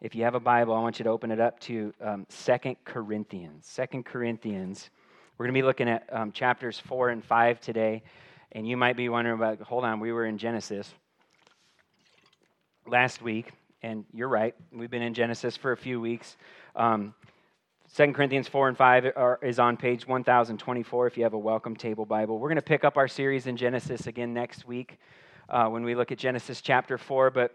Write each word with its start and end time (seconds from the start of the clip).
if 0.00 0.14
you 0.14 0.24
have 0.24 0.34
a 0.34 0.40
Bible, 0.40 0.74
I 0.74 0.80
want 0.80 0.98
you 0.98 1.04
to 1.04 1.10
open 1.10 1.30
it 1.30 1.40
up 1.40 1.60
to 1.60 1.92
um, 2.00 2.26
2 2.30 2.76
Corinthians. 2.84 3.78
2 3.92 4.02
Corinthians. 4.02 4.88
We're 5.36 5.44
going 5.44 5.54
to 5.54 5.58
be 5.58 5.66
looking 5.66 5.90
at 5.90 6.08
um, 6.10 6.32
chapters 6.32 6.78
4 6.78 7.10
and 7.10 7.22
5 7.22 7.60
today. 7.60 8.02
And 8.52 8.66
you 8.66 8.78
might 8.78 8.96
be 8.96 9.10
wondering 9.10 9.36
about, 9.36 9.60
hold 9.60 9.84
on, 9.84 10.00
we 10.00 10.12
were 10.12 10.24
in 10.24 10.38
Genesis 10.38 10.92
last 12.86 13.20
week. 13.20 13.52
And 13.82 14.04
you're 14.12 14.28
right, 14.28 14.54
we've 14.72 14.90
been 14.90 15.02
in 15.02 15.12
Genesis 15.12 15.56
for 15.56 15.72
a 15.72 15.76
few 15.76 16.00
weeks. 16.00 16.36
Um, 16.76 17.14
2 17.94 18.12
Corinthians 18.12 18.48
4 18.48 18.68
and 18.68 18.76
5 18.76 19.12
are, 19.16 19.38
is 19.42 19.58
on 19.58 19.76
page 19.76 20.06
1024 20.06 21.06
if 21.08 21.16
you 21.18 21.24
have 21.24 21.34
a 21.34 21.38
welcome 21.38 21.76
table 21.76 22.06
Bible. 22.06 22.38
We're 22.38 22.48
going 22.48 22.56
to 22.56 22.62
pick 22.62 22.84
up 22.84 22.96
our 22.96 23.08
series 23.08 23.46
in 23.46 23.56
Genesis 23.56 24.06
again 24.06 24.32
next 24.32 24.66
week 24.66 24.98
uh, 25.50 25.66
when 25.66 25.84
we 25.84 25.94
look 25.94 26.10
at 26.10 26.16
Genesis 26.16 26.62
chapter 26.62 26.96
4. 26.96 27.30
But 27.30 27.54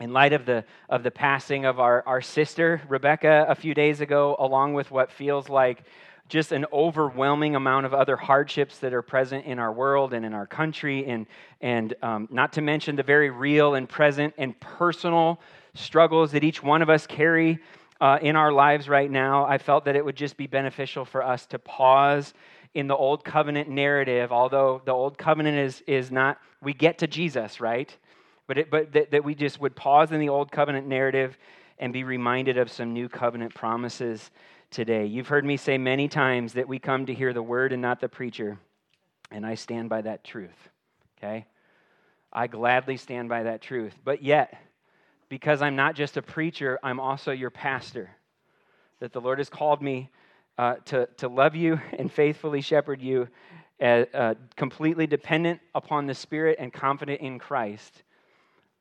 in 0.00 0.12
light 0.12 0.32
of 0.32 0.44
the, 0.44 0.64
of 0.88 1.02
the 1.02 1.10
passing 1.10 1.64
of 1.64 1.78
our, 1.78 2.02
our 2.06 2.20
sister, 2.20 2.82
Rebecca, 2.88 3.46
a 3.48 3.54
few 3.54 3.74
days 3.74 4.00
ago, 4.00 4.36
along 4.38 4.74
with 4.74 4.90
what 4.90 5.10
feels 5.10 5.48
like 5.48 5.84
just 6.28 6.52
an 6.52 6.64
overwhelming 6.72 7.54
amount 7.54 7.86
of 7.86 7.92
other 7.92 8.16
hardships 8.16 8.78
that 8.78 8.92
are 8.94 9.02
present 9.02 9.44
in 9.44 9.58
our 9.58 9.72
world 9.72 10.14
and 10.14 10.24
in 10.24 10.32
our 10.32 10.46
country, 10.46 11.06
and, 11.06 11.26
and 11.60 11.94
um, 12.02 12.28
not 12.30 12.52
to 12.54 12.62
mention 12.62 12.96
the 12.96 13.02
very 13.02 13.30
real 13.30 13.74
and 13.74 13.88
present 13.88 14.34
and 14.38 14.58
personal 14.58 15.40
struggles 15.74 16.32
that 16.32 16.42
each 16.42 16.62
one 16.62 16.82
of 16.82 16.88
us 16.88 17.06
carry 17.06 17.58
uh, 18.00 18.18
in 18.20 18.36
our 18.36 18.52
lives 18.52 18.88
right 18.88 19.10
now, 19.10 19.44
I 19.44 19.58
felt 19.58 19.84
that 19.84 19.96
it 19.96 20.04
would 20.04 20.16
just 20.16 20.36
be 20.36 20.46
beneficial 20.46 21.04
for 21.04 21.22
us 21.22 21.46
to 21.46 21.58
pause 21.58 22.34
in 22.74 22.88
the 22.88 22.96
old 22.96 23.24
covenant 23.24 23.68
narrative, 23.68 24.32
although 24.32 24.82
the 24.84 24.92
old 24.92 25.16
covenant 25.16 25.58
is, 25.58 25.82
is 25.86 26.10
not, 26.10 26.38
we 26.60 26.72
get 26.74 26.98
to 26.98 27.06
Jesus, 27.06 27.60
right? 27.60 27.96
But, 28.46 28.58
it, 28.58 28.70
but 28.70 28.92
that, 28.92 29.10
that 29.12 29.24
we 29.24 29.34
just 29.34 29.60
would 29.60 29.74
pause 29.74 30.12
in 30.12 30.20
the 30.20 30.28
old 30.28 30.50
covenant 30.50 30.86
narrative 30.86 31.38
and 31.78 31.92
be 31.92 32.04
reminded 32.04 32.58
of 32.58 32.70
some 32.70 32.92
new 32.92 33.08
covenant 33.08 33.54
promises 33.54 34.30
today. 34.70 35.06
You've 35.06 35.28
heard 35.28 35.44
me 35.44 35.56
say 35.56 35.78
many 35.78 36.08
times 36.08 36.54
that 36.54 36.68
we 36.68 36.78
come 36.78 37.06
to 37.06 37.14
hear 37.14 37.32
the 37.32 37.42
word 37.42 37.72
and 37.72 37.80
not 37.80 38.00
the 38.00 38.08
preacher, 38.08 38.58
and 39.30 39.46
I 39.46 39.54
stand 39.54 39.88
by 39.88 40.02
that 40.02 40.24
truth, 40.24 40.68
okay? 41.18 41.46
I 42.32 42.46
gladly 42.46 42.96
stand 42.96 43.28
by 43.28 43.44
that 43.44 43.62
truth. 43.62 43.94
But 44.04 44.22
yet, 44.22 44.56
because 45.28 45.62
I'm 45.62 45.76
not 45.76 45.94
just 45.94 46.16
a 46.16 46.22
preacher, 46.22 46.78
I'm 46.82 47.00
also 47.00 47.32
your 47.32 47.50
pastor, 47.50 48.10
that 49.00 49.12
the 49.12 49.20
Lord 49.20 49.38
has 49.38 49.48
called 49.48 49.80
me 49.80 50.10
uh, 50.58 50.76
to, 50.86 51.08
to 51.18 51.28
love 51.28 51.56
you 51.56 51.80
and 51.98 52.12
faithfully 52.12 52.60
shepherd 52.60 53.00
you, 53.00 53.28
uh, 53.80 54.04
uh, 54.14 54.34
completely 54.56 55.06
dependent 55.06 55.60
upon 55.74 56.06
the 56.06 56.14
Spirit 56.14 56.56
and 56.60 56.72
confident 56.72 57.20
in 57.20 57.38
Christ 57.38 58.02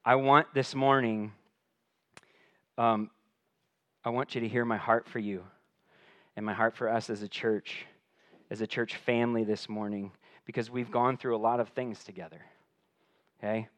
I 0.05 0.15
want 0.15 0.53
this 0.53 0.75
morning, 0.75 1.31
um, 2.77 3.09
I 4.03 4.09
want 4.09 4.35
you 4.35 4.41
to 4.41 4.47
hear 4.49 4.65
my 4.65 4.75
heart 4.75 5.07
for 5.07 5.19
you 5.19 5.43
and 6.35 6.45
my 6.45 6.53
heart 6.53 6.75
for 6.75 6.89
us 6.89 7.09
as 7.09 7.21
a 7.21 7.27
church, 7.29 7.85
as 8.51 8.59
a 8.59 8.67
church 8.67 8.97
family 8.97 9.45
this 9.45 9.69
morning, 9.69 10.11
because 10.45 10.69
we've 10.69 10.91
gone 10.91 11.15
through 11.15 11.37
a 11.37 11.39
lot 11.39 11.61
of 11.61 11.69
things 11.69 12.03
together. 12.03 12.41
Okay? 13.39 13.69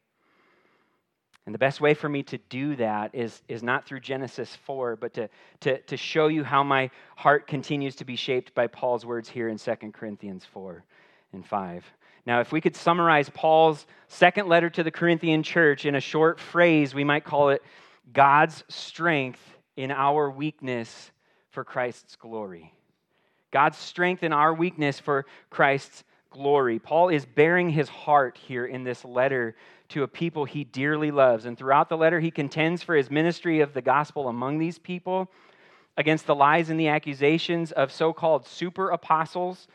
And 1.46 1.54
the 1.54 1.60
best 1.60 1.80
way 1.80 1.94
for 1.94 2.10
me 2.10 2.24
to 2.24 2.40
do 2.50 2.76
that 2.78 3.14
is, 3.14 3.44
is 3.48 3.62
not 3.62 3.86
through 3.86 4.00
Genesis 4.00 4.58
4, 4.66 4.96
but 4.96 5.14
to, 5.14 5.30
to, 5.60 5.80
to 5.80 5.96
show 5.96 6.26
you 6.26 6.44
how 6.44 6.64
my 6.64 6.90
heart 7.18 7.46
continues 7.46 7.96
to 7.98 8.06
be 8.06 8.16
shaped 8.16 8.56
by 8.56 8.66
Paul's 8.66 9.06
words 9.06 9.30
here 9.30 9.48
in 9.48 9.60
2 9.60 9.76
Corinthians 9.94 10.44
4 10.44 10.84
and 11.34 11.46
5. 11.46 11.86
Now, 12.26 12.40
if 12.40 12.52
we 12.52 12.62
could 12.62 12.76
summarize 12.76 13.30
Paul's 13.30 13.86
second 14.08 14.48
letter 14.48 14.70
to 14.72 14.84
the 14.84 14.92
Corinthian 14.92 15.44
church 15.44 15.86
in 15.86 15.96
a 15.96 16.00
short 16.00 16.40
phrase, 16.40 16.96
we 16.96 17.04
might 17.04 17.24
call 17.24 17.50
it 17.50 17.62
God's 18.12 18.64
strength 18.68 19.42
in 19.76 19.92
our 19.92 20.30
weakness 20.30 21.12
for 21.52 21.64
Christ's 21.64 22.16
glory. 22.16 22.74
God's 23.52 23.78
strength 23.78 24.24
in 24.24 24.34
our 24.34 24.54
weakness 24.54 25.00
for 25.00 25.26
Christ's 25.50 26.04
glory. 26.32 26.80
Paul 26.80 27.10
is 27.10 27.26
baring 27.26 27.70
his 27.70 27.88
heart 27.90 28.38
here 28.38 28.66
in 28.66 28.84
this 28.84 29.06
letter 29.06 29.56
to 29.90 30.04
a 30.04 30.08
people 30.08 30.46
he 30.46 30.64
dearly 30.64 31.12
loves. 31.12 31.46
And 31.46 31.58
throughout 31.58 31.90
the 31.90 31.98
letter, 31.98 32.20
he 32.20 32.32
contends 32.32 32.84
for 32.84 32.96
his 32.96 33.12
ministry 33.12 33.62
of 33.62 33.74
the 33.74 33.82
gospel 33.82 34.28
among 34.28 34.58
these 34.58 34.80
people 34.80 35.30
against 35.96 36.26
the 36.26 36.36
lies 36.36 36.70
and 36.70 36.80
the 36.80 36.90
accusations 36.90 37.72
of 37.72 37.92
so 37.92 38.12
called 38.12 38.46
super 38.46 38.90
apostles 38.90 39.68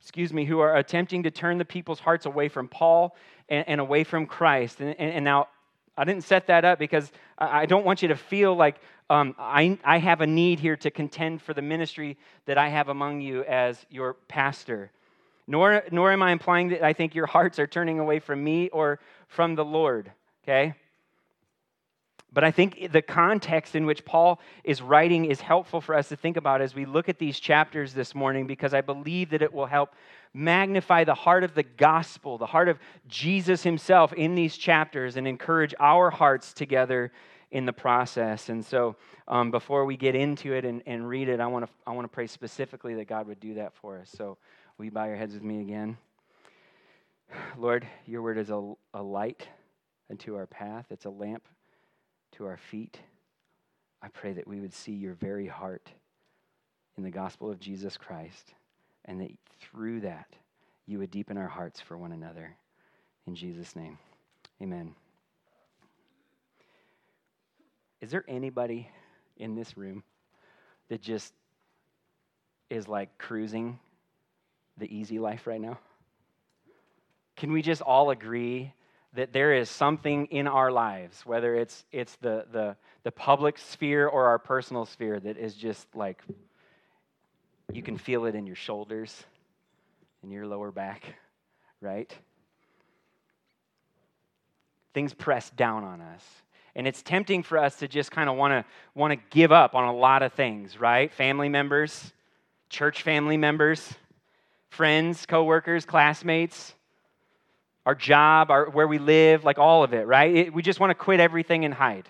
excuse 0.00 0.32
me, 0.32 0.44
who 0.44 0.60
are 0.60 0.76
attempting 0.76 1.22
to 1.24 1.30
turn 1.30 1.58
the 1.58 1.64
people's 1.64 2.00
hearts 2.00 2.26
away 2.26 2.48
from 2.48 2.68
Paul 2.68 3.16
and, 3.48 3.66
and 3.68 3.80
away 3.80 4.04
from 4.04 4.26
Christ. 4.26 4.80
And, 4.80 4.94
and, 4.98 5.12
and, 5.12 5.24
now, 5.24 5.48
I 5.96 6.04
didn't 6.04 6.24
set 6.24 6.46
that 6.46 6.64
up 6.64 6.78
because 6.78 7.10
I 7.38 7.66
don't 7.66 7.84
want 7.84 8.02
you 8.02 8.08
to 8.08 8.16
feel 8.16 8.54
like 8.54 8.76
um, 9.10 9.34
I, 9.38 9.78
I 9.84 9.98
have 9.98 10.20
a 10.20 10.26
need 10.26 10.60
here 10.60 10.76
to 10.76 10.90
contend 10.90 11.42
for 11.42 11.54
the 11.54 11.62
ministry 11.62 12.16
that 12.46 12.58
I 12.58 12.68
have 12.68 12.88
among 12.88 13.20
you 13.20 13.42
as 13.44 13.84
your 13.90 14.14
pastor. 14.28 14.90
Nor, 15.46 15.82
nor 15.90 16.12
am 16.12 16.22
I 16.22 16.30
implying 16.30 16.68
that 16.68 16.82
I 16.82 16.92
think 16.92 17.14
your 17.14 17.26
hearts 17.26 17.58
are 17.58 17.66
turning 17.66 17.98
away 17.98 18.18
from 18.18 18.44
me 18.44 18.68
or 18.68 19.00
from 19.28 19.54
the 19.54 19.64
Lord, 19.64 20.12
okay? 20.44 20.74
But 22.32 22.44
I 22.44 22.50
think 22.50 22.92
the 22.92 23.00
context 23.00 23.74
in 23.74 23.86
which 23.86 24.04
Paul 24.04 24.40
is 24.62 24.82
writing 24.82 25.24
is 25.24 25.40
helpful 25.40 25.80
for 25.80 25.94
us 25.94 26.10
to 26.10 26.16
think 26.16 26.36
about 26.36 26.60
as 26.60 26.74
we 26.74 26.84
look 26.84 27.08
at 27.08 27.18
these 27.18 27.40
chapters 27.40 27.94
this 27.94 28.14
morning 28.14 28.46
because 28.46 28.74
I 28.74 28.82
believe 28.82 29.30
that 29.30 29.40
it 29.40 29.52
will 29.52 29.66
help 29.66 29.94
magnify 30.34 31.04
the 31.04 31.14
heart 31.14 31.42
of 31.42 31.54
the 31.54 31.62
gospel, 31.62 32.36
the 32.36 32.46
heart 32.46 32.68
of 32.68 32.78
Jesus 33.06 33.62
himself 33.62 34.12
in 34.12 34.34
these 34.34 34.58
chapters, 34.58 35.16
and 35.16 35.26
encourage 35.26 35.74
our 35.80 36.10
hearts 36.10 36.52
together 36.52 37.12
in 37.50 37.64
the 37.64 37.72
process. 37.72 38.50
And 38.50 38.62
so, 38.62 38.96
um, 39.26 39.50
before 39.50 39.86
we 39.86 39.96
get 39.96 40.14
into 40.14 40.52
it 40.52 40.66
and, 40.66 40.82
and 40.84 41.08
read 41.08 41.30
it, 41.30 41.40
I 41.40 41.46
want 41.46 41.64
to 41.64 41.72
I 41.86 41.92
want 41.92 42.04
to 42.04 42.14
pray 42.14 42.26
specifically 42.26 42.94
that 42.96 43.08
God 43.08 43.26
would 43.26 43.40
do 43.40 43.54
that 43.54 43.74
for 43.74 43.98
us. 43.98 44.10
So, 44.14 44.36
will 44.76 44.84
you 44.84 44.90
bow 44.90 45.06
your 45.06 45.16
heads 45.16 45.32
with 45.32 45.42
me 45.42 45.62
again? 45.62 45.96
Lord, 47.56 47.86
your 48.06 48.20
word 48.20 48.36
is 48.36 48.50
a, 48.50 48.74
a 48.92 49.02
light 49.02 49.48
unto 50.10 50.34
our 50.36 50.46
path, 50.46 50.86
it's 50.90 51.06
a 51.06 51.10
lamp 51.10 51.42
to 52.38 52.46
our 52.46 52.56
feet. 52.56 52.98
I 54.00 54.08
pray 54.08 54.32
that 54.32 54.46
we 54.46 54.60
would 54.60 54.72
see 54.72 54.92
your 54.92 55.14
very 55.14 55.48
heart 55.48 55.90
in 56.96 57.02
the 57.02 57.10
gospel 57.10 57.50
of 57.50 57.60
Jesus 57.60 57.96
Christ, 57.96 58.54
and 59.04 59.20
that 59.20 59.30
through 59.60 60.00
that, 60.00 60.28
you 60.86 60.98
would 60.98 61.10
deepen 61.10 61.36
our 61.36 61.48
hearts 61.48 61.80
for 61.80 61.98
one 61.98 62.12
another. 62.12 62.56
In 63.26 63.34
Jesus' 63.34 63.74
name, 63.76 63.98
amen. 64.62 64.94
Is 68.00 68.12
there 68.12 68.24
anybody 68.28 68.88
in 69.36 69.56
this 69.56 69.76
room 69.76 70.04
that 70.88 71.02
just 71.02 71.34
is 72.70 72.86
like 72.86 73.18
cruising 73.18 73.80
the 74.76 74.96
easy 74.96 75.18
life 75.18 75.48
right 75.48 75.60
now? 75.60 75.78
Can 77.36 77.50
we 77.50 77.62
just 77.62 77.82
all 77.82 78.10
agree 78.10 78.72
that 79.14 79.32
there 79.32 79.54
is 79.54 79.70
something 79.70 80.26
in 80.26 80.46
our 80.46 80.70
lives, 80.70 81.22
whether 81.24 81.54
it's, 81.54 81.84
it's 81.92 82.16
the, 82.16 82.46
the, 82.52 82.76
the 83.04 83.10
public 83.10 83.58
sphere 83.58 84.06
or 84.06 84.26
our 84.26 84.38
personal 84.38 84.84
sphere, 84.84 85.18
that 85.18 85.36
is 85.36 85.54
just 85.54 85.86
like 85.94 86.22
you 87.72 87.82
can 87.82 87.96
feel 87.96 88.26
it 88.26 88.34
in 88.34 88.46
your 88.46 88.56
shoulders, 88.56 89.24
in 90.22 90.30
your 90.30 90.46
lower 90.46 90.70
back, 90.70 91.14
right? 91.80 92.12
Things 94.94 95.14
press 95.14 95.50
down 95.50 95.84
on 95.84 96.00
us. 96.00 96.24
And 96.74 96.86
it's 96.86 97.02
tempting 97.02 97.42
for 97.42 97.58
us 97.58 97.76
to 97.76 97.88
just 97.88 98.10
kind 98.10 98.28
of 98.28 98.36
want 98.36 98.52
to 98.52 98.64
want 98.94 99.12
to 99.12 99.18
give 99.30 99.52
up 99.52 99.74
on 99.74 99.84
a 99.84 99.92
lot 99.92 100.22
of 100.22 100.32
things, 100.32 100.78
right? 100.78 101.12
Family 101.12 101.48
members, 101.48 102.12
church 102.68 103.02
family 103.02 103.36
members, 103.36 103.94
friends, 104.70 105.26
coworkers, 105.26 105.84
classmates, 105.84 106.74
our 107.88 107.94
job, 107.94 108.50
our, 108.50 108.68
where 108.68 108.86
we 108.86 108.98
live, 108.98 109.46
like 109.46 109.58
all 109.58 109.82
of 109.82 109.94
it, 109.94 110.06
right? 110.06 110.36
It, 110.36 110.52
we 110.52 110.60
just 110.60 110.78
want 110.78 110.90
to 110.90 110.94
quit 110.94 111.20
everything 111.20 111.64
and 111.64 111.72
hide. 111.72 112.06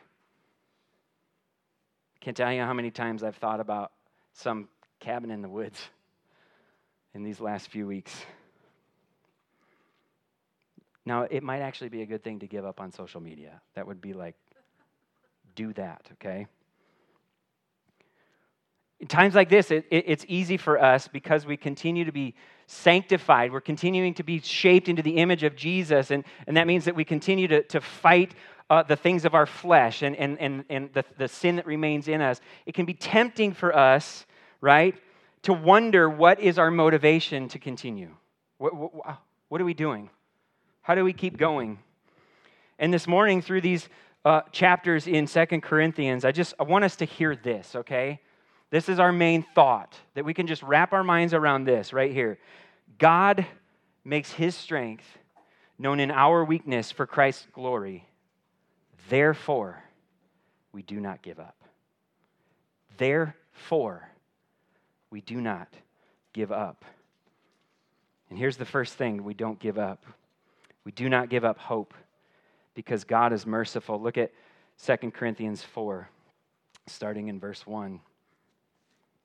Can't 2.21 2.37
tell 2.37 2.53
you 2.53 2.63
how 2.63 2.73
many 2.73 2.91
times 2.91 3.23
I've 3.23 3.37
thought 3.37 3.61
about 3.61 3.93
some 4.33 4.69
cabin 4.99 5.31
in 5.31 5.41
the 5.41 5.49
woods 5.49 5.81
in 7.15 7.23
these 7.23 7.39
last 7.39 7.69
few 7.69 7.87
weeks. 7.87 8.13
Now, 11.07 11.29
it 11.31 11.45
might 11.45 11.61
actually 11.61 11.91
be 11.91 12.03
a 12.03 12.07
good 12.07 12.25
thing 12.25 12.41
to 12.41 12.49
give 12.49 12.65
up 12.65 12.81
on 12.81 12.91
social 12.91 13.21
media. 13.21 13.61
That 13.77 13.87
would 13.87 14.01
be 14.01 14.15
like, 14.15 14.35
do 15.55 15.73
that, 15.75 16.09
okay? 16.15 16.49
In 19.01 19.07
times 19.07 19.35
like 19.35 19.49
this, 19.49 19.71
it, 19.71 19.87
it, 19.91 20.05
it's 20.07 20.25
easy 20.29 20.57
for 20.57 20.83
us 20.83 21.09
because 21.09 21.47
we 21.47 21.57
continue 21.57 22.05
to 22.05 22.13
be 22.13 22.35
sanctified. 22.67 23.53
We're 23.53 23.61
continuing 23.61 24.15
to 24.15 24.23
be 24.23 24.41
shaped 24.41 24.89
into 24.89 25.03
the 25.03 25.17
image 25.17 25.43
of 25.43 25.57
Jesus. 25.57 26.11
And, 26.11 26.25
and 26.47 26.57
that 26.57 26.67
means 26.67 26.85
that 26.85 26.95
we 26.95 27.05
continue 27.05 27.49
to, 27.49 27.63
to 27.65 27.81
fight 27.81 28.35
uh, 28.69 28.83
the 28.83 28.97
things 28.97 29.25
of 29.25 29.35
our 29.35 29.47
flesh 29.47 30.03
and, 30.03 30.15
and, 30.17 30.39
and, 30.39 30.65
and 30.69 30.93
the, 30.93 31.05
the 31.17 31.29
sin 31.29 31.57
that 31.57 31.67
remains 31.67 32.09
in 32.09 32.21
us. 32.21 32.41
It 32.67 32.75
can 32.75 32.85
be 32.85 32.95
tempting 32.95 33.53
for 33.55 33.75
us, 33.75 34.27
right, 34.61 34.95
to 35.43 35.53
wonder 35.53 36.11
what 36.11 36.41
is 36.41 36.59
our 36.59 36.71
motivation 36.71 37.49
to 37.49 37.59
continue? 37.59 38.11
What, 38.59 38.75
what, 38.75 39.19
what 39.49 39.61
are 39.61 39.65
we 39.65 39.75
doing? 39.75 40.11
How 40.83 40.95
do 40.95 41.05
we 41.05 41.13
keep 41.13 41.39
going? 41.39 41.79
And 42.79 42.93
this 42.93 43.07
morning, 43.07 43.41
through 43.41 43.63
these 43.63 43.89
uh, 44.25 44.43
chapters 44.53 45.07
in 45.07 45.27
Second 45.27 45.63
Corinthians, 45.63 46.25
I 46.25 46.33
just 46.33 46.55
I 46.59 46.65
want 46.65 46.85
us 46.85 46.97
to 46.97 47.05
hear 47.05 47.35
this, 47.37 47.75
okay? 47.75 48.21
This 48.71 48.89
is 48.89 48.99
our 48.99 49.13
main 49.13 49.45
thought 49.55 49.95
that 50.15 50.25
we 50.25 50.35
can 50.35 50.47
just 50.47 50.63
wrap 50.63 50.93
our 50.93 51.05
minds 51.05 51.33
around 51.33 51.65
this 51.65 51.93
right 51.93 52.13
here. 52.13 52.39
God 52.99 53.47
makes 54.05 54.31
his 54.33 54.55
strength 54.55 55.07
known 55.79 56.01
in 56.01 56.11
our 56.11 56.45
weakness 56.45 56.91
for 56.91 57.07
Christ's 57.07 57.47
glory. 57.53 58.07
Therefore, 59.09 59.83
we 60.73 60.83
do 60.83 61.01
not 61.01 61.23
give 61.23 61.39
up. 61.39 61.57
Therefore, 62.99 64.09
we 65.11 65.21
do 65.23 65.41
not 65.41 65.69
give 66.33 66.53
up. 66.53 66.85
And 68.29 68.39
here's 68.39 68.59
the 68.59 68.67
first 68.67 68.95
thing 68.95 69.25
we 69.25 69.35
don't 69.35 69.59
give 69.59 69.79
up 69.79 70.05
we 70.85 70.93
do 70.93 71.11
not 71.11 71.29
give 71.29 71.45
up 71.45 71.59
hope 71.59 71.93
because 72.75 73.05
God 73.05 73.35
is 73.35 73.45
merciful. 73.45 74.01
Look 74.01 74.17
at 74.17 74.33
2 74.87 75.11
Corinthians 75.11 75.63
4, 75.63 76.09
starting 76.87 77.29
in 77.29 77.39
verse 77.39 77.67
1. 77.67 78.01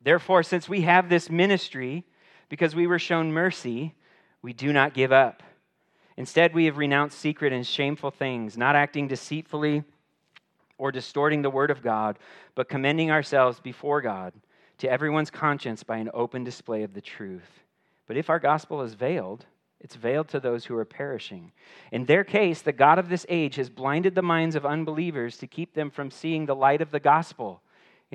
Therefore, 0.03 0.43
since 0.43 0.67
we 0.67 0.81
have 0.81 1.09
this 1.09 1.29
ministry, 1.29 2.05
because 2.49 2.75
we 2.75 2.87
were 2.87 2.99
shown 2.99 3.31
mercy, 3.31 3.95
we 4.41 4.53
do 4.53 4.73
not 4.73 4.93
give 4.93 5.11
up. 5.11 5.41
Instead, 6.17 6.53
we 6.53 6.65
have 6.65 6.77
renounced 6.77 7.17
secret 7.17 7.53
and 7.53 7.65
shameful 7.65 8.11
things, 8.11 8.57
not 8.57 8.75
acting 8.75 9.07
deceitfully 9.07 9.83
or 10.77 10.91
distorting 10.91 11.41
the 11.41 11.49
word 11.49 11.71
of 11.71 11.81
God, 11.81 12.19
but 12.55 12.69
commending 12.69 13.09
ourselves 13.09 13.59
before 13.59 14.01
God 14.01 14.33
to 14.79 14.91
everyone's 14.91 15.31
conscience 15.31 15.83
by 15.83 15.97
an 15.97 16.11
open 16.13 16.43
display 16.43 16.83
of 16.83 16.93
the 16.93 17.01
truth. 17.01 17.63
But 18.05 18.17
if 18.17 18.29
our 18.29 18.39
gospel 18.39 18.81
is 18.81 18.93
veiled, 18.93 19.45
it's 19.79 19.95
veiled 19.95 20.27
to 20.29 20.39
those 20.39 20.65
who 20.65 20.75
are 20.75 20.85
perishing. 20.85 21.51
In 21.91 22.05
their 22.05 22.23
case, 22.23 22.61
the 22.61 22.71
God 22.71 22.99
of 22.99 23.09
this 23.09 23.25
age 23.29 23.55
has 23.55 23.69
blinded 23.69 24.15
the 24.15 24.21
minds 24.21 24.55
of 24.55 24.65
unbelievers 24.65 25.37
to 25.37 25.47
keep 25.47 25.73
them 25.73 25.89
from 25.89 26.11
seeing 26.11 26.45
the 26.45 26.55
light 26.55 26.81
of 26.81 26.91
the 26.91 26.99
gospel 26.99 27.61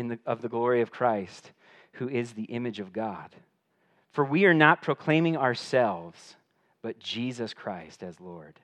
the, 0.06 0.18
of 0.26 0.42
the 0.42 0.48
glory 0.48 0.80
of 0.80 0.92
Christ, 0.92 1.50
who 1.92 2.08
is 2.08 2.32
the 2.32 2.44
image 2.44 2.80
of 2.80 2.92
God. 2.92 3.34
For 4.12 4.24
we 4.24 4.44
are 4.46 4.54
not 4.54 4.82
proclaiming 4.82 5.36
ourselves, 5.36 6.36
but 6.82 6.98
Jesus 6.98 7.54
Christ 7.54 8.02
as 8.02 8.20
Lord, 8.20 8.58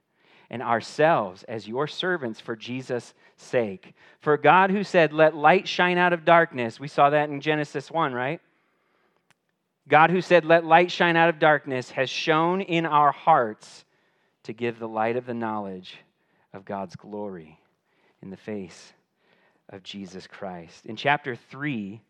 and 0.51 0.63
ourselves 0.63 1.43
as 1.45 1.69
your 1.69 1.87
servants 1.87 2.41
for 2.41 2.57
Jesus' 2.57 3.15
sake. 3.37 3.95
For 4.21 4.37
God, 4.37 4.71
who 4.71 4.85
said, 4.85 5.13
Let 5.13 5.35
light 5.35 5.69
shine 5.69 5.99
out 5.99 6.13
of 6.13 6.25
darkness, 6.25 6.81
we 6.81 6.89
saw 6.89 7.11
that 7.11 7.29
in 7.29 7.41
Genesis 7.41 7.91
1, 7.91 8.13
right? 8.13 8.41
God, 9.87 10.11
who 10.11 10.21
said, 10.21 10.45
Let 10.45 10.65
light 10.65 10.91
shine 10.91 11.17
out 11.17 11.29
of 11.29 11.39
darkness, 11.39 11.91
has 11.91 12.09
shone 12.09 12.61
in 12.61 12.87
our 12.87 13.13
hearts 13.13 13.85
to 14.45 14.53
give 14.53 14.79
the 14.79 14.89
light 14.89 15.17
of 15.17 15.27
the 15.27 15.35
knowledge 15.35 15.99
of 16.53 16.65
God's 16.65 16.97
glory 16.97 17.59
in 18.23 18.31
the 18.31 18.37
face 18.37 18.93
of 19.69 19.83
Jesus 19.83 20.27
Christ. 20.27 20.87
In 20.87 20.97
chapter 20.97 21.37
3, 21.37 22.01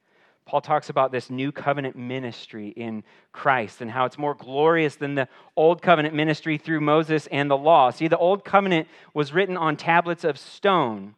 Paul 0.47 0.61
talks 0.61 0.91
about 0.91 1.11
this 1.11 1.31
new 1.31 1.53
covenant 1.53 1.97
ministry 1.97 2.69
in 2.69 3.03
Christ 3.33 3.81
and 3.81 3.91
how 3.91 4.05
it's 4.05 4.19
more 4.19 4.35
glorious 4.35 4.97
than 4.97 5.15
the 5.15 5.29
old 5.57 5.81
covenant 5.81 6.15
ministry 6.15 6.59
through 6.59 6.81
Moses 6.81 7.27
and 7.29 7.51
the 7.51 7.57
law. 7.57 7.91
See, 7.91 8.09
the 8.09 8.19
old 8.19 8.45
covenant 8.45 8.89
was 9.15 9.33
written 9.33 9.57
on 9.57 9.77
tablets 9.77 10.23
of 10.23 10.39
stone 10.39 11.15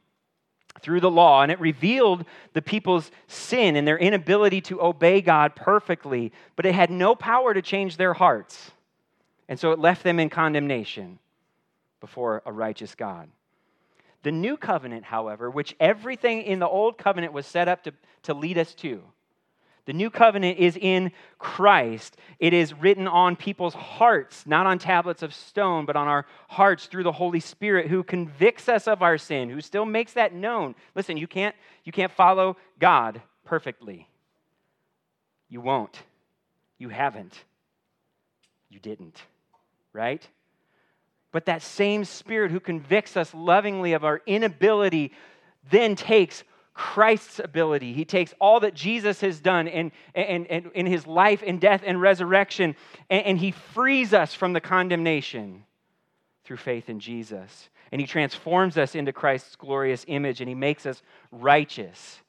through 0.80 1.00
the 1.00 1.10
law, 1.10 1.42
and 1.42 1.50
it 1.50 1.58
revealed 1.58 2.24
the 2.52 2.62
people's 2.62 3.10
sin 3.26 3.76
and 3.76 3.88
their 3.88 3.98
inability 3.98 4.60
to 4.60 4.80
obey 4.80 5.20
God 5.20 5.56
perfectly, 5.56 6.32
but 6.54 6.66
it 6.66 6.74
had 6.74 6.90
no 6.90 7.14
power 7.14 7.52
to 7.52 7.62
change 7.62 7.96
their 7.96 8.14
hearts. 8.14 8.70
And 9.48 9.58
so 9.58 9.72
it 9.72 9.78
left 9.78 10.04
them 10.04 10.20
in 10.20 10.28
condemnation 10.28 11.18
before 12.00 12.42
a 12.44 12.52
righteous 12.52 12.94
God. 12.94 13.28
The 14.22 14.32
new 14.32 14.56
covenant, 14.56 15.04
however, 15.04 15.50
which 15.50 15.74
everything 15.80 16.42
in 16.42 16.58
the 16.58 16.68
old 16.68 16.98
covenant 16.98 17.32
was 17.32 17.46
set 17.46 17.68
up 17.68 17.84
to, 17.84 17.92
to 18.24 18.34
lead 18.34 18.58
us 18.58 18.74
to, 18.76 19.02
the 19.86 19.92
new 19.92 20.10
covenant 20.10 20.58
is 20.58 20.76
in 20.76 21.12
Christ. 21.38 22.16
It 22.40 22.52
is 22.52 22.74
written 22.74 23.06
on 23.06 23.36
people's 23.36 23.74
hearts, 23.74 24.44
not 24.44 24.66
on 24.66 24.78
tablets 24.78 25.22
of 25.22 25.32
stone, 25.32 25.86
but 25.86 25.96
on 25.96 26.08
our 26.08 26.26
hearts 26.48 26.86
through 26.86 27.04
the 27.04 27.12
Holy 27.12 27.40
Spirit 27.40 27.86
who 27.86 28.02
convicts 28.02 28.68
us 28.68 28.88
of 28.88 29.00
our 29.00 29.16
sin, 29.16 29.48
who 29.48 29.60
still 29.60 29.86
makes 29.86 30.12
that 30.14 30.34
known. 30.34 30.74
Listen, 30.96 31.16
you 31.16 31.28
can't, 31.28 31.54
you 31.84 31.92
can't 31.92 32.10
follow 32.12 32.56
God 32.80 33.22
perfectly. 33.44 34.08
You 35.48 35.60
won't. 35.60 36.02
You 36.78 36.88
haven't. 36.88 37.44
You 38.68 38.80
didn't. 38.80 39.22
Right? 39.92 40.26
But 41.30 41.46
that 41.46 41.62
same 41.62 42.04
Spirit 42.04 42.50
who 42.50 42.58
convicts 42.60 43.16
us 43.16 43.32
lovingly 43.32 43.92
of 43.92 44.04
our 44.04 44.20
inability 44.26 45.12
then 45.70 45.94
takes 45.94 46.42
Christ's 46.76 47.38
ability. 47.38 47.94
He 47.94 48.04
takes 48.04 48.34
all 48.38 48.60
that 48.60 48.74
Jesus 48.74 49.22
has 49.22 49.40
done 49.40 49.66
in, 49.66 49.92
in, 50.14 50.44
in, 50.44 50.70
in 50.74 50.86
his 50.86 51.06
life 51.06 51.42
and 51.44 51.58
death 51.58 51.82
and 51.86 52.00
resurrection, 52.00 52.76
and, 53.08 53.24
and 53.24 53.38
he 53.38 53.50
frees 53.50 54.12
us 54.12 54.34
from 54.34 54.52
the 54.52 54.60
condemnation 54.60 55.64
through 56.44 56.58
faith 56.58 56.90
in 56.90 57.00
Jesus. 57.00 57.70
And 57.90 58.00
he 58.00 58.06
transforms 58.06 58.76
us 58.76 58.94
into 58.94 59.10
Christ's 59.10 59.56
glorious 59.56 60.04
image, 60.06 60.42
and 60.42 60.48
he 60.50 60.54
makes 60.54 60.84
us 60.84 61.00
righteous 61.32 62.20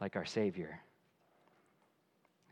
like 0.00 0.16
our 0.16 0.24
Savior. 0.24 0.80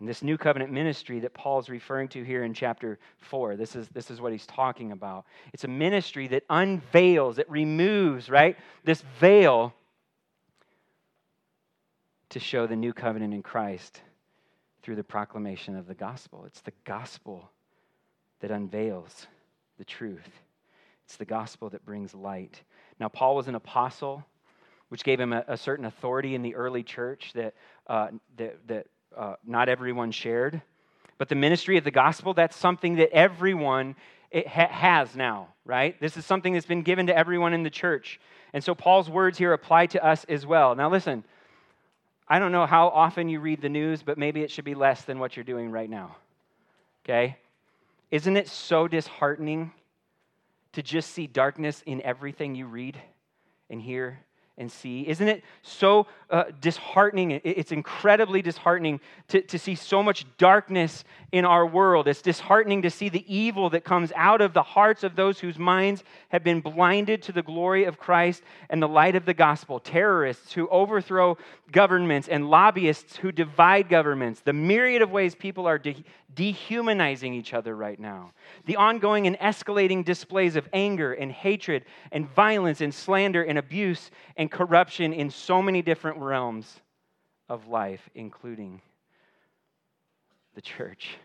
And 0.02 0.08
this 0.08 0.24
new 0.24 0.36
covenant 0.36 0.72
ministry 0.72 1.20
that 1.20 1.32
Paul's 1.32 1.68
referring 1.68 2.08
to 2.08 2.24
here 2.24 2.42
in 2.42 2.54
chapter 2.54 2.98
4, 3.18 3.54
this 3.54 3.76
is, 3.76 3.86
this 3.90 4.10
is 4.10 4.20
what 4.20 4.32
he's 4.32 4.48
talking 4.48 4.90
about. 4.90 5.26
It's 5.52 5.62
a 5.62 5.68
ministry 5.68 6.26
that 6.26 6.42
unveils, 6.50 7.38
it 7.38 7.48
removes, 7.48 8.28
right, 8.28 8.56
this 8.82 9.04
veil 9.20 9.72
to 12.30 12.40
show 12.40 12.66
the 12.66 12.74
new 12.74 12.92
covenant 12.92 13.32
in 13.32 13.44
Christ 13.44 14.00
through 14.82 14.96
the 14.96 15.04
proclamation 15.04 15.76
of 15.76 15.86
the 15.86 15.94
gospel. 15.94 16.46
It's 16.46 16.62
the 16.62 16.72
gospel 16.84 17.48
that 18.40 18.50
unveils 18.50 19.28
the 19.78 19.84
truth, 19.84 20.30
it's 21.04 21.16
the 21.16 21.24
gospel 21.24 21.70
that 21.70 21.86
brings 21.86 22.12
light. 22.12 22.60
Now, 22.98 23.06
Paul 23.06 23.36
was 23.36 23.46
an 23.46 23.54
apostle, 23.54 24.24
which 24.88 25.04
gave 25.04 25.20
him 25.20 25.32
a, 25.32 25.44
a 25.46 25.56
certain 25.56 25.84
authority 25.84 26.34
in 26.34 26.42
the 26.42 26.56
early 26.56 26.82
church 26.82 27.30
that, 27.34 27.54
uh, 27.86 28.08
that, 28.36 28.66
that 28.66 28.86
uh, 29.16 29.34
not 29.46 29.68
everyone 29.68 30.10
shared. 30.10 30.62
But 31.18 31.28
the 31.28 31.34
ministry 31.34 31.76
of 31.76 31.84
the 31.84 31.90
gospel, 31.90 32.34
that's 32.34 32.56
something 32.56 32.96
that 32.96 33.10
everyone 33.12 33.94
ha- 34.34 34.68
has 34.68 35.14
now, 35.14 35.48
right? 35.64 35.98
This 36.00 36.16
is 36.16 36.26
something 36.26 36.52
that's 36.52 36.66
been 36.66 36.82
given 36.82 37.06
to 37.06 37.16
everyone 37.16 37.52
in 37.52 37.62
the 37.62 37.70
church. 37.70 38.20
And 38.52 38.62
so 38.62 38.74
Paul's 38.74 39.08
words 39.08 39.38
here 39.38 39.52
apply 39.52 39.86
to 39.86 40.04
us 40.04 40.24
as 40.24 40.44
well. 40.44 40.74
Now, 40.74 40.90
listen, 40.90 41.24
I 42.28 42.38
don't 42.38 42.52
know 42.52 42.66
how 42.66 42.88
often 42.88 43.28
you 43.28 43.40
read 43.40 43.60
the 43.60 43.68
news, 43.68 44.02
but 44.02 44.18
maybe 44.18 44.42
it 44.42 44.50
should 44.50 44.64
be 44.64 44.74
less 44.74 45.02
than 45.02 45.18
what 45.18 45.36
you're 45.36 45.44
doing 45.44 45.70
right 45.70 45.88
now. 45.88 46.16
Okay? 47.04 47.36
Isn't 48.10 48.36
it 48.36 48.48
so 48.48 48.88
disheartening 48.88 49.72
to 50.72 50.82
just 50.82 51.10
see 51.10 51.26
darkness 51.26 51.82
in 51.86 52.02
everything 52.02 52.54
you 52.54 52.66
read 52.66 53.00
and 53.70 53.80
hear 53.80 54.18
and 54.58 54.70
see. 54.70 55.08
Isn't 55.08 55.28
it 55.28 55.42
so 55.62 56.06
uh, 56.30 56.44
disheartening? 56.60 57.40
It's 57.42 57.72
incredibly 57.72 58.42
disheartening 58.42 59.00
to, 59.28 59.40
to 59.42 59.58
see 59.58 59.74
so 59.74 60.02
much 60.02 60.26
darkness 60.36 61.04
in 61.32 61.46
our 61.46 61.66
world. 61.66 62.06
It's 62.06 62.20
disheartening 62.20 62.82
to 62.82 62.90
see 62.90 63.08
the 63.08 63.24
evil 63.34 63.70
that 63.70 63.82
comes 63.84 64.12
out 64.14 64.42
of 64.42 64.52
the 64.52 64.62
hearts 64.62 65.04
of 65.04 65.16
those 65.16 65.40
whose 65.40 65.58
minds 65.58 66.04
have 66.28 66.44
been 66.44 66.60
blinded 66.60 67.22
to 67.22 67.32
the 67.32 67.42
glory 67.42 67.84
of 67.84 67.98
Christ 67.98 68.42
and 68.68 68.82
the 68.82 68.88
light 68.88 69.16
of 69.16 69.24
the 69.24 69.34
gospel. 69.34 69.80
Terrorists 69.80 70.52
who 70.52 70.68
overthrow 70.68 71.38
governments 71.70 72.28
and 72.28 72.50
lobbyists 72.50 73.16
who 73.16 73.32
divide 73.32 73.88
governments. 73.88 74.40
The 74.40 74.52
myriad 74.52 75.00
of 75.00 75.10
ways 75.10 75.34
people 75.34 75.66
are 75.66 75.78
de- 75.78 76.04
dehumanizing 76.34 77.34
each 77.34 77.54
other 77.54 77.74
right 77.74 77.98
now. 77.98 78.32
The 78.66 78.76
ongoing 78.76 79.26
and 79.26 79.38
escalating 79.38 80.04
displays 80.04 80.56
of 80.56 80.68
anger 80.72 81.12
and 81.12 81.30
hatred 81.30 81.84
and 82.10 82.28
violence 82.28 82.80
and 82.80 82.94
slander 82.94 83.42
and 83.42 83.58
abuse 83.58 84.10
and 84.36 84.50
corruption 84.50 85.12
in 85.12 85.30
so 85.30 85.62
many 85.62 85.82
different 85.82 86.18
realms 86.18 86.80
of 87.48 87.68
life, 87.68 88.08
including 88.14 88.80
the 90.54 90.60
church. 90.60 91.16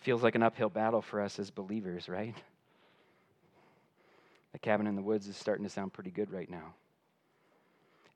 Feels 0.00 0.22
like 0.22 0.34
an 0.34 0.42
uphill 0.42 0.68
battle 0.70 1.02
for 1.02 1.20
us 1.20 1.38
as 1.38 1.50
believers, 1.50 2.08
right? 2.08 2.34
The 4.52 4.58
cabin 4.58 4.86
in 4.86 4.94
the 4.94 5.02
woods 5.02 5.26
is 5.26 5.36
starting 5.36 5.64
to 5.64 5.70
sound 5.70 5.92
pretty 5.92 6.10
good 6.10 6.30
right 6.30 6.48
now. 6.48 6.74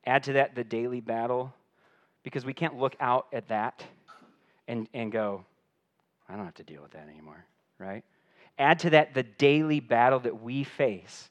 Add 0.05 0.23
to 0.23 0.33
that 0.33 0.55
the 0.55 0.63
daily 0.63 1.01
battle 1.01 1.53
because 2.23 2.45
we 2.45 2.53
can't 2.53 2.77
look 2.77 2.95
out 2.99 3.27
at 3.33 3.47
that 3.49 3.83
and, 4.67 4.87
and 4.93 5.11
go, 5.11 5.43
I 6.29 6.35
don't 6.35 6.45
have 6.45 6.55
to 6.55 6.63
deal 6.63 6.81
with 6.81 6.91
that 6.91 7.07
anymore, 7.09 7.45
right? 7.77 8.03
Add 8.57 8.79
to 8.79 8.91
that 8.91 9.13
the 9.13 9.23
daily 9.23 9.79
battle 9.79 10.19
that 10.19 10.41
we 10.41 10.63
face 10.63 11.29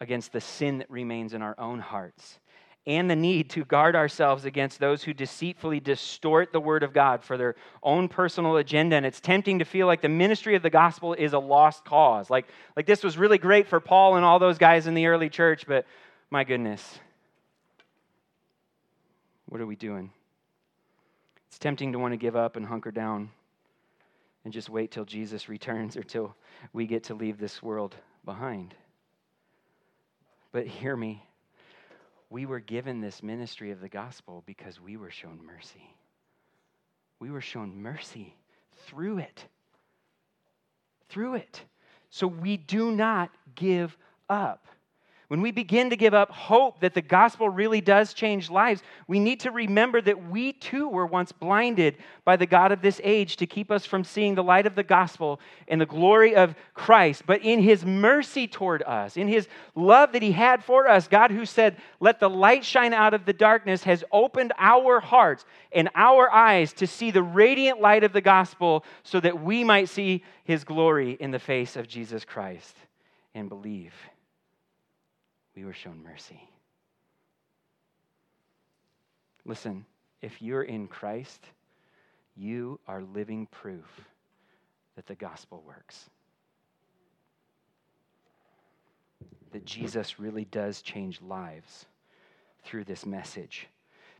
against 0.00 0.32
the 0.32 0.40
sin 0.40 0.78
that 0.78 0.90
remains 0.90 1.34
in 1.34 1.42
our 1.42 1.54
own 1.58 1.80
hearts. 1.80 2.38
and 2.86 3.10
the 3.10 3.16
need 3.16 3.50
to 3.50 3.64
guard 3.64 3.96
ourselves 3.96 4.44
against 4.44 4.78
those 4.78 5.02
who 5.02 5.12
deceitfully 5.12 5.80
distort 5.80 6.52
the 6.52 6.60
word 6.60 6.84
of 6.84 6.92
God 6.92 7.24
for 7.24 7.36
their 7.36 7.56
own 7.82 8.08
personal 8.08 8.56
agenda. 8.58 8.94
And 8.94 9.04
it's 9.04 9.20
tempting 9.20 9.58
to 9.58 9.64
feel 9.64 9.88
like 9.88 10.02
the 10.02 10.08
ministry 10.08 10.54
of 10.54 10.62
the 10.62 10.70
gospel 10.70 11.12
is 11.12 11.32
a 11.32 11.38
lost 11.38 11.84
cause. 11.84 12.30
Like, 12.30 12.46
like 12.76 12.86
this 12.86 13.02
was 13.02 13.18
really 13.18 13.38
great 13.38 13.66
for 13.66 13.80
Paul 13.80 14.16
and 14.16 14.24
all 14.24 14.38
those 14.38 14.58
guys 14.58 14.86
in 14.86 14.94
the 14.94 15.06
early 15.06 15.28
church, 15.28 15.66
but 15.66 15.84
my 16.30 16.44
goodness, 16.44 17.00
what 19.48 19.60
are 19.60 19.66
we 19.66 19.76
doing? 19.76 20.10
It's 21.48 21.58
tempting 21.58 21.92
to 21.92 21.98
want 21.98 22.12
to 22.12 22.18
give 22.18 22.36
up 22.36 22.56
and 22.56 22.66
hunker 22.66 22.90
down 22.90 23.30
and 24.44 24.52
just 24.52 24.68
wait 24.68 24.90
till 24.90 25.04
Jesus 25.04 25.48
returns 25.48 25.96
or 25.96 26.02
till 26.02 26.34
we 26.72 26.86
get 26.86 27.04
to 27.04 27.14
leave 27.14 27.38
this 27.38 27.62
world 27.62 27.94
behind. 28.24 28.74
But 30.52 30.66
hear 30.66 30.96
me 30.96 31.26
we 32.30 32.46
were 32.46 32.60
given 32.60 33.00
this 33.00 33.22
ministry 33.22 33.70
of 33.70 33.80
the 33.80 33.88
gospel 33.88 34.42
because 34.46 34.80
we 34.80 34.96
were 34.96 35.10
shown 35.10 35.38
mercy. 35.44 35.94
We 37.20 37.30
were 37.30 37.40
shown 37.40 37.80
mercy 37.80 38.34
through 38.86 39.18
it. 39.18 39.44
Through 41.08 41.36
it. 41.36 41.62
So 42.10 42.26
we 42.26 42.56
do 42.56 42.90
not 42.90 43.30
give 43.54 43.96
up. 44.28 44.66
When 45.28 45.40
we 45.40 45.50
begin 45.50 45.90
to 45.90 45.96
give 45.96 46.14
up 46.14 46.30
hope 46.30 46.78
that 46.80 46.94
the 46.94 47.02
gospel 47.02 47.48
really 47.48 47.80
does 47.80 48.14
change 48.14 48.48
lives, 48.48 48.82
we 49.08 49.18
need 49.18 49.40
to 49.40 49.50
remember 49.50 50.00
that 50.00 50.30
we 50.30 50.52
too 50.52 50.88
were 50.88 51.06
once 51.06 51.32
blinded 51.32 51.96
by 52.24 52.36
the 52.36 52.46
God 52.46 52.70
of 52.70 52.80
this 52.80 53.00
age 53.02 53.36
to 53.38 53.46
keep 53.46 53.72
us 53.72 53.84
from 53.84 54.04
seeing 54.04 54.36
the 54.36 54.44
light 54.44 54.66
of 54.66 54.76
the 54.76 54.84
gospel 54.84 55.40
and 55.66 55.80
the 55.80 55.86
glory 55.86 56.36
of 56.36 56.54
Christ. 56.74 57.24
But 57.26 57.42
in 57.42 57.60
his 57.60 57.84
mercy 57.84 58.46
toward 58.46 58.84
us, 58.84 59.16
in 59.16 59.26
his 59.26 59.48
love 59.74 60.12
that 60.12 60.22
he 60.22 60.30
had 60.30 60.62
for 60.62 60.86
us, 60.86 61.08
God 61.08 61.32
who 61.32 61.44
said, 61.44 61.76
Let 61.98 62.20
the 62.20 62.30
light 62.30 62.64
shine 62.64 62.94
out 62.94 63.12
of 63.12 63.24
the 63.24 63.32
darkness, 63.32 63.82
has 63.82 64.04
opened 64.12 64.52
our 64.58 65.00
hearts 65.00 65.44
and 65.72 65.90
our 65.96 66.32
eyes 66.32 66.72
to 66.74 66.86
see 66.86 67.10
the 67.10 67.24
radiant 67.24 67.80
light 67.80 68.04
of 68.04 68.12
the 68.12 68.20
gospel 68.20 68.84
so 69.02 69.18
that 69.18 69.42
we 69.42 69.64
might 69.64 69.88
see 69.88 70.22
his 70.44 70.62
glory 70.62 71.16
in 71.18 71.32
the 71.32 71.40
face 71.40 71.74
of 71.74 71.88
Jesus 71.88 72.24
Christ 72.24 72.76
and 73.34 73.48
believe 73.48 73.92
we 75.56 75.64
were 75.64 75.72
shown 75.72 76.02
mercy. 76.04 76.40
Listen, 79.44 79.86
if 80.20 80.42
you're 80.42 80.62
in 80.62 80.86
Christ, 80.86 81.42
you 82.36 82.78
are 82.86 83.02
living 83.02 83.46
proof 83.46 83.86
that 84.96 85.06
the 85.06 85.14
gospel 85.14 85.64
works. 85.66 86.10
That 89.52 89.64
Jesus 89.64 90.18
really 90.18 90.44
does 90.44 90.82
change 90.82 91.22
lives 91.22 91.86
through 92.64 92.84
this 92.84 93.06
message. 93.06 93.68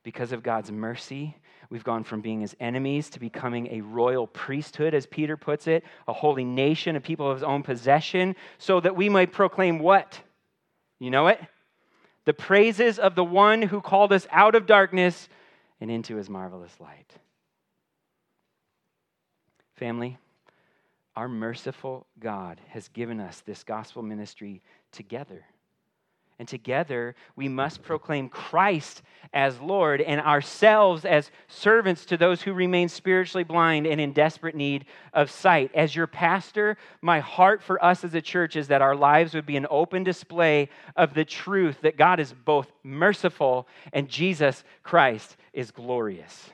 Because 0.05 0.31
of 0.31 0.45
God's 0.45 0.71
mercy, 0.71 1.37
we've 1.69 1.83
gone 1.83 2.05
from 2.05 2.21
being 2.21 2.41
his 2.41 2.55
enemies 2.61 3.11
to 3.11 3.21
becoming 3.21 3.67
a 3.73 3.81
royal 3.81 4.29
priesthood, 4.29 4.95
as 4.95 5.05
Peter 5.05 5.37
puts 5.37 5.67
it, 5.67 5.83
a 6.07 6.13
holy 6.13 6.45
nation, 6.45 6.95
a 6.95 7.01
people 7.01 7.29
of 7.29 7.39
his 7.39 7.43
own 7.43 7.65
possession, 7.65 8.37
so 8.57 8.79
that 8.81 8.95
we 8.95 9.09
might 9.09 9.33
proclaim 9.33 9.81
what? 9.81 10.21
You 10.99 11.11
know 11.11 11.27
it? 11.29 11.41
The 12.25 12.33
praises 12.33 12.99
of 12.99 13.15
the 13.15 13.25
one 13.25 13.63
who 13.63 13.81
called 13.81 14.13
us 14.13 14.27
out 14.31 14.55
of 14.55 14.67
darkness 14.67 15.29
and 15.81 15.91
into 15.91 16.17
his 16.17 16.29
marvelous 16.29 16.75
light. 16.81 17.13
Family, 19.75 20.19
our 21.15 21.29
merciful 21.29 22.07
God 22.19 22.61
has 22.69 22.89
given 22.89 23.21
us 23.21 23.43
this 23.47 23.63
gospel 23.63 24.03
ministry 24.03 24.63
together. 24.91 25.45
And 26.39 26.47
together, 26.47 27.15
we 27.35 27.49
must 27.49 27.83
proclaim 27.83 28.29
Christ 28.29 29.03
as 29.33 29.59
Lord 29.59 30.03
and 30.03 30.21
ourselves 30.21 31.07
as 31.07 31.31
servants 31.49 32.05
to 32.07 32.19
those 32.19 32.43
who 32.43 32.53
remain 32.53 32.91
spiritually 32.91 33.45
blind 33.45 33.87
and 33.87 33.99
in 33.99 34.13
desperate 34.13 34.55
need 34.55 34.85
of 35.15 35.31
sight. 35.31 35.71
As 35.75 35.97
your 35.97 36.07
pastor, 36.07 36.77
my 37.01 37.21
heart 37.21 37.63
for 37.63 37.83
us 37.83 38.05
as 38.05 38.15
a 38.15 38.21
church 38.21 38.55
is 38.55 38.69
that 38.69 38.83
our 38.83 38.95
lives 38.95 39.35
would 39.35 39.47
be 39.47 39.57
an 39.57 39.67
open 39.71 40.05
display 40.05 40.69
of 40.95 41.15
the 41.15 41.25
truth 41.25 41.81
that 41.81 41.97
God 41.97 42.21
is 42.21 42.35
both 42.35 42.71
merciful 42.83 43.67
and 43.95 44.09
Jesus 44.09 44.63
Christ 44.83 45.37
is 45.55 45.71
glorious. 45.71 46.51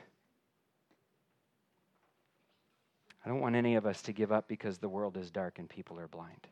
I 3.25 3.29
don't 3.29 3.41
want 3.41 3.55
any 3.55 3.75
of 3.75 3.85
us 3.85 4.01
to 4.03 4.13
give 4.13 4.31
up 4.31 4.47
because 4.47 4.77
the 4.77 4.89
world 4.89 5.17
is 5.17 5.29
dark 5.29 5.59
and 5.59 5.69
people 5.69 5.99
are 5.99 6.07
blind. 6.07 6.47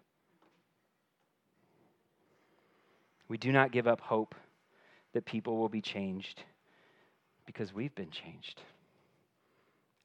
We 3.31 3.37
do 3.37 3.53
not 3.53 3.71
give 3.71 3.87
up 3.87 4.01
hope 4.01 4.35
that 5.13 5.23
people 5.23 5.55
will 5.55 5.69
be 5.69 5.79
changed 5.79 6.43
because 7.45 7.73
we've 7.73 7.95
been 7.95 8.11
changed. 8.11 8.59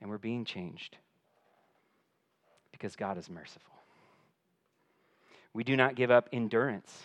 And 0.00 0.08
we're 0.08 0.16
being 0.16 0.44
changed 0.44 0.96
because 2.70 2.94
God 2.94 3.18
is 3.18 3.28
merciful. 3.28 3.74
We 5.54 5.64
do 5.64 5.76
not 5.76 5.96
give 5.96 6.12
up 6.12 6.28
endurance 6.32 7.02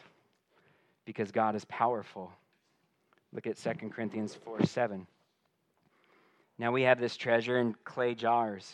because 1.06 1.32
God 1.32 1.56
is 1.56 1.66
powerful. 1.66 2.32
Look 3.34 3.48
at 3.48 3.58
2 3.58 3.90
Corinthians 3.90 4.36
4 4.46 4.64
7. 4.64 5.08
Now 6.60 6.72
we 6.72 6.84
have 6.84 7.00
this 7.00 7.18
treasure 7.18 7.58
in 7.58 7.74
clay 7.84 8.14
jars, 8.14 8.72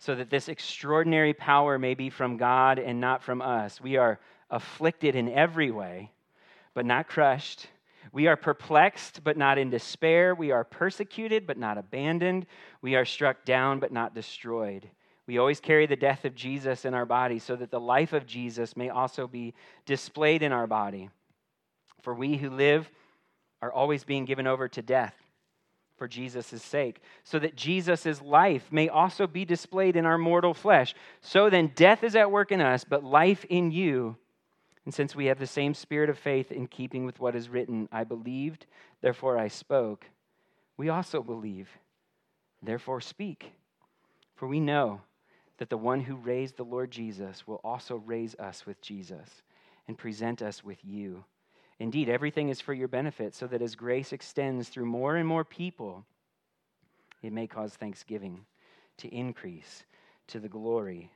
so 0.00 0.16
that 0.16 0.28
this 0.28 0.48
extraordinary 0.48 1.34
power 1.34 1.78
may 1.78 1.94
be 1.94 2.10
from 2.10 2.36
God 2.36 2.80
and 2.80 3.00
not 3.00 3.22
from 3.22 3.40
us. 3.40 3.80
We 3.80 3.96
are 3.96 4.18
afflicted 4.50 5.14
in 5.14 5.28
every 5.28 5.70
way 5.70 6.10
but 6.74 6.86
not 6.86 7.08
crushed. 7.08 7.68
We 8.12 8.26
are 8.26 8.36
perplexed, 8.36 9.22
but 9.22 9.36
not 9.36 9.58
in 9.58 9.70
despair. 9.70 10.34
We 10.34 10.50
are 10.50 10.64
persecuted, 10.64 11.46
but 11.46 11.58
not 11.58 11.78
abandoned. 11.78 12.46
We 12.82 12.96
are 12.96 13.04
struck 13.04 13.44
down, 13.44 13.78
but 13.78 13.92
not 13.92 14.14
destroyed. 14.14 14.88
We 15.26 15.38
always 15.38 15.60
carry 15.60 15.86
the 15.86 15.96
death 15.96 16.24
of 16.24 16.34
Jesus 16.34 16.84
in 16.84 16.94
our 16.94 17.06
body 17.06 17.38
so 17.38 17.54
that 17.54 17.70
the 17.70 17.78
life 17.78 18.12
of 18.12 18.26
Jesus 18.26 18.76
may 18.76 18.88
also 18.88 19.28
be 19.28 19.54
displayed 19.86 20.42
in 20.42 20.50
our 20.52 20.66
body. 20.66 21.08
For 22.02 22.14
we 22.14 22.36
who 22.36 22.50
live 22.50 22.90
are 23.62 23.72
always 23.72 24.02
being 24.02 24.24
given 24.24 24.46
over 24.46 24.66
to 24.68 24.82
death 24.82 25.14
for 25.96 26.08
Jesus' 26.08 26.62
sake, 26.62 27.02
so 27.24 27.38
that 27.38 27.54
Jesus' 27.54 28.22
life 28.22 28.72
may 28.72 28.88
also 28.88 29.26
be 29.26 29.44
displayed 29.44 29.96
in 29.96 30.06
our 30.06 30.16
mortal 30.16 30.54
flesh. 30.54 30.94
So 31.20 31.50
then, 31.50 31.72
death 31.74 32.02
is 32.02 32.16
at 32.16 32.30
work 32.30 32.52
in 32.52 32.62
us, 32.62 32.84
but 32.84 33.04
life 33.04 33.44
in 33.50 33.70
you. 33.70 34.16
And 34.84 34.94
since 34.94 35.14
we 35.14 35.26
have 35.26 35.38
the 35.38 35.46
same 35.46 35.74
spirit 35.74 36.08
of 36.08 36.18
faith 36.18 36.50
in 36.50 36.66
keeping 36.66 37.04
with 37.04 37.20
what 37.20 37.36
is 37.36 37.48
written, 37.48 37.88
I 37.92 38.04
believed, 38.04 38.66
therefore 39.02 39.38
I 39.38 39.48
spoke, 39.48 40.06
we 40.76 40.88
also 40.88 41.22
believe, 41.22 41.68
therefore 42.62 43.00
speak. 43.00 43.52
For 44.34 44.48
we 44.48 44.60
know 44.60 45.02
that 45.58 45.68
the 45.68 45.76
one 45.76 46.00
who 46.00 46.16
raised 46.16 46.56
the 46.56 46.64
Lord 46.64 46.90
Jesus 46.90 47.46
will 47.46 47.60
also 47.62 47.96
raise 47.96 48.34
us 48.36 48.64
with 48.64 48.80
Jesus 48.80 49.42
and 49.86 49.98
present 49.98 50.40
us 50.40 50.64
with 50.64 50.78
you. 50.82 51.24
Indeed, 51.78 52.08
everything 52.08 52.48
is 52.48 52.60
for 52.60 52.72
your 52.72 52.88
benefit, 52.88 53.34
so 53.34 53.46
that 53.48 53.62
as 53.62 53.74
grace 53.74 54.12
extends 54.12 54.68
through 54.68 54.86
more 54.86 55.16
and 55.16 55.28
more 55.28 55.44
people, 55.44 56.04
it 57.22 57.32
may 57.32 57.46
cause 57.46 57.74
thanksgiving 57.74 58.46
to 58.98 59.08
increase 59.08 59.84
to 60.28 60.40
the 60.40 60.48
glory 60.48 61.10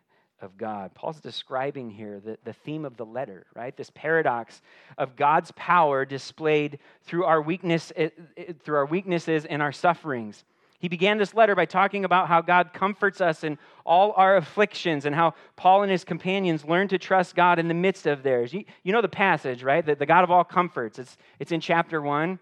of 0.45 0.57
God. 0.57 0.95
Paul's 0.95 1.21
describing 1.21 1.91
here 1.91 2.21
the, 2.25 2.39
the 2.45 2.53
theme 2.53 2.85
of 2.85 2.97
the 2.97 3.05
letter, 3.05 3.47
right? 3.57 3.77
This 3.77 3.91
paradox 3.95 4.63
of 4.97 5.17
God's 5.17 5.51
power 5.57 6.05
displayed 6.05 6.79
through 7.03 7.25
our 7.25 7.43
weakness, 7.43 7.93
eh, 7.97 8.11
eh, 8.37 8.53
through 8.63 8.77
our 8.77 8.87
weaknesses 8.87 9.45
and 9.45 9.61
our 9.61 9.73
sufferings. 9.73 10.45
He 10.79 10.89
began 10.89 11.17
this 11.17 11.33
letter 11.33 11.55
by 11.55 11.65
talking 11.65 12.05
about 12.05 12.29
how 12.29 12.43
God 12.43 12.75
comforts 12.75 13.21
us 13.23 13.43
in 13.43 13.59
all 13.87 14.13
our 14.17 14.37
afflictions 14.37 15.07
and 15.07 15.15
how 15.15 15.35
Paul 15.57 15.83
and 15.83 15.91
his 15.91 16.05
companions 16.05 16.65
learn 16.65 16.89
to 16.89 16.99
trust 16.99 17.35
God 17.35 17.59
in 17.59 17.69
the 17.69 17.75
midst 17.75 18.07
of 18.07 18.23
theirs. 18.23 18.53
You, 18.53 18.65
you 18.83 18.93
know 18.93 19.01
the 19.01 19.09
passage, 19.09 19.63
right? 19.63 19.85
The, 19.85 19.95
the 19.95 20.07
God 20.07 20.25
of 20.25 20.31
all 20.31 20.45
comforts. 20.45 20.99
It's, 20.99 21.17
it's 21.39 21.53
in 21.53 21.61
chapter 21.61 22.03
one. 22.03 22.39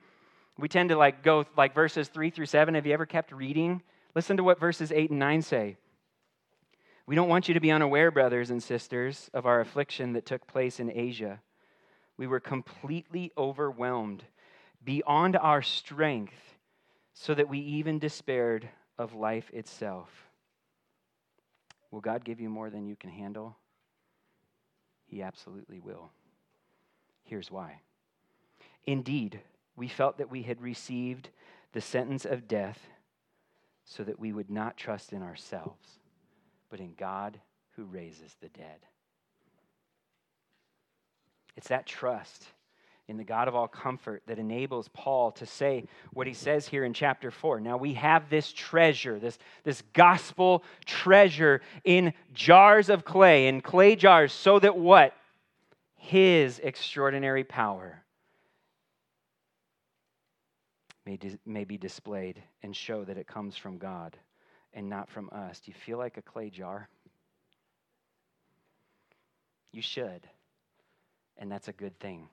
We 0.59 0.69
tend 0.69 0.89
to 0.89 0.97
like 0.97 1.23
go 1.23 1.47
like 1.57 1.73
verses 1.73 2.09
three 2.09 2.31
through 2.31 2.47
seven. 2.47 2.75
Have 2.75 2.85
you 2.85 2.93
ever 2.93 3.07
kept 3.07 3.33
reading? 3.33 3.81
Listen 4.15 4.37
to 4.37 4.45
what 4.45 4.59
verses 4.59 4.91
eight 4.93 5.11
and 5.11 5.19
nine 5.19 5.43
say. 5.43 5.77
We 7.07 7.17
don't 7.17 7.29
want 7.29 7.49
you 7.49 7.55
to 7.55 7.61
be 7.61 7.73
unaware, 7.73 8.11
brothers 8.11 8.51
and 8.51 8.63
sisters, 8.63 9.29
of 9.35 9.45
our 9.45 9.61
affliction 9.61 10.13
that 10.13 10.27
took 10.27 10.47
place 10.47 10.79
in 10.79 10.91
Asia. 10.91 11.41
We 12.17 12.27
were 12.27 12.41
completely 12.41 13.33
overwhelmed 13.37 14.25
beyond 14.85 15.37
our 15.37 15.63
strength, 15.63 16.35
so 17.15 17.35
that 17.35 17.49
we 17.49 17.59
even 17.59 17.99
despaired 17.99 18.69
of 18.99 19.15
life 19.15 19.51
itself. 19.53 20.09
Will 21.91 22.01
God 22.01 22.25
give 22.25 22.41
you 22.41 22.49
more 22.49 22.71
than 22.71 22.87
you 22.87 22.97
can 22.97 23.11
handle? 23.11 23.57
He 25.07 25.23
absolutely 25.23 25.79
will. 25.79 26.11
Here's 27.23 27.51
why. 27.51 27.81
Indeed, 28.87 29.41
we 29.77 29.89
felt 29.89 30.19
that 30.19 30.31
we 30.31 30.43
had 30.43 30.61
received 30.61 31.29
the 31.73 31.81
sentence 31.81 32.25
of 32.25 32.49
death 32.49 32.81
so 33.85 34.03
that 34.05 34.19
we 34.19 34.33
would 34.33 34.51
not 34.51 34.77
trust 34.77 35.13
in 35.13 35.23
ourselves 35.23 35.99
but 36.73 36.81
in 36.81 36.95
God 36.95 37.39
who 37.77 37.85
raises 37.85 38.35
the 38.41 38.49
dead. 38.49 38.81
It's 41.55 41.69
that 41.69 41.85
trust 41.85 42.47
in 43.09 43.19
the 43.19 43.25
God 43.25 43.47
of 43.47 43.55
all 43.55 43.69
comfort 43.69 44.23
that 44.27 44.39
enables 44.39 44.89
Paul 44.89 45.33
to 45.33 45.45
say 45.45 45.85
what 46.15 46.27
he 46.27 46.33
says 46.33 46.67
here 46.67 46.83
in 46.83 46.95
chapter 46.95 47.31
4. 47.31 47.61
Now 47.61 47.77
we 47.77 47.93
have 47.93 48.31
this 48.31 48.51
treasure, 48.51 49.19
this, 49.19 49.39
this 49.65 49.83
gospel 49.93 50.65
treasure 50.87 51.61
in 51.85 52.15
jars 52.33 52.89
of 52.89 53.05
clay, 53.05 53.49
in 53.49 53.61
clay 53.61 53.95
jars, 53.95 54.33
so 54.33 54.59
that 54.59 54.75
what? 54.75 55.13
His 55.97 56.59
extraordinary 56.59 57.45
power 57.45 58.03
may, 61.05 61.19
may 61.45 61.65
be 61.65 61.77
displayed 61.77 62.43
and 62.63 62.75
show 62.75 63.05
that 63.05 63.19
it 63.19 63.27
comes 63.27 63.59
from 63.59 63.77
God 63.77 64.17
and 64.75 64.89
not 64.89 65.11
from 65.11 65.29
us. 65.33 65.61
Do 65.61 65.71
you 65.71 65.75
feel 65.75 65.99
like 65.99 66.17
a 66.17 66.23
clay 66.23 66.51
jar? 66.51 66.89
You 69.73 69.83
should. 69.83 70.27
And 71.39 71.51
that's 71.51 71.69
a 71.69 71.73
good 71.73 71.99
thing. 71.99 72.29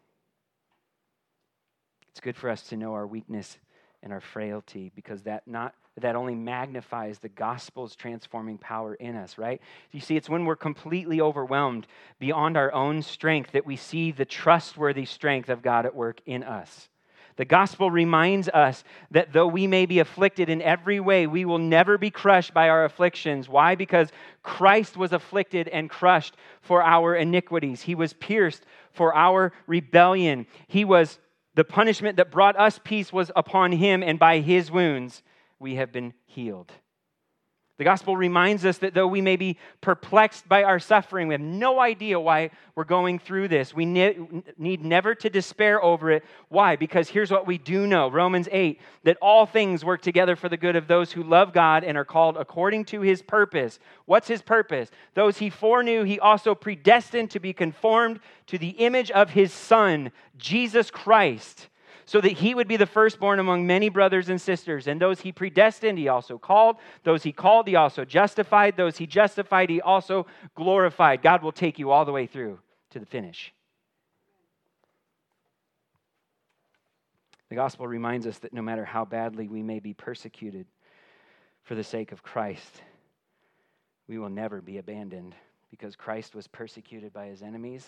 It's 2.11 2.19
good 2.19 2.35
for 2.35 2.49
us 2.49 2.63
to 2.63 2.77
know 2.77 2.93
our 2.93 3.07
weakness 3.07 3.57
and 4.03 4.11
our 4.13 4.21
frailty 4.21 4.91
because 4.95 5.23
that 5.23 5.47
not 5.47 5.73
that 5.97 6.15
only 6.15 6.35
magnifies 6.35 7.19
the 7.19 7.29
gospel's 7.29 7.95
transforming 7.95 8.57
power 8.57 8.93
in 8.95 9.15
us, 9.15 9.37
right? 9.37 9.61
You 9.91 9.99
see, 9.99 10.15
it's 10.15 10.29
when 10.29 10.45
we're 10.45 10.55
completely 10.55 11.19
overwhelmed 11.19 11.87
beyond 12.19 12.55
our 12.55 12.71
own 12.71 13.01
strength 13.01 13.51
that 13.51 13.65
we 13.65 13.75
see 13.75 14.11
the 14.11 14.25
trustworthy 14.25 15.05
strength 15.05 15.49
of 15.49 15.61
God 15.61 15.85
at 15.85 15.95
work 15.95 16.21
in 16.25 16.43
us. 16.43 16.89
The 17.39 17.45
gospel 17.45 17.89
reminds 17.89 18.49
us 18.49 18.83
that 19.11 19.31
though 19.31 19.47
we 19.47 19.65
may 19.65 19.85
be 19.85 19.99
afflicted 19.99 20.49
in 20.49 20.61
every 20.61 20.99
way, 20.99 21.25
we 21.25 21.45
will 21.45 21.57
never 21.57 21.97
be 21.97 22.11
crushed 22.11 22.53
by 22.53 22.67
our 22.67 22.83
afflictions. 22.83 23.47
Why? 23.47 23.75
Because 23.75 24.11
Christ 24.43 24.97
was 24.97 25.13
afflicted 25.13 25.69
and 25.69 25.89
crushed 25.89 26.35
for 26.59 26.83
our 26.83 27.15
iniquities. 27.15 27.81
He 27.81 27.95
was 27.95 28.11
pierced 28.11 28.65
for 28.91 29.15
our 29.15 29.53
rebellion. 29.67 30.47
He 30.67 30.83
was 30.83 31.17
the 31.55 31.63
punishment 31.63 32.17
that 32.17 32.29
brought 32.29 32.59
us 32.59 32.77
peace 32.83 33.13
was 33.13 33.31
upon 33.37 33.71
him, 33.71 34.03
and 34.03 34.19
by 34.19 34.39
his 34.39 34.69
wounds 34.69 35.23
we 35.59 35.75
have 35.75 35.93
been 35.93 36.13
healed. 36.25 36.73
The 37.79 37.85
gospel 37.85 38.17
reminds 38.17 38.65
us 38.65 38.79
that 38.79 38.93
though 38.93 39.07
we 39.07 39.21
may 39.21 39.37
be 39.37 39.57
perplexed 39.79 40.49
by 40.49 40.63
our 40.63 40.79
suffering, 40.79 41.29
we 41.29 41.33
have 41.33 41.39
no 41.39 41.79
idea 41.79 42.19
why 42.19 42.49
we're 42.75 42.83
going 42.83 43.19
through 43.19 43.47
this. 43.47 43.73
We 43.73 43.85
ne- 43.85 44.17
need 44.57 44.83
never 44.83 45.15
to 45.15 45.29
despair 45.29 45.81
over 45.81 46.11
it. 46.11 46.25
Why? 46.49 46.75
Because 46.75 47.07
here's 47.07 47.31
what 47.31 47.47
we 47.47 47.57
do 47.57 47.87
know 47.87 48.11
Romans 48.11 48.49
8 48.51 48.81
that 49.05 49.15
all 49.21 49.45
things 49.45 49.85
work 49.85 50.01
together 50.01 50.35
for 50.35 50.49
the 50.49 50.57
good 50.57 50.75
of 50.75 50.89
those 50.89 51.13
who 51.13 51.23
love 51.23 51.53
God 51.53 51.85
and 51.85 51.97
are 51.97 52.03
called 52.03 52.35
according 52.35 52.83
to 52.85 52.99
his 52.99 53.21
purpose. 53.21 53.79
What's 54.03 54.27
his 54.27 54.41
purpose? 54.41 54.91
Those 55.13 55.37
he 55.37 55.49
foreknew, 55.49 56.03
he 56.03 56.19
also 56.19 56.53
predestined 56.53 57.31
to 57.31 57.39
be 57.39 57.53
conformed 57.53 58.19
to 58.47 58.57
the 58.57 58.71
image 58.71 59.09
of 59.09 59.29
his 59.29 59.53
Son, 59.53 60.11
Jesus 60.37 60.91
Christ 60.91 61.69
so 62.09 62.19
that 62.19 62.31
he 62.31 62.55
would 62.55 62.67
be 62.67 62.75
the 62.75 62.87
firstborn 62.87 63.37
among 63.37 63.67
many 63.67 63.87
brothers 63.87 64.29
and 64.29 64.41
sisters. 64.41 64.87
And 64.87 64.99
those 64.99 65.19
he 65.21 65.31
predestined, 65.31 65.99
he 65.99 66.07
also 66.07 66.39
called. 66.39 66.77
Those 67.03 67.21
he 67.21 67.31
called, 67.31 67.67
he 67.67 67.75
also 67.75 68.03
justified. 68.03 68.75
Those 68.75 68.97
he 68.97 69.05
justified, 69.05 69.69
he 69.69 69.79
also 69.79 70.25
glorified. 70.55 71.21
God 71.21 71.43
will 71.43 71.51
take 71.51 71.77
you 71.77 71.91
all 71.91 72.05
the 72.05 72.11
way 72.11 72.25
through 72.25 72.57
to 72.89 72.99
the 72.99 73.05
finish. 73.05 73.53
The 77.49 77.55
gospel 77.55 77.85
reminds 77.85 78.25
us 78.25 78.39
that 78.39 78.53
no 78.53 78.63
matter 78.63 78.85
how 78.85 79.05
badly 79.05 79.47
we 79.47 79.61
may 79.61 79.77
be 79.77 79.93
persecuted 79.93 80.65
for 81.61 81.75
the 81.75 81.83
sake 81.83 82.11
of 82.11 82.23
Christ, 82.23 82.81
we 84.07 84.17
will 84.17 84.31
never 84.31 84.63
be 84.63 84.79
abandoned 84.79 85.35
because 85.69 85.95
Christ 85.95 86.33
was 86.33 86.47
persecuted 86.47 87.13
by 87.13 87.27
his 87.27 87.43
enemies 87.43 87.85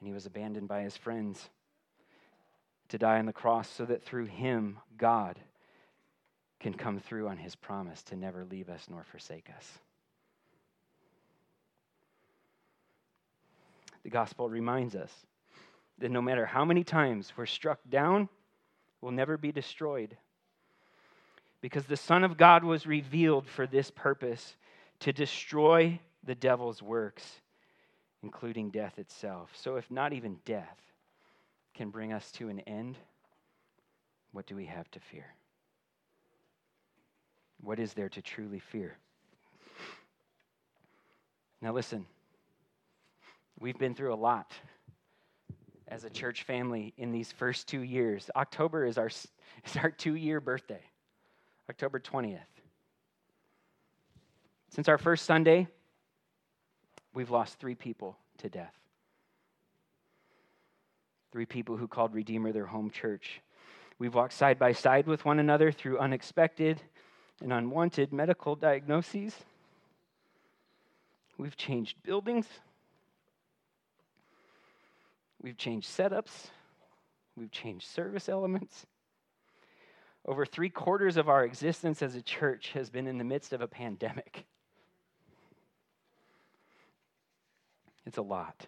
and 0.00 0.08
he 0.08 0.12
was 0.12 0.26
abandoned 0.26 0.66
by 0.66 0.82
his 0.82 0.96
friends 0.96 1.48
to 2.88 2.98
die 2.98 3.18
on 3.18 3.26
the 3.26 3.32
cross 3.32 3.68
so 3.68 3.84
that 3.84 4.02
through 4.02 4.26
him, 4.26 4.78
God 4.96 5.38
can 6.60 6.74
come 6.74 6.98
through 6.98 7.28
on 7.28 7.36
his 7.36 7.54
promise 7.54 8.02
to 8.04 8.16
never 8.16 8.44
leave 8.44 8.68
us 8.68 8.86
nor 8.90 9.04
forsake 9.04 9.48
us. 9.56 9.78
The 14.02 14.10
gospel 14.10 14.48
reminds 14.48 14.94
us 14.94 15.12
that 15.98 16.10
no 16.10 16.22
matter 16.22 16.46
how 16.46 16.64
many 16.64 16.84
times 16.84 17.32
we're 17.36 17.46
struck 17.46 17.80
down, 17.88 18.28
we'll 19.00 19.12
never 19.12 19.36
be 19.36 19.52
destroyed. 19.52 20.16
Because 21.60 21.86
the 21.86 21.96
Son 21.96 22.22
of 22.22 22.36
God 22.36 22.62
was 22.62 22.86
revealed 22.86 23.48
for 23.48 23.66
this 23.66 23.90
purpose 23.90 24.56
to 25.00 25.12
destroy 25.12 25.98
the 26.24 26.34
devil's 26.34 26.82
works, 26.82 27.40
including 28.22 28.70
death 28.70 28.98
itself. 28.98 29.50
So, 29.54 29.76
if 29.76 29.90
not 29.90 30.12
even 30.12 30.38
death, 30.44 30.78
can 31.76 31.90
bring 31.90 32.12
us 32.12 32.32
to 32.32 32.48
an 32.48 32.60
end, 32.60 32.96
what 34.32 34.46
do 34.46 34.56
we 34.56 34.64
have 34.64 34.90
to 34.92 35.00
fear? 35.00 35.26
What 37.60 37.78
is 37.78 37.92
there 37.92 38.08
to 38.08 38.22
truly 38.22 38.58
fear? 38.58 38.96
Now, 41.60 41.72
listen, 41.72 42.06
we've 43.60 43.78
been 43.78 43.94
through 43.94 44.14
a 44.14 44.16
lot 44.16 44.52
as 45.88 46.04
a 46.04 46.10
church 46.10 46.42
family 46.42 46.94
in 46.96 47.12
these 47.12 47.30
first 47.32 47.68
two 47.68 47.80
years. 47.80 48.30
October 48.34 48.86
is 48.86 48.98
our, 48.98 49.06
is 49.08 49.76
our 49.76 49.90
two 49.90 50.14
year 50.14 50.40
birthday, 50.40 50.82
October 51.68 52.00
20th. 52.00 52.40
Since 54.70 54.88
our 54.88 54.98
first 54.98 55.24
Sunday, 55.24 55.68
we've 57.14 57.30
lost 57.30 57.58
three 57.58 57.74
people 57.74 58.16
to 58.38 58.48
death. 58.48 58.74
Three 61.32 61.46
people 61.46 61.76
who 61.76 61.88
called 61.88 62.14
Redeemer 62.14 62.52
their 62.52 62.66
home 62.66 62.90
church. 62.90 63.40
We've 63.98 64.14
walked 64.14 64.32
side 64.32 64.58
by 64.58 64.72
side 64.72 65.06
with 65.06 65.24
one 65.24 65.38
another 65.38 65.72
through 65.72 65.98
unexpected 65.98 66.80
and 67.42 67.52
unwanted 67.52 68.12
medical 68.12 68.54
diagnoses. 68.56 69.34
We've 71.38 71.56
changed 71.56 72.02
buildings. 72.02 72.46
We've 75.42 75.56
changed 75.56 75.88
setups. 75.88 76.50
We've 77.36 77.50
changed 77.50 77.86
service 77.86 78.28
elements. 78.28 78.86
Over 80.24 80.44
three 80.44 80.70
quarters 80.70 81.16
of 81.16 81.28
our 81.28 81.44
existence 81.44 82.02
as 82.02 82.16
a 82.16 82.22
church 82.22 82.72
has 82.72 82.90
been 82.90 83.06
in 83.06 83.18
the 83.18 83.24
midst 83.24 83.52
of 83.52 83.60
a 83.60 83.68
pandemic. 83.68 84.44
It's 88.06 88.18
a 88.18 88.22
lot. 88.22 88.66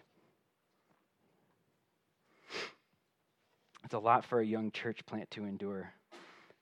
It's 3.83 3.93
a 3.93 3.99
lot 3.99 4.25
for 4.25 4.39
a 4.39 4.45
young 4.45 4.71
church 4.71 5.05
plant 5.05 5.31
to 5.31 5.45
endure. 5.45 5.93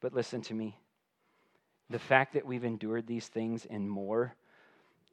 But 0.01 0.13
listen 0.13 0.41
to 0.43 0.53
me. 0.53 0.77
The 1.89 1.99
fact 1.99 2.33
that 2.33 2.45
we've 2.45 2.63
endured 2.63 3.07
these 3.07 3.27
things 3.27 3.65
and 3.65 3.89
more 3.89 4.35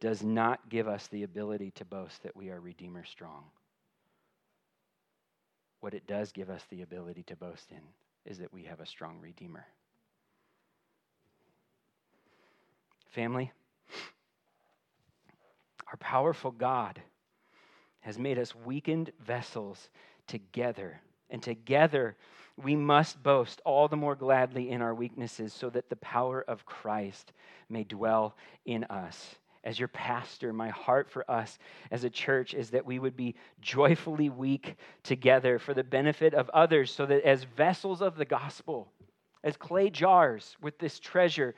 does 0.00 0.22
not 0.22 0.68
give 0.68 0.88
us 0.88 1.06
the 1.08 1.22
ability 1.22 1.70
to 1.72 1.84
boast 1.84 2.22
that 2.24 2.36
we 2.36 2.50
are 2.50 2.60
Redeemer 2.60 3.04
strong. 3.04 3.44
What 5.80 5.94
it 5.94 6.06
does 6.06 6.32
give 6.32 6.50
us 6.50 6.62
the 6.70 6.82
ability 6.82 7.22
to 7.24 7.36
boast 7.36 7.70
in 7.70 7.80
is 8.24 8.38
that 8.38 8.52
we 8.52 8.64
have 8.64 8.80
a 8.80 8.86
strong 8.86 9.20
Redeemer. 9.20 9.66
Family, 13.10 13.52
our 15.86 15.96
powerful 15.98 16.50
God 16.50 17.00
has 18.00 18.18
made 18.18 18.38
us 18.38 18.54
weakened 18.54 19.12
vessels 19.24 19.88
together 20.26 21.00
and 21.34 21.42
together 21.42 22.16
we 22.56 22.76
must 22.76 23.20
boast 23.20 23.60
all 23.64 23.88
the 23.88 23.96
more 23.96 24.14
gladly 24.14 24.70
in 24.70 24.80
our 24.80 24.94
weaknesses 24.94 25.52
so 25.52 25.68
that 25.68 25.90
the 25.90 25.96
power 25.96 26.44
of 26.46 26.64
Christ 26.64 27.32
may 27.68 27.82
dwell 27.82 28.36
in 28.64 28.84
us. 28.84 29.34
As 29.64 29.76
your 29.76 29.88
pastor, 29.88 30.52
my 30.52 30.68
heart 30.68 31.10
for 31.10 31.28
us 31.28 31.58
as 31.90 32.04
a 32.04 32.10
church 32.10 32.54
is 32.54 32.70
that 32.70 32.86
we 32.86 33.00
would 33.00 33.16
be 33.16 33.34
joyfully 33.60 34.28
weak 34.28 34.76
together 35.02 35.58
for 35.58 35.74
the 35.74 35.82
benefit 35.82 36.34
of 36.34 36.48
others, 36.50 36.94
so 36.94 37.04
that 37.04 37.24
as 37.24 37.42
vessels 37.42 38.00
of 38.00 38.16
the 38.16 38.24
gospel, 38.24 38.92
as 39.42 39.56
clay 39.56 39.90
jars 39.90 40.56
with 40.62 40.78
this 40.78 41.00
treasure, 41.00 41.56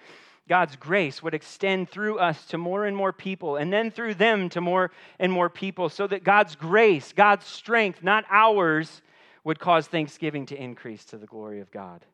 God's 0.49 0.77
grace 0.77 1.23
would 1.23 1.35
extend 1.35 1.91
through 1.91 2.19
us 2.19 2.47
to 2.47 2.57
more 2.57 2.87
and 2.87 2.97
more 2.97 3.13
people, 3.13 3.57
and 3.57 3.71
then 3.71 3.91
through 3.91 4.15
them 4.15 4.49
to 4.51 4.63
more 4.63 4.93
and 5.19 5.31
more 5.31 5.51
people, 5.51 5.91
so 5.91 6.07
that 6.07 6.25
God's 6.25 6.55
grace, 6.55 7.13
God's 7.13 7.45
strength, 7.45 8.03
not 8.03 8.25
ours, 8.31 9.03
would 9.47 9.61
cause 9.61 9.87
thanksgiving 9.87 10.45
to 10.45 10.61
increase 10.61 11.05
to 11.05 11.17
the 11.17 11.27
glory 11.27 11.61
of 11.61 11.71
God. 11.71 12.05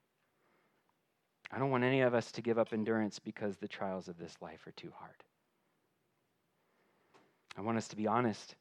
I 1.51 1.59
don't 1.59 1.71
want 1.71 1.83
any 1.83 2.03
of 2.03 2.13
us 2.13 2.31
to 2.33 2.43
give 2.43 2.59
up 2.59 2.75
endurance 2.75 3.19
because 3.19 3.57
the 3.57 3.69
trials 3.69 4.07
of 4.07 4.19
this 4.19 4.37
life 4.43 4.67
are 4.67 4.73
too 4.73 4.93
hard. 4.99 5.17
I 7.57 7.63
want 7.63 7.79
us 7.79 7.89
to 7.89 7.97
be 7.97 8.07
honest 8.07 8.55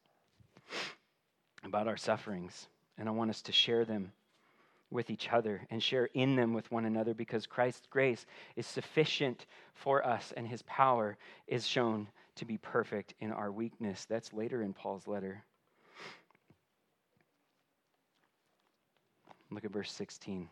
about 1.65 1.89
our 1.89 1.97
sufferings, 1.97 2.69
and 2.97 3.09
I 3.09 3.11
want 3.11 3.29
us 3.29 3.41
to 3.41 3.51
share 3.51 3.83
them 3.83 4.13
with 4.89 5.09
each 5.09 5.27
other 5.33 5.67
and 5.69 5.83
share 5.83 6.05
in 6.13 6.37
them 6.37 6.53
with 6.53 6.71
one 6.71 6.85
another 6.85 7.13
because 7.13 7.45
Christ's 7.45 7.87
grace 7.89 8.25
is 8.55 8.65
sufficient 8.65 9.47
for 9.73 10.05
us 10.07 10.31
and 10.37 10.47
his 10.47 10.61
power 10.61 11.17
is 11.45 11.67
shown 11.67 12.07
to 12.35 12.45
be 12.45 12.57
perfect 12.57 13.15
in 13.19 13.33
our 13.33 13.51
weakness. 13.51 14.05
That's 14.05 14.31
later 14.31 14.63
in 14.63 14.71
Paul's 14.71 15.07
letter. 15.07 15.43
Look 19.51 19.65
at 19.65 19.71
verse 19.71 19.91
16, 19.91 20.47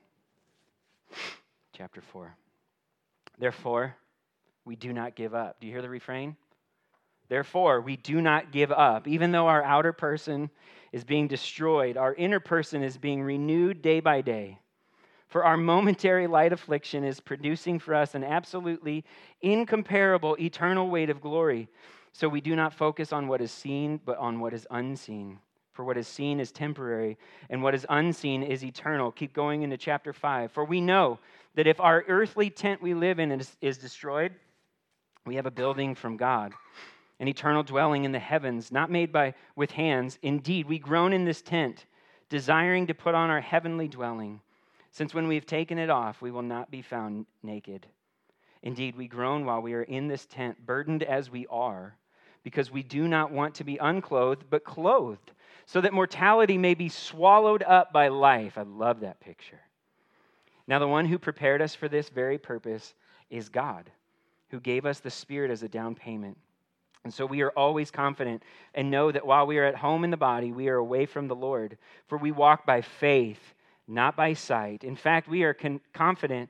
chapter 1.71 2.01
4. 2.01 2.35
Therefore, 3.37 3.95
we 4.65 4.75
do 4.75 4.91
not 4.91 5.15
give 5.15 5.33
up. 5.33 5.61
Do 5.61 5.67
you 5.67 5.73
hear 5.73 5.81
the 5.81 5.89
refrain? 5.89 6.35
Therefore, 7.29 7.79
we 7.79 7.95
do 7.95 8.21
not 8.21 8.51
give 8.51 8.73
up. 8.73 9.07
Even 9.07 9.31
though 9.31 9.47
our 9.47 9.63
outer 9.63 9.93
person 9.93 10.49
is 10.91 11.05
being 11.05 11.29
destroyed, 11.29 11.95
our 11.95 12.13
inner 12.13 12.41
person 12.41 12.83
is 12.83 12.97
being 12.97 13.23
renewed 13.23 13.81
day 13.81 14.01
by 14.01 14.19
day. 14.19 14.59
For 15.27 15.45
our 15.45 15.55
momentary 15.55 16.27
light 16.27 16.51
affliction 16.51 17.05
is 17.05 17.21
producing 17.21 17.79
for 17.79 17.95
us 17.95 18.15
an 18.15 18.25
absolutely 18.25 19.05
incomparable 19.41 20.35
eternal 20.41 20.89
weight 20.89 21.09
of 21.09 21.21
glory. 21.21 21.69
So 22.11 22.27
we 22.27 22.41
do 22.41 22.55
not 22.55 22.73
focus 22.73 23.13
on 23.13 23.29
what 23.29 23.39
is 23.39 23.51
seen, 23.51 24.01
but 24.03 24.17
on 24.17 24.41
what 24.41 24.53
is 24.53 24.67
unseen. 24.69 25.39
For 25.79 25.85
what 25.85 25.95
is 25.95 26.09
seen 26.09 26.41
is 26.41 26.51
temporary, 26.51 27.17
and 27.49 27.63
what 27.63 27.73
is 27.73 27.85
unseen 27.87 28.43
is 28.43 28.65
eternal. 28.65 29.13
Keep 29.13 29.31
going 29.31 29.61
into 29.61 29.77
chapter 29.77 30.11
5. 30.11 30.51
For 30.51 30.65
we 30.65 30.81
know 30.81 31.19
that 31.55 31.67
if 31.67 31.79
our 31.79 32.03
earthly 32.09 32.49
tent 32.49 32.81
we 32.81 32.93
live 32.93 33.17
in 33.17 33.31
is, 33.31 33.55
is 33.61 33.77
destroyed, 33.77 34.33
we 35.25 35.35
have 35.35 35.45
a 35.45 35.51
building 35.51 35.95
from 35.95 36.17
God 36.17 36.51
an 37.21 37.29
eternal 37.29 37.63
dwelling 37.63 38.03
in 38.03 38.11
the 38.11 38.19
heavens, 38.19 38.73
not 38.73 38.91
made 38.91 39.13
by 39.13 39.33
with 39.55 39.71
hands. 39.71 40.19
Indeed, 40.21 40.67
we 40.67 40.79
groan 40.79 41.13
in 41.13 41.23
this 41.23 41.41
tent, 41.41 41.85
desiring 42.27 42.87
to 42.87 42.93
put 42.93 43.15
on 43.15 43.29
our 43.29 43.39
heavenly 43.39 43.87
dwelling, 43.87 44.41
since 44.91 45.13
when 45.13 45.29
we 45.29 45.35
have 45.35 45.45
taken 45.45 45.77
it 45.77 45.89
off, 45.89 46.21
we 46.21 46.29
will 46.29 46.41
not 46.41 46.69
be 46.69 46.81
found 46.81 47.25
naked. 47.41 47.87
Indeed, 48.63 48.97
we 48.97 49.07
groan 49.07 49.45
while 49.45 49.61
we 49.61 49.75
are 49.75 49.83
in 49.83 50.09
this 50.09 50.25
tent, 50.25 50.65
burdened 50.65 51.03
as 51.03 51.31
we 51.31 51.47
are, 51.47 51.95
because 52.43 52.69
we 52.69 52.83
do 52.83 53.07
not 53.07 53.31
want 53.31 53.55
to 53.55 53.63
be 53.63 53.77
unclothed, 53.77 54.43
but 54.49 54.65
clothed, 54.65 55.31
so 55.71 55.81
that 55.81 55.93
mortality 55.93 56.57
may 56.57 56.73
be 56.73 56.89
swallowed 56.89 57.61
up 57.61 57.93
by 57.93 58.07
life. 58.07 58.57
I 58.57 58.63
love 58.63 59.01
that 59.01 59.19
picture. 59.19 59.59
Now, 60.65 60.79
the 60.79 60.87
one 60.87 61.05
who 61.05 61.19
prepared 61.19 61.61
us 61.61 61.75
for 61.75 61.87
this 61.87 62.09
very 62.09 62.39
purpose 62.39 62.95
is 63.29 63.49
God, 63.49 63.91
who 64.49 64.59
gave 64.59 64.87
us 64.87 64.99
the 64.99 65.11
Spirit 65.11 65.51
as 65.51 65.61
a 65.61 65.69
down 65.69 65.93
payment. 65.93 66.39
And 67.03 67.13
so 67.13 67.23
we 67.23 67.43
are 67.43 67.51
always 67.51 67.91
confident 67.91 68.41
and 68.73 68.89
know 68.89 69.11
that 69.11 69.27
while 69.27 69.45
we 69.45 69.59
are 69.59 69.65
at 69.65 69.75
home 69.75 70.03
in 70.03 70.09
the 70.09 70.17
body, 70.17 70.51
we 70.51 70.69
are 70.69 70.77
away 70.77 71.05
from 71.05 71.27
the 71.27 71.35
Lord. 71.35 71.77
For 72.07 72.17
we 72.17 72.31
walk 72.31 72.65
by 72.65 72.81
faith, 72.81 73.53
not 73.87 74.15
by 74.15 74.33
sight. 74.33 74.83
In 74.83 74.95
fact, 74.95 75.27
we 75.27 75.43
are 75.43 75.53
con- 75.53 75.81
confident 75.93 76.49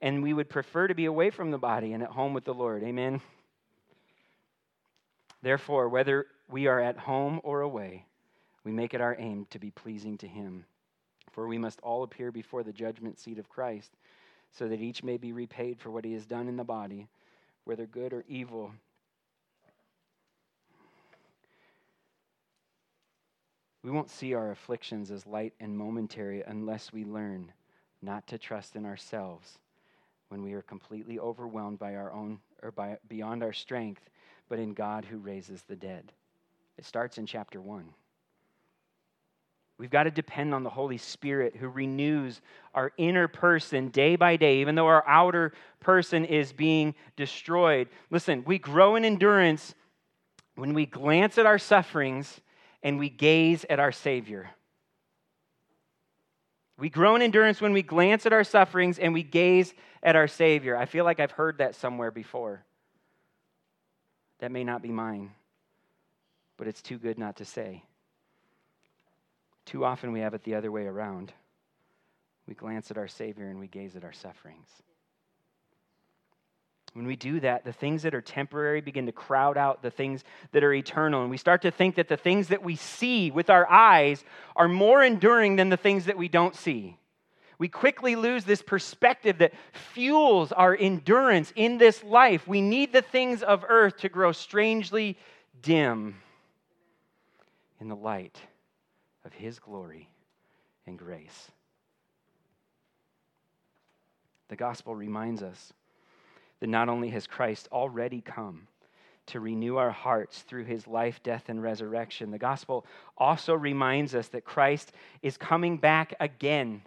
and 0.00 0.20
we 0.20 0.32
would 0.32 0.48
prefer 0.48 0.88
to 0.88 0.96
be 0.96 1.04
away 1.04 1.30
from 1.30 1.52
the 1.52 1.58
body 1.58 1.92
and 1.92 2.02
at 2.02 2.10
home 2.10 2.34
with 2.34 2.44
the 2.44 2.54
Lord. 2.54 2.82
Amen. 2.82 3.20
Therefore, 5.42 5.88
whether 5.88 6.26
we 6.50 6.66
are 6.66 6.80
at 6.80 6.98
home 6.98 7.40
or 7.44 7.60
away, 7.60 8.04
we 8.68 8.74
make 8.74 8.92
it 8.92 9.00
our 9.00 9.16
aim 9.18 9.46
to 9.48 9.58
be 9.58 9.70
pleasing 9.70 10.18
to 10.18 10.28
Him. 10.28 10.66
For 11.32 11.48
we 11.48 11.56
must 11.56 11.80
all 11.80 12.02
appear 12.02 12.30
before 12.30 12.62
the 12.62 12.70
judgment 12.70 13.18
seat 13.18 13.38
of 13.38 13.48
Christ, 13.48 13.96
so 14.52 14.68
that 14.68 14.82
each 14.82 15.02
may 15.02 15.16
be 15.16 15.32
repaid 15.32 15.80
for 15.80 15.90
what 15.90 16.04
he 16.04 16.12
has 16.12 16.26
done 16.26 16.48
in 16.48 16.58
the 16.58 16.64
body, 16.64 17.08
whether 17.64 17.86
good 17.86 18.12
or 18.12 18.26
evil. 18.28 18.72
We 23.82 23.90
won't 23.90 24.10
see 24.10 24.34
our 24.34 24.50
afflictions 24.50 25.10
as 25.10 25.26
light 25.26 25.54
and 25.60 25.74
momentary 25.74 26.42
unless 26.42 26.92
we 26.92 27.06
learn 27.06 27.50
not 28.02 28.26
to 28.26 28.36
trust 28.36 28.76
in 28.76 28.84
ourselves 28.84 29.58
when 30.28 30.42
we 30.42 30.52
are 30.52 30.60
completely 30.60 31.18
overwhelmed 31.18 31.78
by 31.78 31.94
our 31.94 32.12
own 32.12 32.38
or 32.62 32.70
by 32.70 32.98
beyond 33.08 33.42
our 33.42 33.54
strength, 33.54 34.10
but 34.50 34.58
in 34.58 34.74
God 34.74 35.06
who 35.06 35.16
raises 35.16 35.62
the 35.62 35.76
dead. 35.76 36.12
It 36.76 36.84
starts 36.84 37.16
in 37.16 37.24
chapter 37.24 37.62
1. 37.62 37.94
We've 39.78 39.90
got 39.90 40.04
to 40.04 40.10
depend 40.10 40.54
on 40.54 40.64
the 40.64 40.70
Holy 40.70 40.98
Spirit 40.98 41.54
who 41.54 41.68
renews 41.68 42.40
our 42.74 42.92
inner 42.96 43.28
person 43.28 43.88
day 43.88 44.16
by 44.16 44.36
day, 44.36 44.60
even 44.60 44.74
though 44.74 44.86
our 44.86 45.06
outer 45.06 45.52
person 45.78 46.24
is 46.24 46.52
being 46.52 46.96
destroyed. 47.16 47.88
Listen, 48.10 48.42
we 48.44 48.58
grow 48.58 48.96
in 48.96 49.04
endurance 49.04 49.74
when 50.56 50.74
we 50.74 50.84
glance 50.84 51.38
at 51.38 51.46
our 51.46 51.58
sufferings 51.58 52.40
and 52.82 52.98
we 52.98 53.08
gaze 53.08 53.64
at 53.70 53.78
our 53.78 53.92
Savior. 53.92 54.50
We 56.76 56.90
grow 56.90 57.14
in 57.14 57.22
endurance 57.22 57.60
when 57.60 57.72
we 57.72 57.82
glance 57.82 58.26
at 58.26 58.32
our 58.32 58.44
sufferings 58.44 58.98
and 58.98 59.14
we 59.14 59.22
gaze 59.22 59.74
at 60.02 60.16
our 60.16 60.28
Savior. 60.28 60.76
I 60.76 60.86
feel 60.86 61.04
like 61.04 61.20
I've 61.20 61.32
heard 61.32 61.58
that 61.58 61.76
somewhere 61.76 62.10
before. 62.10 62.64
That 64.40 64.52
may 64.52 64.64
not 64.64 64.82
be 64.82 64.90
mine, 64.90 65.32
but 66.56 66.68
it's 66.68 66.82
too 66.82 66.98
good 66.98 67.18
not 67.18 67.36
to 67.36 67.44
say. 67.44 67.82
Too 69.68 69.84
often 69.84 70.12
we 70.12 70.20
have 70.20 70.32
it 70.32 70.44
the 70.44 70.54
other 70.54 70.72
way 70.72 70.86
around. 70.86 71.30
We 72.46 72.54
glance 72.54 72.90
at 72.90 72.96
our 72.96 73.06
Savior 73.06 73.50
and 73.50 73.60
we 73.60 73.66
gaze 73.66 73.96
at 73.96 74.04
our 74.04 74.14
sufferings. 74.14 74.66
When 76.94 77.06
we 77.06 77.16
do 77.16 77.38
that, 77.40 77.66
the 77.66 77.72
things 77.74 78.02
that 78.04 78.14
are 78.14 78.22
temporary 78.22 78.80
begin 78.80 79.04
to 79.04 79.12
crowd 79.12 79.58
out 79.58 79.82
the 79.82 79.90
things 79.90 80.24
that 80.52 80.64
are 80.64 80.72
eternal. 80.72 81.20
And 81.20 81.28
we 81.28 81.36
start 81.36 81.60
to 81.62 81.70
think 81.70 81.96
that 81.96 82.08
the 82.08 82.16
things 82.16 82.48
that 82.48 82.64
we 82.64 82.76
see 82.76 83.30
with 83.30 83.50
our 83.50 83.70
eyes 83.70 84.24
are 84.56 84.68
more 84.68 85.02
enduring 85.02 85.56
than 85.56 85.68
the 85.68 85.76
things 85.76 86.06
that 86.06 86.16
we 86.16 86.28
don't 86.28 86.56
see. 86.56 86.96
We 87.58 87.68
quickly 87.68 88.16
lose 88.16 88.44
this 88.44 88.62
perspective 88.62 89.36
that 89.36 89.52
fuels 89.92 90.50
our 90.50 90.74
endurance 90.74 91.52
in 91.54 91.76
this 91.76 92.02
life. 92.02 92.48
We 92.48 92.62
need 92.62 92.94
the 92.94 93.02
things 93.02 93.42
of 93.42 93.66
earth 93.68 93.98
to 93.98 94.08
grow 94.08 94.32
strangely 94.32 95.18
dim 95.60 96.22
in 97.82 97.88
the 97.88 97.96
light 97.96 98.40
of 99.28 99.34
His 99.34 99.58
glory 99.58 100.08
and 100.86 100.98
grace. 100.98 101.50
The 104.48 104.56
gospel 104.56 104.94
reminds 104.94 105.42
us 105.42 105.74
that 106.60 106.68
not 106.68 106.88
only 106.88 107.10
has 107.10 107.26
Christ 107.26 107.68
already 107.70 108.22
come 108.22 108.68
to 109.26 109.40
renew 109.40 109.76
our 109.76 109.90
hearts 109.90 110.40
through 110.40 110.64
his 110.64 110.86
life, 110.86 111.22
death, 111.22 111.50
and 111.50 111.62
resurrection, 111.62 112.30
the 112.30 112.38
gospel 112.38 112.86
also 113.18 113.52
reminds 113.52 114.14
us 114.14 114.28
that 114.28 114.46
Christ 114.46 114.92
is 115.20 115.36
coming 115.36 115.76
back 115.76 116.14
again 116.20 116.80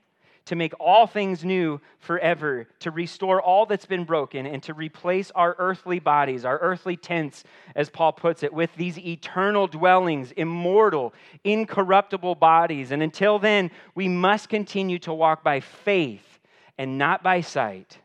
to 0.51 0.55
make 0.57 0.73
all 0.81 1.07
things 1.07 1.45
new 1.45 1.79
forever, 1.97 2.67
to 2.79 2.91
restore 2.91 3.41
all 3.41 3.65
that's 3.65 3.85
been 3.85 4.03
broken, 4.03 4.45
and 4.45 4.61
to 4.61 4.73
replace 4.73 5.31
our 5.31 5.55
earthly 5.59 5.97
bodies, 5.97 6.43
our 6.43 6.59
earthly 6.59 6.97
tents, 6.97 7.45
as 7.73 7.89
Paul 7.89 8.11
puts 8.11 8.43
it, 8.43 8.51
with 8.51 8.69
these 8.75 8.99
eternal 8.99 9.65
dwellings, 9.65 10.33
immortal, 10.33 11.13
incorruptible 11.45 12.35
bodies. 12.35 12.91
And 12.91 13.01
until 13.01 13.39
then, 13.39 13.71
we 13.95 14.09
must 14.09 14.49
continue 14.49 14.99
to 14.99 15.13
walk 15.13 15.41
by 15.41 15.61
faith 15.61 16.41
and 16.77 16.97
not 16.97 17.23
by 17.23 17.39
sight 17.39 17.99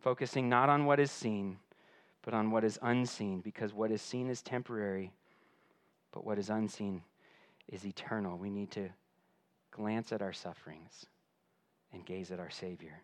focusing 0.00 0.48
not 0.48 0.70
on 0.70 0.86
what 0.86 0.98
is 0.98 1.10
seen, 1.10 1.58
but 2.22 2.32
on 2.32 2.50
what 2.50 2.64
is 2.64 2.78
unseen, 2.80 3.40
because 3.40 3.74
what 3.74 3.90
is 3.90 4.00
seen 4.00 4.30
is 4.30 4.40
temporary, 4.40 5.12
but 6.12 6.24
what 6.24 6.38
is 6.38 6.48
unseen 6.48 7.02
is 7.68 7.84
eternal. 7.84 8.38
We 8.38 8.48
need 8.48 8.70
to 8.70 8.88
glance 9.70 10.12
at 10.12 10.22
our 10.22 10.32
sufferings 10.32 11.04
and 11.92 12.04
gaze 12.04 12.30
at 12.30 12.40
our 12.40 12.50
Savior. 12.50 13.00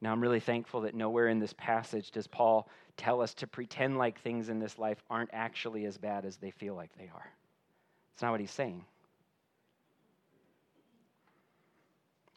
Now, 0.00 0.12
I'm 0.12 0.20
really 0.20 0.40
thankful 0.40 0.80
that 0.82 0.94
nowhere 0.94 1.28
in 1.28 1.38
this 1.38 1.52
passage 1.52 2.10
does 2.10 2.26
Paul 2.26 2.68
tell 2.96 3.20
us 3.20 3.34
to 3.34 3.46
pretend 3.46 3.98
like 3.98 4.20
things 4.20 4.48
in 4.48 4.58
this 4.58 4.78
life 4.78 5.02
aren't 5.08 5.30
actually 5.32 5.84
as 5.84 5.96
bad 5.96 6.24
as 6.24 6.36
they 6.36 6.50
feel 6.50 6.74
like 6.74 6.90
they 6.98 7.10
are. 7.14 7.30
It's 8.12 8.22
not 8.22 8.32
what 8.32 8.40
he's 8.40 8.50
saying. 8.50 8.84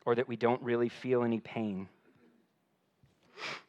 Or 0.06 0.14
that 0.14 0.28
we 0.28 0.36
don't 0.36 0.62
really 0.62 0.90
feel 0.90 1.24
any 1.24 1.40
pain 1.40 1.90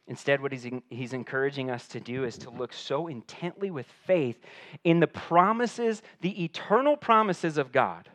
Instead, 0.07 0.41
what 0.41 0.53
he's, 0.53 0.65
he's 0.89 1.13
encouraging 1.13 1.69
us 1.69 1.87
to 1.89 1.99
do 1.99 2.23
is 2.23 2.37
to 2.37 2.49
look 2.49 2.71
so 2.71 3.07
intently 3.07 3.69
with 3.69 3.85
faith 4.05 4.39
in 4.83 4.99
the 4.99 5.07
promises, 5.07 6.01
the 6.21 6.43
eternal 6.43 6.95
promises 6.95 7.57
of 7.57 7.71
God, 7.71 8.09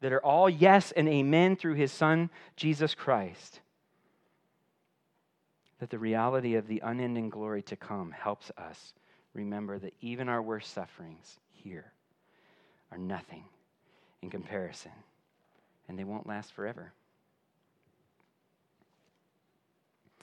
that 0.00 0.12
are 0.12 0.24
all 0.24 0.48
yes 0.48 0.92
and 0.92 1.08
amen 1.08 1.56
through 1.56 1.74
his 1.74 1.92
Son, 1.92 2.30
Jesus 2.56 2.94
Christ, 2.94 3.60
that 5.78 5.90
the 5.90 5.98
reality 5.98 6.54
of 6.54 6.66
the 6.66 6.80
unending 6.84 7.30
glory 7.30 7.62
to 7.62 7.76
come 7.76 8.10
helps 8.10 8.50
us 8.56 8.92
remember 9.34 9.78
that 9.78 9.94
even 10.00 10.28
our 10.28 10.42
worst 10.42 10.72
sufferings 10.72 11.38
here 11.52 11.92
are 12.90 12.98
nothing 12.98 13.44
in 14.22 14.30
comparison, 14.30 14.92
and 15.88 15.98
they 15.98 16.04
won't 16.04 16.26
last 16.26 16.52
forever. 16.52 16.92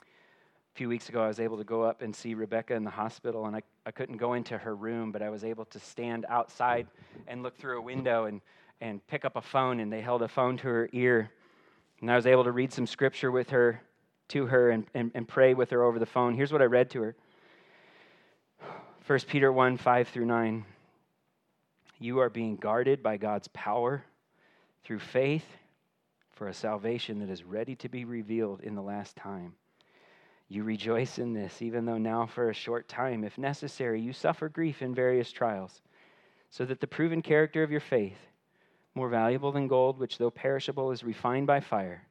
A 0.00 0.78
few 0.78 0.88
weeks 0.88 1.08
ago, 1.08 1.22
I 1.22 1.28
was 1.28 1.40
able 1.40 1.56
to 1.58 1.64
go 1.64 1.82
up 1.82 2.02
and 2.02 2.14
see 2.14 2.34
Rebecca 2.34 2.74
in 2.74 2.84
the 2.84 2.90
hospital, 2.90 3.46
and 3.46 3.56
I, 3.56 3.62
I 3.84 3.90
couldn't 3.90 4.18
go 4.18 4.34
into 4.34 4.56
her 4.56 4.76
room, 4.76 5.10
but 5.10 5.22
I 5.22 5.30
was 5.30 5.42
able 5.42 5.64
to 5.66 5.80
stand 5.80 6.24
outside 6.28 6.86
and 7.26 7.42
look 7.42 7.56
through 7.56 7.78
a 7.78 7.82
window 7.82 8.26
and, 8.26 8.40
and 8.80 9.04
pick 9.06 9.24
up 9.24 9.36
a 9.36 9.42
phone, 9.42 9.80
and 9.80 9.92
they 9.92 10.00
held 10.00 10.22
a 10.22 10.28
phone 10.28 10.56
to 10.58 10.68
her 10.68 10.88
ear. 10.92 11.30
And 12.00 12.10
I 12.10 12.16
was 12.16 12.26
able 12.26 12.44
to 12.44 12.52
read 12.52 12.72
some 12.72 12.86
scripture 12.86 13.30
with 13.30 13.50
her, 13.50 13.80
to 14.28 14.46
her, 14.46 14.70
and, 14.70 14.86
and, 14.94 15.10
and 15.14 15.26
pray 15.26 15.54
with 15.54 15.70
her 15.70 15.82
over 15.82 15.98
the 15.98 16.06
phone. 16.06 16.34
Here's 16.34 16.52
what 16.52 16.62
I 16.62 16.66
read 16.66 16.90
to 16.90 17.02
her 17.02 17.16
1 19.06 19.18
Peter 19.26 19.50
1 19.50 19.76
5 19.78 20.08
through 20.08 20.26
9. 20.26 20.64
You 21.98 22.20
are 22.20 22.30
being 22.30 22.56
guarded 22.56 23.02
by 23.02 23.16
God's 23.16 23.48
power 23.48 24.04
through 24.84 25.00
faith 25.00 25.46
for 26.30 26.48
a 26.48 26.54
salvation 26.54 27.18
that 27.18 27.30
is 27.30 27.42
ready 27.42 27.74
to 27.76 27.88
be 27.88 28.04
revealed 28.04 28.60
in 28.60 28.74
the 28.74 28.82
last 28.82 29.16
time. 29.16 29.54
You 30.48 30.62
rejoice 30.62 31.18
in 31.18 31.34
this, 31.34 31.60
even 31.60 31.84
though 31.84 31.98
now 31.98 32.26
for 32.26 32.48
a 32.48 32.54
short 32.54 32.88
time, 32.88 33.24
if 33.24 33.36
necessary, 33.36 34.00
you 34.00 34.12
suffer 34.12 34.48
grief 34.48 34.80
in 34.80 34.94
various 34.94 35.32
trials, 35.32 35.82
so 36.50 36.64
that 36.64 36.80
the 36.80 36.86
proven 36.86 37.20
character 37.20 37.62
of 37.62 37.70
your 37.70 37.80
faith, 37.80 38.18
more 38.98 39.08
valuable 39.08 39.52
than 39.52 39.68
gold, 39.68 39.96
which 40.00 40.18
though 40.18 40.28
perishable 40.30 40.90
is 40.90 41.04
refined 41.04 41.46
by 41.46 41.60
fire, 41.60 42.02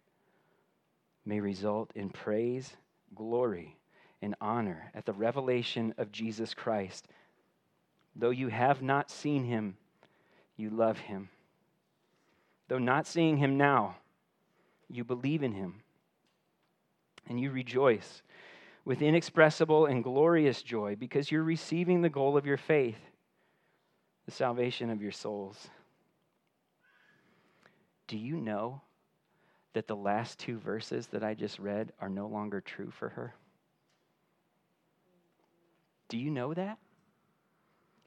may 1.26 1.42
result 1.42 1.92
in 1.96 2.10
praise, 2.10 2.78
glory, 3.14 3.78
and 4.22 4.34
honor 4.40 4.90
at 4.96 5.06
the 5.06 5.12
revelation 5.12 5.94
of 5.98 6.14
Jesus 6.14 6.54
Christ. 6.54 7.10
Though 8.16 8.30
you 8.30 8.48
have 8.48 8.82
not 8.82 9.12
seen 9.12 9.44
him, 9.44 9.76
you 10.56 10.70
love 10.70 10.98
him. 10.98 11.28
Though 12.70 12.80
not 12.80 13.06
seeing 13.06 13.36
him 13.36 13.58
now, 13.58 13.98
you 14.90 15.04
believe 15.04 15.44
in 15.44 15.52
him 15.52 15.82
and 17.28 17.38
you 17.38 17.52
rejoice 17.52 18.22
with 18.86 19.02
inexpressible 19.02 19.88
and 19.88 20.06
glorious 20.06 20.62
joy 20.62 20.96
because 20.96 21.30
you're 21.30 21.44
receiving 21.44 22.02
the 22.02 22.10
goal 22.10 22.38
of 22.38 22.46
your 22.46 22.56
faith, 22.56 23.00
the 24.26 24.32
salvation 24.32 24.90
of 24.90 25.02
your 25.02 25.12
souls. 25.12 25.68
Do 28.08 28.18
you 28.18 28.38
know 28.38 28.82
that 29.74 29.88
the 29.88 29.96
last 29.96 30.40
two 30.40 30.58
verses 30.58 31.08
that 31.08 31.24
I 31.24 31.34
just 31.34 31.60
read 31.60 31.92
are 32.00 32.10
no 32.10 32.28
longer 32.28 32.62
true 32.62 32.92
for 32.92 33.10
her? 33.10 33.36
Do 36.10 36.18
you 36.18 36.32
know 36.32 36.54
that? 36.54 36.78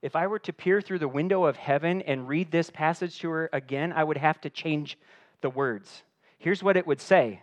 If 0.02 0.16
I 0.16 0.26
were 0.26 0.38
to 0.40 0.52
peer 0.52 0.80
through 0.80 1.00
the 1.00 1.08
window 1.08 1.44
of 1.44 1.56
heaven 1.56 2.00
and 2.02 2.26
read 2.26 2.50
this 2.50 2.70
passage 2.70 3.18
to 3.18 3.30
her 3.30 3.50
again, 3.52 3.92
I 3.92 4.02
would 4.02 4.16
have 4.16 4.40
to 4.40 4.50
change 4.50 4.98
the 5.42 5.50
words. 5.50 6.02
Here's 6.38 6.62
what 6.62 6.78
it 6.78 6.86
would 6.86 7.00
say 7.00 7.42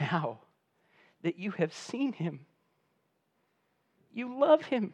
Now 0.00 0.40
that 1.22 1.38
you 1.38 1.52
have 1.52 1.72
seen 1.72 2.12
him, 2.12 2.40
you 4.12 4.38
love 4.38 4.62
him. 4.62 4.92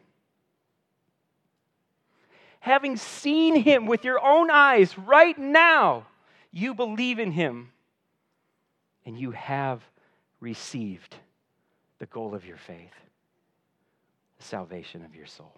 Having 2.65 2.97
seen 2.97 3.55
him 3.57 3.85
with 3.85 4.03
your 4.03 4.19
own 4.25 4.49
eyes 4.49 4.97
right 4.97 5.37
now, 5.37 6.07
you 6.49 6.73
believe 6.73 7.19
in 7.19 7.29
him 7.29 7.71
and 9.05 9.15
you 9.15 9.29
have 9.29 9.83
received 10.39 11.15
the 11.99 12.07
goal 12.07 12.33
of 12.33 12.43
your 12.43 12.57
faith, 12.57 12.95
the 14.39 14.43
salvation 14.43 15.05
of 15.05 15.13
your 15.13 15.27
soul. 15.27 15.55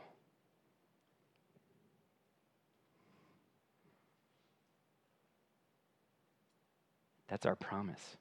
That's 7.30 7.46
our 7.46 7.56
promise. 7.56 8.18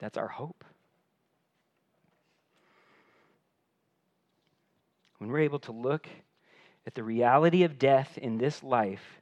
That's 0.00 0.18
our 0.18 0.28
hope. 0.28 0.66
When 5.16 5.30
we're 5.30 5.40
able 5.40 5.60
to 5.60 5.72
look 5.72 6.06
at 6.88 6.94
the 6.94 7.04
reality 7.04 7.64
of 7.64 7.78
death 7.78 8.16
in 8.16 8.38
this 8.38 8.62
life, 8.62 9.20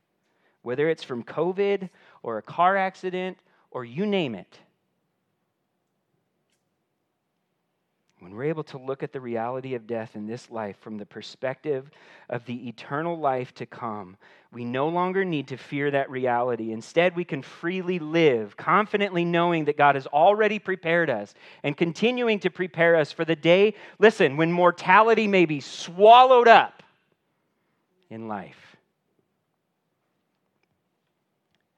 whether 0.63 0.89
it's 0.89 1.03
from 1.03 1.25
COVID 1.25 1.91
or 2.23 2.39
a 2.39 2.43
car 2.43 2.77
accident 2.77 3.37
or 3.73 3.85
you 3.85 4.07
name 4.07 4.37
it, 4.37 4.61
when 8.21 8.37
we're 8.37 8.45
able 8.45 8.63
to 8.63 8.79
look 8.79 9.03
at 9.03 9.13
the 9.13 9.21
reality 9.21 9.75
of 9.75 9.85
death 9.85 10.15
in 10.15 10.29
this 10.29 10.49
life 10.49 10.77
from 10.79 10.97
the 10.97 11.05
perspective 11.05 11.91
of 12.31 12.45
the 12.45 12.69
eternal 12.69 13.19
life 13.19 13.53
to 13.55 13.67
come, 13.67 14.17
we 14.53 14.65
no 14.65 14.89
longer 14.89 15.25
need 15.25 15.49
to 15.49 15.57
fear 15.57 15.91
that 15.91 16.09
reality. 16.09 16.71
Instead, 16.71 17.17
we 17.17 17.25
can 17.25 17.43
freely 17.43 17.99
live, 17.99 18.57
confidently 18.57 19.25
knowing 19.25 19.65
that 19.65 19.77
God 19.77 19.97
has 19.97 20.07
already 20.07 20.61
prepared 20.61 21.11
us 21.11 21.35
and 21.65 21.77
continuing 21.77 22.39
to 22.41 22.51
prepare 22.51 22.95
us 22.95 23.11
for 23.11 23.25
the 23.25 23.35
day, 23.35 23.75
listen, 23.99 24.37
when 24.37 24.53
mortality 24.53 25.27
may 25.27 25.47
be 25.47 25.59
swallowed 25.59 26.47
up 26.47 26.76
in 28.11 28.29
life. 28.29 28.77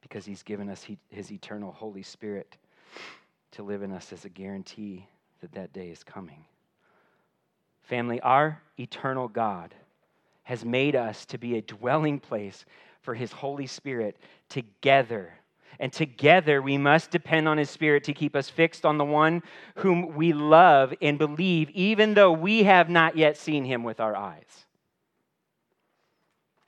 Because 0.00 0.24
He's 0.24 0.42
given 0.42 0.68
us 0.68 0.86
His 1.10 1.32
eternal 1.32 1.72
Holy 1.72 2.02
Spirit 2.02 2.56
to 3.52 3.62
live 3.62 3.82
in 3.82 3.92
us 3.92 4.12
as 4.12 4.24
a 4.24 4.28
guarantee 4.28 5.06
that 5.40 5.52
that 5.52 5.72
day 5.72 5.88
is 5.88 6.02
coming. 6.02 6.44
Family, 7.82 8.20
our 8.20 8.60
eternal 8.78 9.28
God 9.28 9.74
has 10.42 10.64
made 10.64 10.96
us 10.96 11.26
to 11.26 11.38
be 11.38 11.56
a 11.56 11.62
dwelling 11.62 12.18
place 12.18 12.64
for 13.02 13.14
His 13.14 13.32
Holy 13.32 13.66
Spirit 13.66 14.16
together. 14.48 15.32
And 15.80 15.92
together 15.92 16.60
we 16.60 16.76
must 16.76 17.10
depend 17.10 17.48
on 17.48 17.58
His 17.58 17.70
Spirit 17.70 18.04
to 18.04 18.12
keep 18.12 18.34
us 18.34 18.50
fixed 18.50 18.84
on 18.84 18.98
the 18.98 19.04
one 19.04 19.42
whom 19.76 20.14
we 20.14 20.32
love 20.32 20.92
and 21.00 21.18
believe, 21.18 21.70
even 21.70 22.14
though 22.14 22.32
we 22.32 22.64
have 22.64 22.88
not 22.88 23.16
yet 23.16 23.36
seen 23.36 23.64
Him 23.64 23.84
with 23.84 24.00
our 24.00 24.16
eyes. 24.16 24.66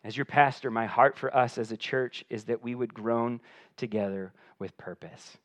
As 0.03 0.17
your 0.17 0.25
pastor, 0.25 0.71
my 0.71 0.87
heart 0.87 1.19
for 1.19 1.35
us 1.35 1.59
as 1.59 1.73
a 1.73 1.77
church 1.77 2.25
is 2.31 2.45
that 2.45 2.63
we 2.63 2.75
would 2.75 2.95
groan 2.95 3.41
together 3.77 4.33
with 4.59 4.77
purpose 4.79 5.37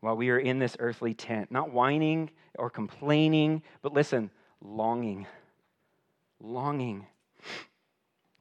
while 0.00 0.16
we 0.16 0.30
are 0.30 0.38
in 0.38 0.58
this 0.58 0.76
earthly 0.78 1.14
tent, 1.14 1.50
not 1.50 1.72
whining 1.72 2.30
or 2.58 2.70
complaining, 2.70 3.62
but 3.82 3.92
listen, 3.92 4.30
longing. 4.62 5.26
Longing 6.40 7.06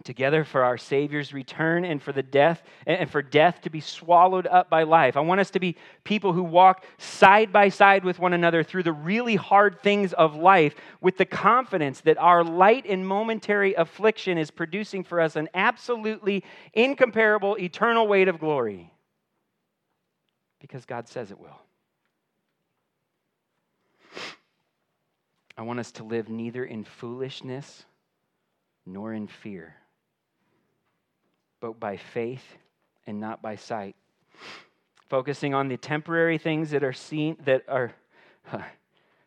together 0.03 0.43
for 0.43 0.63
our 0.63 0.77
savior's 0.77 1.33
return 1.33 1.83
and 1.83 2.01
for 2.01 2.13
the 2.13 2.23
death 2.23 2.63
and 2.87 3.09
for 3.09 3.21
death 3.21 3.61
to 3.61 3.69
be 3.69 3.81
swallowed 3.81 4.47
up 4.47 4.69
by 4.69 4.83
life. 4.83 5.17
I 5.17 5.19
want 5.19 5.41
us 5.41 5.51
to 5.51 5.59
be 5.59 5.75
people 6.03 6.31
who 6.31 6.43
walk 6.43 6.85
side 6.97 7.51
by 7.51 7.69
side 7.69 8.05
with 8.05 8.17
one 8.17 8.33
another 8.33 8.63
through 8.63 8.83
the 8.83 8.93
really 8.93 9.35
hard 9.35 9.81
things 9.81 10.13
of 10.13 10.35
life 10.35 10.75
with 11.01 11.17
the 11.17 11.25
confidence 11.25 12.01
that 12.01 12.17
our 12.17 12.43
light 12.43 12.85
and 12.87 13.05
momentary 13.05 13.73
affliction 13.73 14.37
is 14.37 14.51
producing 14.51 15.03
for 15.03 15.19
us 15.19 15.35
an 15.35 15.49
absolutely 15.53 16.43
incomparable 16.73 17.55
eternal 17.59 18.07
weight 18.07 18.27
of 18.27 18.39
glory. 18.39 18.93
Because 20.61 20.85
God 20.85 21.07
says 21.07 21.31
it 21.31 21.39
will. 21.39 21.59
I 25.57 25.63
want 25.63 25.79
us 25.79 25.91
to 25.93 26.05
live 26.05 26.29
neither 26.29 26.63
in 26.63 26.85
foolishness 26.85 27.83
nor 28.85 29.13
in 29.13 29.27
fear, 29.27 29.75
but 31.59 31.79
by 31.79 31.97
faith 31.97 32.57
and 33.07 33.19
not 33.19 33.41
by 33.41 33.55
sight. 33.55 33.95
Focusing 35.09 35.53
on 35.53 35.67
the 35.67 35.77
temporary 35.77 36.37
things 36.37 36.69
that 36.71 36.83
are 36.83 36.93
seen, 36.93 37.37
that 37.45 37.63
are, 37.67 37.93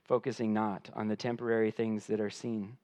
focusing 0.04 0.52
not 0.52 0.90
on 0.94 1.08
the 1.08 1.16
temporary 1.16 1.70
things 1.70 2.06
that 2.06 2.20
are 2.20 2.30
seen 2.30 2.76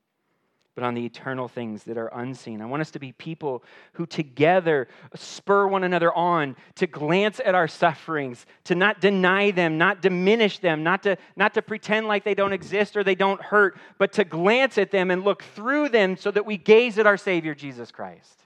but 0.78 0.86
on 0.86 0.94
the 0.94 1.04
eternal 1.04 1.48
things 1.48 1.82
that 1.82 1.98
are 1.98 2.06
unseen. 2.14 2.62
I 2.62 2.66
want 2.66 2.82
us 2.82 2.92
to 2.92 3.00
be 3.00 3.10
people 3.10 3.64
who 3.94 4.06
together 4.06 4.86
spur 5.16 5.66
one 5.66 5.82
another 5.82 6.14
on 6.14 6.54
to 6.76 6.86
glance 6.86 7.40
at 7.44 7.56
our 7.56 7.66
sufferings, 7.66 8.46
to 8.62 8.76
not 8.76 9.00
deny 9.00 9.50
them, 9.50 9.76
not 9.76 10.02
diminish 10.02 10.60
them, 10.60 10.84
not 10.84 11.02
to, 11.02 11.18
not 11.34 11.54
to 11.54 11.62
pretend 11.62 12.06
like 12.06 12.22
they 12.22 12.36
don't 12.36 12.52
exist 12.52 12.96
or 12.96 13.02
they 13.02 13.16
don't 13.16 13.42
hurt, 13.42 13.76
but 13.98 14.12
to 14.12 14.24
glance 14.24 14.78
at 14.78 14.92
them 14.92 15.10
and 15.10 15.24
look 15.24 15.42
through 15.42 15.88
them 15.88 16.16
so 16.16 16.30
that 16.30 16.46
we 16.46 16.56
gaze 16.56 16.96
at 16.96 17.08
our 17.08 17.16
Savior, 17.16 17.56
Jesus 17.56 17.90
Christ. 17.90 18.44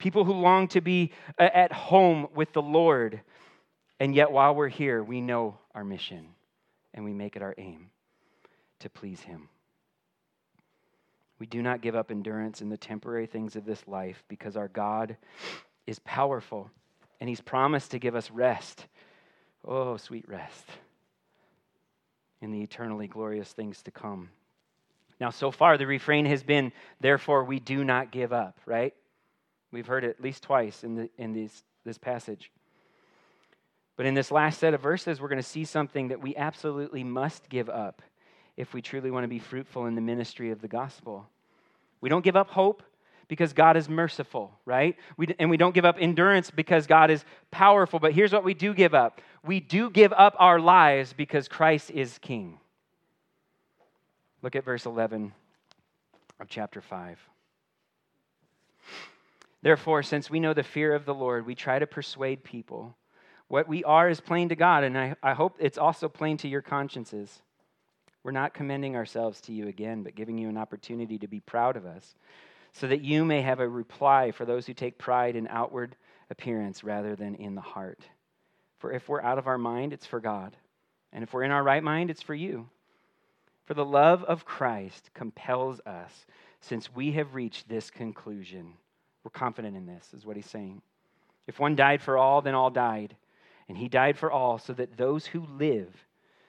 People 0.00 0.24
who 0.24 0.32
long 0.32 0.66
to 0.68 0.80
be 0.80 1.12
uh, 1.38 1.42
at 1.42 1.72
home 1.72 2.26
with 2.34 2.52
the 2.54 2.62
Lord, 2.62 3.20
and 4.00 4.14
yet 4.14 4.32
while 4.32 4.54
we're 4.54 4.68
here, 4.68 5.04
we 5.04 5.20
know 5.20 5.58
our 5.74 5.84
mission 5.84 6.26
and 6.94 7.04
we 7.04 7.12
make 7.12 7.36
it 7.36 7.42
our 7.42 7.54
aim 7.58 7.90
to 8.80 8.88
please 8.88 9.20
Him. 9.20 9.50
We 11.38 11.46
do 11.46 11.60
not 11.60 11.82
give 11.82 11.94
up 11.94 12.10
endurance 12.10 12.62
in 12.62 12.70
the 12.70 12.78
temporary 12.78 13.26
things 13.26 13.56
of 13.56 13.66
this 13.66 13.86
life 13.86 14.24
because 14.26 14.56
our 14.56 14.68
God 14.68 15.18
is 15.86 15.98
powerful 15.98 16.70
and 17.20 17.28
He's 17.28 17.42
promised 17.42 17.90
to 17.90 17.98
give 17.98 18.16
us 18.16 18.30
rest. 18.30 18.86
Oh, 19.66 19.98
sweet 19.98 20.26
rest 20.26 20.66
in 22.40 22.52
the 22.52 22.62
eternally 22.62 23.06
glorious 23.06 23.52
things 23.52 23.82
to 23.82 23.90
come. 23.90 24.30
Now, 25.20 25.28
so 25.28 25.50
far, 25.50 25.76
the 25.76 25.86
refrain 25.86 26.24
has 26.24 26.42
been, 26.42 26.72
therefore, 27.00 27.44
we 27.44 27.60
do 27.60 27.84
not 27.84 28.10
give 28.10 28.32
up, 28.32 28.58
right? 28.64 28.94
We've 29.72 29.86
heard 29.86 30.04
it 30.04 30.10
at 30.10 30.22
least 30.22 30.42
twice 30.42 30.84
in, 30.84 30.96
the, 30.96 31.10
in 31.16 31.32
these, 31.32 31.62
this 31.84 31.98
passage. 31.98 32.50
But 33.96 34.06
in 34.06 34.14
this 34.14 34.30
last 34.30 34.58
set 34.58 34.74
of 34.74 34.80
verses, 34.80 35.20
we're 35.20 35.28
going 35.28 35.42
to 35.42 35.42
see 35.42 35.64
something 35.64 36.08
that 36.08 36.20
we 36.20 36.34
absolutely 36.34 37.04
must 37.04 37.48
give 37.48 37.68
up 37.68 38.02
if 38.56 38.74
we 38.74 38.82
truly 38.82 39.10
want 39.10 39.24
to 39.24 39.28
be 39.28 39.38
fruitful 39.38 39.86
in 39.86 39.94
the 39.94 40.00
ministry 40.00 40.50
of 40.50 40.60
the 40.60 40.68
gospel. 40.68 41.28
We 42.00 42.08
don't 42.08 42.24
give 42.24 42.36
up 42.36 42.50
hope 42.50 42.82
because 43.28 43.52
God 43.52 43.76
is 43.76 43.88
merciful, 43.88 44.52
right? 44.64 44.96
We, 45.16 45.28
and 45.38 45.50
we 45.50 45.56
don't 45.56 45.74
give 45.74 45.84
up 45.84 45.96
endurance 46.00 46.50
because 46.50 46.86
God 46.86 47.10
is 47.10 47.24
powerful. 47.50 48.00
But 48.00 48.12
here's 48.12 48.32
what 48.32 48.42
we 48.42 48.54
do 48.54 48.74
give 48.74 48.94
up 48.94 49.20
we 49.44 49.60
do 49.60 49.88
give 49.88 50.12
up 50.12 50.34
our 50.38 50.60
lives 50.60 51.12
because 51.12 51.48
Christ 51.48 51.90
is 51.90 52.18
king. 52.18 52.58
Look 54.42 54.56
at 54.56 54.64
verse 54.64 54.86
11 54.86 55.32
of 56.40 56.48
chapter 56.48 56.80
5. 56.80 57.18
Therefore, 59.62 60.02
since 60.02 60.30
we 60.30 60.40
know 60.40 60.54
the 60.54 60.62
fear 60.62 60.94
of 60.94 61.04
the 61.04 61.14
Lord, 61.14 61.44
we 61.44 61.54
try 61.54 61.78
to 61.78 61.86
persuade 61.86 62.44
people. 62.44 62.96
What 63.48 63.68
we 63.68 63.84
are 63.84 64.08
is 64.08 64.20
plain 64.20 64.48
to 64.48 64.56
God, 64.56 64.84
and 64.84 64.96
I, 64.96 65.16
I 65.22 65.34
hope 65.34 65.56
it's 65.58 65.78
also 65.78 66.08
plain 66.08 66.36
to 66.38 66.48
your 66.48 66.62
consciences. 66.62 67.42
We're 68.22 68.32
not 68.32 68.54
commending 68.54 68.96
ourselves 68.96 69.40
to 69.42 69.52
you 69.52 69.68
again, 69.68 70.02
but 70.02 70.14
giving 70.14 70.38
you 70.38 70.48
an 70.48 70.56
opportunity 70.56 71.18
to 71.18 71.26
be 71.26 71.40
proud 71.40 71.76
of 71.76 71.84
us, 71.84 72.14
so 72.72 72.86
that 72.86 73.02
you 73.02 73.24
may 73.24 73.42
have 73.42 73.60
a 73.60 73.68
reply 73.68 74.30
for 74.30 74.44
those 74.44 74.66
who 74.66 74.74
take 74.74 74.98
pride 74.98 75.36
in 75.36 75.48
outward 75.48 75.96
appearance 76.30 76.84
rather 76.84 77.16
than 77.16 77.34
in 77.34 77.54
the 77.54 77.60
heart. 77.60 78.00
For 78.78 78.92
if 78.92 79.08
we're 79.08 79.22
out 79.22 79.38
of 79.38 79.46
our 79.46 79.58
mind, 79.58 79.92
it's 79.92 80.06
for 80.06 80.20
God. 80.20 80.56
And 81.12 81.22
if 81.22 81.32
we're 81.32 81.42
in 81.42 81.50
our 81.50 81.62
right 81.62 81.82
mind, 81.82 82.10
it's 82.10 82.22
for 82.22 82.34
you. 82.34 82.68
For 83.66 83.74
the 83.74 83.84
love 83.84 84.22
of 84.24 84.44
Christ 84.44 85.10
compels 85.12 85.80
us, 85.80 86.24
since 86.60 86.94
we 86.94 87.12
have 87.12 87.34
reached 87.34 87.68
this 87.68 87.90
conclusion. 87.90 88.74
We're 89.24 89.30
confident 89.30 89.76
in 89.76 89.86
this, 89.86 90.08
is 90.14 90.24
what 90.24 90.36
he's 90.36 90.48
saying. 90.48 90.82
If 91.46 91.58
one 91.58 91.76
died 91.76 92.00
for 92.00 92.16
all, 92.16 92.42
then 92.42 92.54
all 92.54 92.70
died. 92.70 93.16
And 93.68 93.76
he 93.76 93.88
died 93.88 94.18
for 94.18 94.30
all, 94.30 94.58
so 94.58 94.72
that 94.74 94.96
those 94.96 95.26
who 95.26 95.46
live 95.58 96.06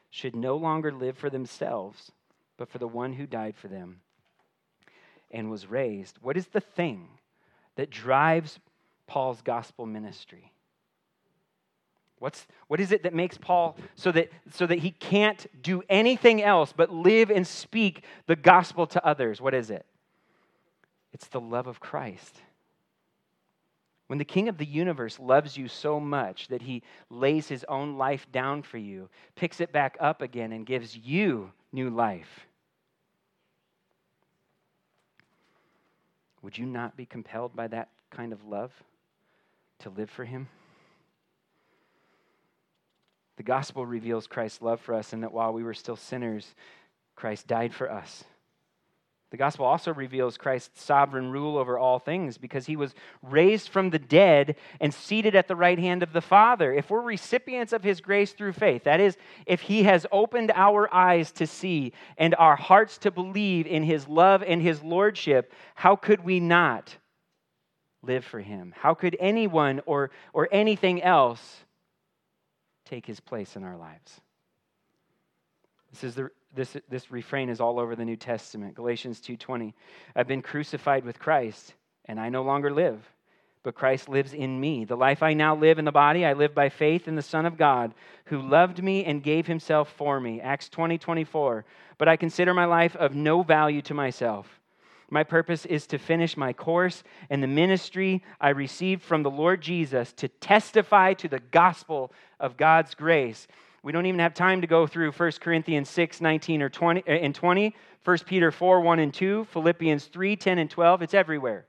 should 0.09 0.35
no 0.35 0.55
longer 0.57 0.91
live 0.91 1.17
for 1.17 1.29
themselves, 1.29 2.11
but 2.57 2.69
for 2.69 2.77
the 2.77 2.87
one 2.87 3.13
who 3.13 3.25
died 3.25 3.55
for 3.55 3.67
them 3.67 4.01
and 5.29 5.49
was 5.49 5.67
raised. 5.67 6.17
What 6.21 6.37
is 6.37 6.47
the 6.47 6.59
thing 6.59 7.07
that 7.75 7.89
drives 7.89 8.59
Paul's 9.07 9.41
gospel 9.41 9.85
ministry? 9.85 10.51
What's, 12.19 12.45
what 12.67 12.79
is 12.79 12.91
it 12.91 13.03
that 13.03 13.15
makes 13.15 13.37
Paul 13.37 13.77
so 13.95 14.11
that, 14.11 14.29
so 14.51 14.67
that 14.67 14.79
he 14.79 14.91
can't 14.91 15.47
do 15.63 15.81
anything 15.89 16.43
else 16.43 16.71
but 16.75 16.93
live 16.93 17.31
and 17.31 17.47
speak 17.47 18.03
the 18.27 18.35
gospel 18.35 18.85
to 18.87 19.03
others? 19.03 19.41
What 19.41 19.55
is 19.55 19.71
it? 19.71 19.85
It's 21.13 21.27
the 21.27 21.41
love 21.41 21.65
of 21.65 21.79
Christ. 21.79 22.41
When 24.11 24.17
the 24.17 24.25
King 24.25 24.49
of 24.49 24.57
the 24.57 24.65
universe 24.65 25.21
loves 25.21 25.55
you 25.55 25.69
so 25.69 25.97
much 25.97 26.49
that 26.49 26.61
he 26.61 26.83
lays 27.09 27.47
his 27.47 27.63
own 27.69 27.97
life 27.97 28.29
down 28.29 28.61
for 28.61 28.77
you, 28.77 29.07
picks 29.35 29.61
it 29.61 29.71
back 29.71 29.95
up 30.01 30.21
again, 30.21 30.51
and 30.51 30.65
gives 30.65 30.97
you 30.97 31.53
new 31.71 31.89
life, 31.89 32.45
would 36.41 36.57
you 36.57 36.65
not 36.65 36.97
be 36.97 37.05
compelled 37.05 37.55
by 37.55 37.69
that 37.69 37.87
kind 38.09 38.33
of 38.33 38.43
love 38.43 38.73
to 39.79 39.89
live 39.89 40.09
for 40.09 40.25
him? 40.25 40.49
The 43.37 43.43
gospel 43.43 43.85
reveals 43.85 44.27
Christ's 44.27 44.61
love 44.61 44.81
for 44.81 44.93
us 44.93 45.13
and 45.13 45.23
that 45.23 45.31
while 45.31 45.53
we 45.53 45.63
were 45.63 45.73
still 45.73 45.95
sinners, 45.95 46.53
Christ 47.15 47.47
died 47.47 47.73
for 47.73 47.89
us. 47.89 48.25
The 49.31 49.37
gospel 49.37 49.65
also 49.65 49.93
reveals 49.93 50.37
Christ's 50.37 50.83
sovereign 50.83 51.31
rule 51.31 51.57
over 51.57 51.79
all 51.79 51.99
things 51.99 52.37
because 52.37 52.65
he 52.65 52.75
was 52.75 52.93
raised 53.23 53.69
from 53.69 53.89
the 53.89 53.99
dead 53.99 54.57
and 54.79 54.93
seated 54.93 55.35
at 55.35 55.47
the 55.47 55.55
right 55.55 55.79
hand 55.79 56.03
of 56.03 56.13
the 56.13 56.21
Father. 56.21 56.73
If 56.73 56.89
we're 56.89 57.01
recipients 57.01 57.73
of 57.73 57.83
his 57.83 58.01
grace 58.01 58.33
through 58.33 58.53
faith, 58.53 58.83
that 58.83 58.99
is, 58.99 59.17
if 59.45 59.61
he 59.61 59.83
has 59.83 60.05
opened 60.11 60.51
our 60.53 60.93
eyes 60.93 61.31
to 61.33 61.47
see 61.47 61.93
and 62.17 62.35
our 62.35 62.57
hearts 62.57 62.97
to 62.99 63.11
believe 63.11 63.65
in 63.67 63.83
his 63.83 64.07
love 64.07 64.43
and 64.45 64.61
his 64.61 64.83
lordship, 64.83 65.53
how 65.75 65.95
could 65.95 66.23
we 66.23 66.39
not 66.39 66.97
live 68.03 68.25
for 68.25 68.41
him? 68.41 68.73
How 68.75 68.93
could 68.93 69.15
anyone 69.19 69.81
or, 69.85 70.11
or 70.33 70.49
anything 70.51 71.01
else 71.01 71.63
take 72.91 73.05
his 73.05 73.21
place 73.21 73.55
in 73.55 73.63
our 73.63 73.77
lives. 73.77 74.19
This 76.01 76.09
is 76.09 76.15
the 76.15 76.31
this, 76.53 76.75
this 76.89 77.11
refrain 77.11 77.47
is 77.47 77.61
all 77.61 77.79
over 77.79 77.95
the 77.95 78.03
New 78.03 78.15
Testament. 78.15 78.73
Galatians 78.73 79.21
2:20. 79.21 79.73
I've 80.15 80.27
been 80.27 80.41
crucified 80.41 81.05
with 81.05 81.19
Christ, 81.19 81.75
and 82.05 82.19
I 82.19 82.29
no 82.29 82.41
longer 82.41 82.73
live, 82.73 82.99
but 83.61 83.75
Christ 83.75 84.09
lives 84.09 84.33
in 84.33 84.59
me. 84.59 84.83
The 84.83 84.97
life 84.97 85.21
I 85.21 85.33
now 85.33 85.55
live 85.55 85.77
in 85.79 85.85
the 85.85 85.91
body, 85.91 86.25
I 86.25 86.33
live 86.33 86.55
by 86.55 86.69
faith 86.69 87.07
in 87.07 87.15
the 87.15 87.21
Son 87.21 87.45
of 87.45 87.55
God, 87.55 87.93
who 88.25 88.41
loved 88.41 88.83
me 88.83 89.05
and 89.05 89.23
gave 89.23 89.45
himself 89.45 89.93
for 89.93 90.19
me. 90.19 90.41
Acts 90.41 90.69
20, 90.69 90.97
24. 90.97 91.65
But 91.99 92.07
I 92.07 92.17
consider 92.17 92.53
my 92.53 92.65
life 92.65 92.95
of 92.95 93.15
no 93.15 93.43
value 93.43 93.83
to 93.83 93.93
myself 93.93 94.59
my 95.11 95.25
purpose 95.25 95.65
is 95.65 95.85
to 95.87 95.99
finish 95.99 96.37
my 96.37 96.53
course 96.53 97.03
and 97.29 97.43
the 97.43 97.47
ministry 97.47 98.23
I 98.39 98.49
received 98.49 99.03
from 99.03 99.23
the 99.23 99.29
Lord 99.29 99.61
Jesus 99.61 100.13
to 100.13 100.29
testify 100.29 101.13
to 101.15 101.27
the 101.27 101.41
gospel 101.51 102.13
of 102.39 102.55
God's 102.55 102.95
grace. 102.95 103.45
We 103.83 103.91
don't 103.91 104.05
even 104.05 104.19
have 104.19 104.33
time 104.33 104.61
to 104.61 104.67
go 104.67 104.85
through 104.85 105.11
1 105.11 105.31
Corinthians 105.39 105.89
6, 105.89 106.21
19 106.21 106.61
or 106.61 106.69
20 106.69 107.01
uh, 107.01 107.11
and 107.11 107.33
20, 107.33 107.75
1 108.03 108.17
Peter 108.25 108.51
4, 108.51 108.81
1 108.81 108.99
and 108.99 109.13
2, 109.13 109.45
Philippians 109.45 110.05
3, 110.05 110.35
10 110.35 110.59
and 110.59 110.69
12. 110.69 111.01
It's 111.01 111.13
everywhere. 111.13 111.65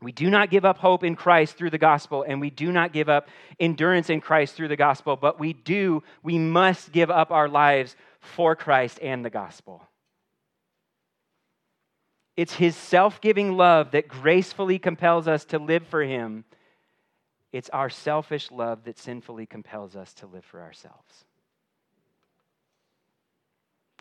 We 0.00 0.12
do 0.12 0.30
not 0.30 0.50
give 0.50 0.64
up 0.64 0.78
hope 0.78 1.04
in 1.04 1.14
Christ 1.14 1.56
through 1.56 1.70
the 1.70 1.78
gospel, 1.78 2.24
and 2.26 2.40
we 2.40 2.50
do 2.50 2.72
not 2.72 2.92
give 2.92 3.08
up 3.08 3.28
endurance 3.60 4.10
in 4.10 4.20
Christ 4.20 4.54
through 4.54 4.68
the 4.68 4.76
gospel, 4.76 5.16
but 5.16 5.38
we 5.38 5.52
do, 5.52 6.02
we 6.24 6.38
must 6.38 6.90
give 6.90 7.10
up 7.10 7.30
our 7.30 7.48
lives 7.48 7.94
for 8.18 8.56
Christ 8.56 8.98
and 9.00 9.24
the 9.24 9.30
gospel. 9.30 9.86
It's 12.36 12.54
His 12.54 12.74
self 12.74 13.20
giving 13.20 13.56
love 13.56 13.92
that 13.92 14.08
gracefully 14.08 14.78
compels 14.78 15.28
us 15.28 15.44
to 15.46 15.58
live 15.58 15.86
for 15.86 16.02
Him. 16.02 16.44
It's 17.52 17.68
our 17.70 17.90
selfish 17.90 18.50
love 18.50 18.84
that 18.84 18.98
sinfully 18.98 19.46
compels 19.46 19.94
us 19.94 20.14
to 20.14 20.26
live 20.26 20.44
for 20.44 20.62
ourselves. 20.62 21.24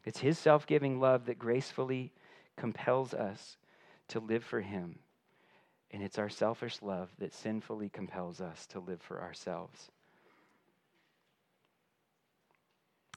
It's 0.06 0.20
His 0.20 0.40
self 0.40 0.66
giving 0.66 1.00
love 1.00 1.26
that 1.26 1.38
gracefully 1.38 2.12
compels 2.56 3.14
us 3.14 3.58
to 4.08 4.20
live 4.20 4.44
for 4.44 4.62
Him. 4.62 5.00
And 5.92 6.02
it's 6.02 6.18
our 6.18 6.30
selfish 6.30 6.82
love 6.82 7.10
that 7.20 7.34
sinfully 7.34 7.90
compels 7.90 8.40
us 8.40 8.66
to 8.68 8.80
live 8.80 9.02
for 9.02 9.22
ourselves. 9.22 9.92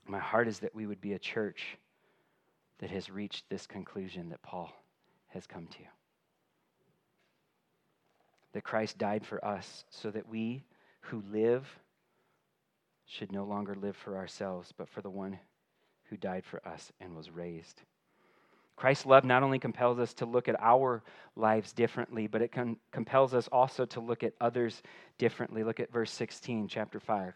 My 0.06 0.18
heart 0.18 0.48
is 0.48 0.58
that 0.58 0.74
we 0.74 0.86
would 0.86 1.00
be 1.00 1.12
a 1.12 1.18
church 1.18 1.78
that 2.78 2.90
has 2.90 3.08
reached 3.08 3.48
this 3.48 3.66
conclusion 3.66 4.28
that 4.30 4.42
Paul 4.42 4.72
has 5.28 5.46
come 5.46 5.66
to. 5.68 6.03
That 8.54 8.64
Christ 8.64 8.98
died 8.98 9.26
for 9.26 9.44
us 9.44 9.84
so 9.90 10.10
that 10.10 10.28
we 10.28 10.64
who 11.00 11.22
live 11.30 11.66
should 13.06 13.32
no 13.32 13.44
longer 13.44 13.74
live 13.74 13.96
for 13.96 14.16
ourselves, 14.16 14.72
but 14.76 14.88
for 14.88 15.02
the 15.02 15.10
one 15.10 15.38
who 16.04 16.16
died 16.16 16.44
for 16.44 16.66
us 16.66 16.92
and 17.00 17.14
was 17.16 17.30
raised. 17.30 17.82
Christ's 18.76 19.06
love 19.06 19.24
not 19.24 19.42
only 19.42 19.58
compels 19.58 19.98
us 19.98 20.14
to 20.14 20.26
look 20.26 20.48
at 20.48 20.60
our 20.60 21.02
lives 21.36 21.72
differently, 21.72 22.26
but 22.26 22.42
it 22.42 22.52
com- 22.52 22.78
compels 22.90 23.34
us 23.34 23.48
also 23.48 23.84
to 23.86 24.00
look 24.00 24.24
at 24.24 24.34
others 24.40 24.82
differently. 25.18 25.62
Look 25.62 25.80
at 25.80 25.92
verse 25.92 26.10
16, 26.10 26.68
chapter 26.68 26.98
5. 26.98 27.34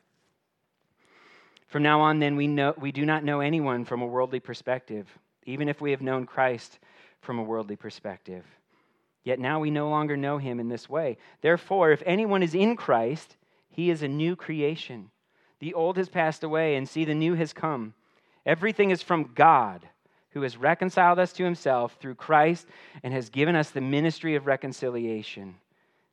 From 1.68 1.82
now 1.82 2.00
on, 2.00 2.18
then, 2.18 2.34
we, 2.34 2.46
know, 2.46 2.74
we 2.78 2.92
do 2.92 3.04
not 3.04 3.24
know 3.24 3.40
anyone 3.40 3.84
from 3.84 4.02
a 4.02 4.06
worldly 4.06 4.40
perspective. 4.40 5.06
Even 5.44 5.68
if 5.68 5.80
we 5.80 5.92
have 5.92 6.00
known 6.00 6.26
Christ 6.26 6.78
from 7.20 7.38
a 7.38 7.42
worldly 7.42 7.76
perspective. 7.76 8.44
Yet 9.24 9.38
now 9.38 9.60
we 9.60 9.70
no 9.70 9.88
longer 9.88 10.16
know 10.16 10.38
him 10.38 10.60
in 10.60 10.68
this 10.68 10.88
way. 10.88 11.18
Therefore, 11.40 11.90
if 11.90 12.02
anyone 12.06 12.42
is 12.42 12.54
in 12.54 12.76
Christ, 12.76 13.36
he 13.68 13.90
is 13.90 14.02
a 14.02 14.08
new 14.08 14.36
creation. 14.36 15.10
The 15.60 15.74
old 15.74 15.96
has 15.96 16.08
passed 16.08 16.44
away, 16.44 16.76
and 16.76 16.88
see, 16.88 17.04
the 17.04 17.14
new 17.14 17.34
has 17.34 17.52
come. 17.52 17.94
Everything 18.46 18.90
is 18.90 19.02
from 19.02 19.32
God, 19.34 19.88
who 20.30 20.42
has 20.42 20.56
reconciled 20.56 21.18
us 21.18 21.32
to 21.34 21.44
himself 21.44 21.96
through 22.00 22.14
Christ 22.14 22.66
and 23.02 23.12
has 23.12 23.28
given 23.28 23.56
us 23.56 23.70
the 23.70 23.80
ministry 23.80 24.34
of 24.36 24.46
reconciliation. 24.46 25.56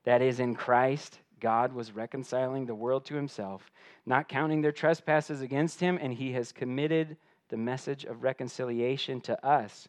That 0.03 0.21
is, 0.21 0.39
in 0.39 0.55
Christ, 0.55 1.19
God 1.39 1.73
was 1.73 1.91
reconciling 1.91 2.65
the 2.65 2.75
world 2.75 3.05
to 3.05 3.15
himself, 3.15 3.71
not 4.05 4.27
counting 4.27 4.61
their 4.61 4.71
trespasses 4.71 5.41
against 5.41 5.79
him, 5.79 5.99
and 6.01 6.13
he 6.13 6.31
has 6.33 6.51
committed 6.51 7.17
the 7.49 7.57
message 7.57 8.05
of 8.05 8.23
reconciliation 8.23 9.21
to 9.21 9.45
us. 9.45 9.87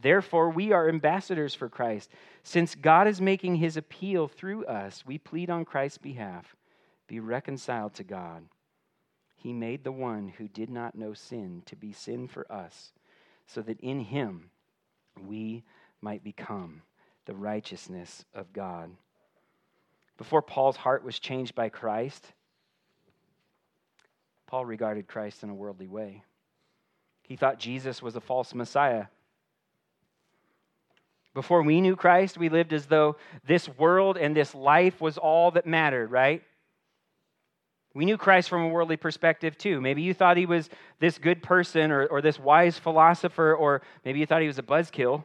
Therefore, 0.00 0.50
we 0.50 0.72
are 0.72 0.88
ambassadors 0.88 1.54
for 1.54 1.68
Christ. 1.68 2.10
Since 2.42 2.74
God 2.74 3.08
is 3.08 3.20
making 3.20 3.56
his 3.56 3.76
appeal 3.76 4.28
through 4.28 4.64
us, 4.66 5.04
we 5.04 5.18
plead 5.18 5.50
on 5.50 5.64
Christ's 5.64 5.98
behalf 5.98 6.54
be 7.08 7.20
reconciled 7.20 7.94
to 7.94 8.04
God. 8.04 8.44
He 9.34 9.52
made 9.52 9.82
the 9.82 9.92
one 9.92 10.28
who 10.36 10.46
did 10.46 10.68
not 10.68 10.94
know 10.94 11.14
sin 11.14 11.62
to 11.66 11.74
be 11.74 11.92
sin 11.92 12.28
for 12.28 12.50
us, 12.52 12.92
so 13.46 13.62
that 13.62 13.80
in 13.80 14.00
him 14.00 14.50
we 15.26 15.64
might 16.00 16.22
become 16.22 16.82
the 17.24 17.34
righteousness 17.34 18.24
of 18.34 18.52
God. 18.52 18.90
Before 20.18 20.42
Paul's 20.42 20.76
heart 20.76 21.02
was 21.02 21.18
changed 21.18 21.54
by 21.54 21.68
Christ, 21.70 22.32
Paul 24.46 24.66
regarded 24.66 25.06
Christ 25.06 25.42
in 25.42 25.50
a 25.50 25.54
worldly 25.54 25.88
way. 25.88 26.24
He 27.22 27.36
thought 27.36 27.58
Jesus 27.58 28.02
was 28.02 28.16
a 28.16 28.20
false 28.20 28.54
Messiah 28.54 29.06
before 31.38 31.62
we 31.62 31.80
knew 31.80 31.94
Christ, 31.94 32.36
we 32.36 32.48
lived 32.48 32.72
as 32.72 32.86
though 32.86 33.14
this 33.46 33.68
world 33.68 34.16
and 34.16 34.34
this 34.34 34.56
life 34.56 35.00
was 35.00 35.16
all 35.16 35.52
that 35.52 35.68
mattered, 35.68 36.10
right? 36.10 36.42
We 37.94 38.04
knew 38.04 38.16
Christ 38.16 38.48
from 38.48 38.62
a 38.62 38.68
worldly 38.68 38.96
perspective 38.96 39.56
too. 39.56 39.80
Maybe 39.80 40.02
you 40.02 40.14
thought 40.14 40.36
he 40.36 40.46
was 40.46 40.68
this 40.98 41.16
good 41.16 41.40
person 41.40 41.92
or, 41.92 42.06
or 42.06 42.20
this 42.20 42.40
wise 42.40 42.76
philosopher, 42.76 43.54
or 43.54 43.82
maybe 44.04 44.18
you 44.18 44.26
thought 44.26 44.40
he 44.40 44.48
was 44.48 44.58
a 44.58 44.64
buzzkill. 44.64 45.22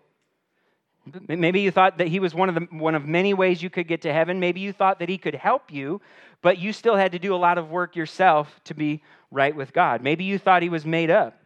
Maybe 1.27 1.61
you 1.61 1.71
thought 1.71 1.97
that 1.97 2.09
he 2.09 2.19
was 2.19 2.35
one 2.35 2.47
of, 2.47 2.53
the, 2.53 2.67
one 2.69 2.93
of 2.93 3.07
many 3.07 3.33
ways 3.33 3.63
you 3.63 3.71
could 3.71 3.87
get 3.87 4.03
to 4.03 4.13
heaven. 4.13 4.39
Maybe 4.39 4.59
you 4.59 4.71
thought 4.71 4.99
that 4.99 5.09
he 5.09 5.17
could 5.17 5.33
help 5.33 5.73
you, 5.73 5.99
but 6.43 6.59
you 6.59 6.73
still 6.73 6.95
had 6.95 7.13
to 7.13 7.19
do 7.19 7.33
a 7.33 7.37
lot 7.37 7.57
of 7.57 7.71
work 7.71 7.95
yourself 7.95 8.61
to 8.65 8.75
be 8.75 9.01
right 9.31 9.55
with 9.55 9.73
God. 9.73 10.03
Maybe 10.03 10.25
you 10.25 10.37
thought 10.37 10.61
he 10.61 10.69
was 10.69 10.85
made 10.85 11.09
up. 11.09 11.39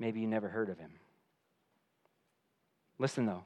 Maybe 0.00 0.18
you 0.18 0.26
never 0.26 0.48
heard 0.48 0.68
of 0.68 0.78
him. 0.78 0.90
Listen, 2.98 3.24
though, 3.24 3.44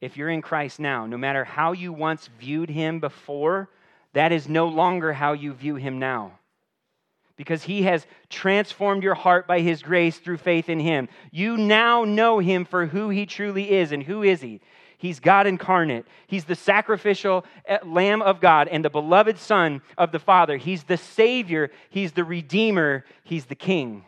if 0.00 0.16
you're 0.16 0.30
in 0.30 0.42
Christ 0.42 0.80
now, 0.80 1.06
no 1.06 1.18
matter 1.18 1.44
how 1.44 1.72
you 1.72 1.92
once 1.92 2.28
viewed 2.38 2.70
him 2.70 3.00
before, 3.00 3.68
that 4.12 4.32
is 4.32 4.48
no 4.48 4.66
longer 4.68 5.12
how 5.12 5.32
you 5.32 5.52
view 5.52 5.76
him 5.76 5.98
now. 5.98 6.38
Because 7.36 7.62
he 7.62 7.82
has 7.82 8.06
transformed 8.28 9.02
your 9.02 9.14
heart 9.14 9.46
by 9.46 9.60
his 9.60 9.82
grace 9.82 10.18
through 10.18 10.38
faith 10.38 10.68
in 10.68 10.80
him. 10.80 11.08
You 11.30 11.56
now 11.56 12.04
know 12.04 12.38
him 12.38 12.64
for 12.64 12.86
who 12.86 13.08
he 13.08 13.24
truly 13.24 13.70
is. 13.70 13.92
And 13.92 14.02
who 14.02 14.22
is 14.22 14.42
he? 14.42 14.60
He's 14.98 15.20
God 15.20 15.46
incarnate. 15.46 16.06
He's 16.26 16.44
the 16.44 16.54
sacrificial 16.54 17.46
eh, 17.64 17.78
Lamb 17.82 18.20
of 18.20 18.40
God 18.40 18.68
and 18.68 18.84
the 18.84 18.90
beloved 18.90 19.38
Son 19.38 19.80
of 19.96 20.12
the 20.12 20.18
Father. 20.18 20.58
He's 20.58 20.82
the 20.82 20.98
Savior. 20.98 21.70
He's 21.88 22.12
the 22.12 22.24
Redeemer. 22.24 23.06
He's 23.24 23.46
the 23.46 23.54
King. 23.54 24.04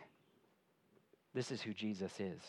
This 1.33 1.49
is 1.49 1.63
who 1.63 1.73
Jesus 1.73 2.19
is. 2.19 2.39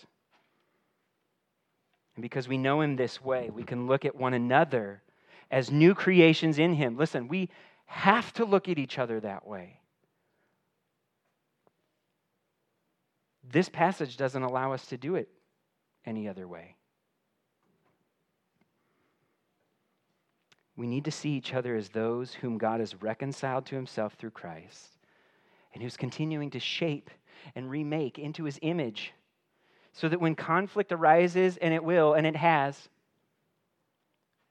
And 2.16 2.22
because 2.22 2.48
we 2.48 2.58
know 2.58 2.80
him 2.80 2.96
this 2.96 3.22
way, 3.22 3.50
we 3.50 3.64
can 3.64 3.86
look 3.86 4.04
at 4.04 4.14
one 4.14 4.34
another 4.34 5.02
as 5.50 5.70
new 5.70 5.94
creations 5.94 6.58
in 6.58 6.74
Him. 6.74 6.96
Listen, 6.96 7.28
we 7.28 7.48
have 7.86 8.32
to 8.34 8.44
look 8.44 8.68
at 8.68 8.78
each 8.78 8.98
other 8.98 9.20
that 9.20 9.46
way. 9.46 9.80
This 13.48 13.68
passage 13.68 14.16
doesn't 14.16 14.42
allow 14.42 14.72
us 14.72 14.86
to 14.86 14.96
do 14.96 15.16
it 15.16 15.28
any 16.04 16.28
other 16.28 16.48
way. 16.48 16.76
We 20.76 20.86
need 20.88 21.04
to 21.04 21.12
see 21.12 21.30
each 21.30 21.54
other 21.54 21.76
as 21.76 21.90
those 21.90 22.34
whom 22.34 22.58
God 22.58 22.80
has 22.80 23.00
reconciled 23.00 23.66
to 23.66 23.76
himself 23.76 24.14
through 24.14 24.30
Christ 24.30 24.98
and 25.72 25.82
who's 25.82 25.96
continuing 25.96 26.50
to 26.50 26.58
shape 26.58 27.10
and 27.54 27.70
remake 27.70 28.18
into 28.18 28.44
his 28.44 28.58
image 28.62 29.12
so 29.94 30.08
that 30.08 30.20
when 30.20 30.34
conflict 30.34 30.92
arises, 30.92 31.56
and 31.56 31.72
it 31.72 31.82
will, 31.82 32.14
and 32.14 32.26
it 32.26 32.36
has, 32.36 32.76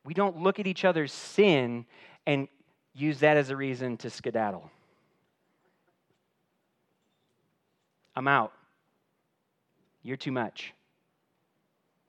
we 0.05 0.13
don't 0.13 0.37
look 0.37 0.59
at 0.59 0.67
each 0.67 0.85
other's 0.85 1.11
sin 1.11 1.85
and 2.25 2.47
use 2.93 3.19
that 3.19 3.35
as 3.35 3.49
a 3.49 3.55
reason 3.55 3.97
to 3.97 4.09
skedaddle. 4.09 4.71
I'm 8.15 8.27
out. 8.27 8.53
You're 10.01 10.17
too 10.17 10.31
much. 10.31 10.73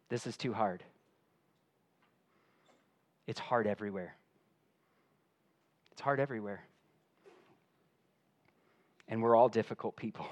This 0.09 0.27
is 0.27 0.37
too 0.37 0.53
hard. 0.53 0.85
It's 3.27 3.41
hard 3.41 3.67
everywhere. 3.67 4.15
It's 5.91 6.01
hard 6.01 6.21
everywhere. 6.21 6.63
And 9.09 9.23
we're 9.23 9.35
all 9.35 9.49
difficult 9.49 9.97
people. 9.97 10.27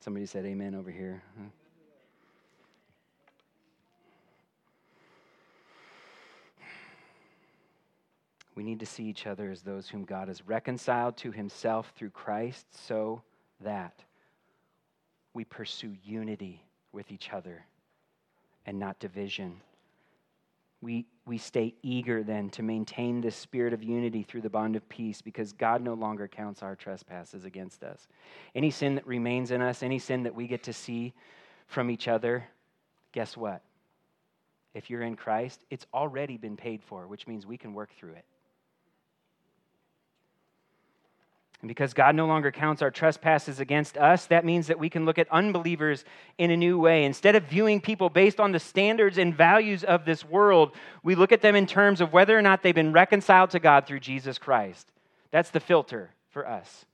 Somebody 0.00 0.26
said 0.26 0.44
amen 0.44 0.74
over 0.74 0.90
here. 0.90 1.22
We 8.54 8.64
need 8.64 8.80
to 8.80 8.86
see 8.86 9.04
each 9.04 9.26
other 9.26 9.50
as 9.50 9.62
those 9.62 9.88
whom 9.88 10.04
God 10.04 10.26
has 10.26 10.46
reconciled 10.46 11.16
to 11.18 11.30
himself 11.30 11.92
through 11.94 12.10
Christ 12.10 12.66
so 12.86 13.22
that 13.60 14.02
we 15.32 15.44
pursue 15.44 15.94
unity 16.02 16.64
with 16.90 17.12
each 17.12 17.32
other 17.32 17.64
and 18.66 18.78
not 18.78 18.98
division. 18.98 19.60
We, 20.80 21.06
we 21.26 21.38
stay 21.38 21.74
eager 21.82 22.22
then 22.22 22.50
to 22.50 22.62
maintain 22.62 23.20
this 23.20 23.34
spirit 23.34 23.72
of 23.72 23.82
unity 23.82 24.22
through 24.22 24.42
the 24.42 24.50
bond 24.50 24.76
of 24.76 24.88
peace 24.88 25.20
because 25.20 25.52
God 25.52 25.82
no 25.82 25.94
longer 25.94 26.28
counts 26.28 26.62
our 26.62 26.76
trespasses 26.76 27.44
against 27.44 27.82
us. 27.82 28.06
Any 28.54 28.70
sin 28.70 28.94
that 28.94 29.06
remains 29.06 29.50
in 29.50 29.60
us, 29.60 29.82
any 29.82 29.98
sin 29.98 30.22
that 30.22 30.34
we 30.34 30.46
get 30.46 30.62
to 30.64 30.72
see 30.72 31.14
from 31.66 31.90
each 31.90 32.06
other, 32.06 32.44
guess 33.12 33.36
what? 33.36 33.62
If 34.72 34.88
you're 34.88 35.02
in 35.02 35.16
Christ, 35.16 35.64
it's 35.70 35.86
already 35.92 36.36
been 36.36 36.56
paid 36.56 36.82
for, 36.82 37.08
which 37.08 37.26
means 37.26 37.44
we 37.44 37.58
can 37.58 37.74
work 37.74 37.90
through 37.98 38.12
it. 38.12 38.24
And 41.60 41.68
because 41.68 41.92
God 41.92 42.14
no 42.14 42.26
longer 42.26 42.52
counts 42.52 42.82
our 42.82 42.90
trespasses 42.90 43.58
against 43.58 43.96
us, 43.96 44.26
that 44.26 44.44
means 44.44 44.68
that 44.68 44.78
we 44.78 44.88
can 44.88 45.04
look 45.04 45.18
at 45.18 45.30
unbelievers 45.32 46.04
in 46.38 46.52
a 46.52 46.56
new 46.56 46.78
way. 46.78 47.04
Instead 47.04 47.34
of 47.34 47.44
viewing 47.44 47.80
people 47.80 48.10
based 48.10 48.38
on 48.38 48.52
the 48.52 48.60
standards 48.60 49.18
and 49.18 49.36
values 49.36 49.82
of 49.82 50.04
this 50.04 50.24
world, 50.24 50.72
we 51.02 51.16
look 51.16 51.32
at 51.32 51.42
them 51.42 51.56
in 51.56 51.66
terms 51.66 52.00
of 52.00 52.12
whether 52.12 52.38
or 52.38 52.42
not 52.42 52.62
they've 52.62 52.74
been 52.74 52.92
reconciled 52.92 53.50
to 53.50 53.58
God 53.58 53.86
through 53.86 54.00
Jesus 54.00 54.38
Christ. 54.38 54.92
That's 55.32 55.50
the 55.50 55.60
filter 55.60 56.10
for 56.30 56.46
us. 56.46 56.86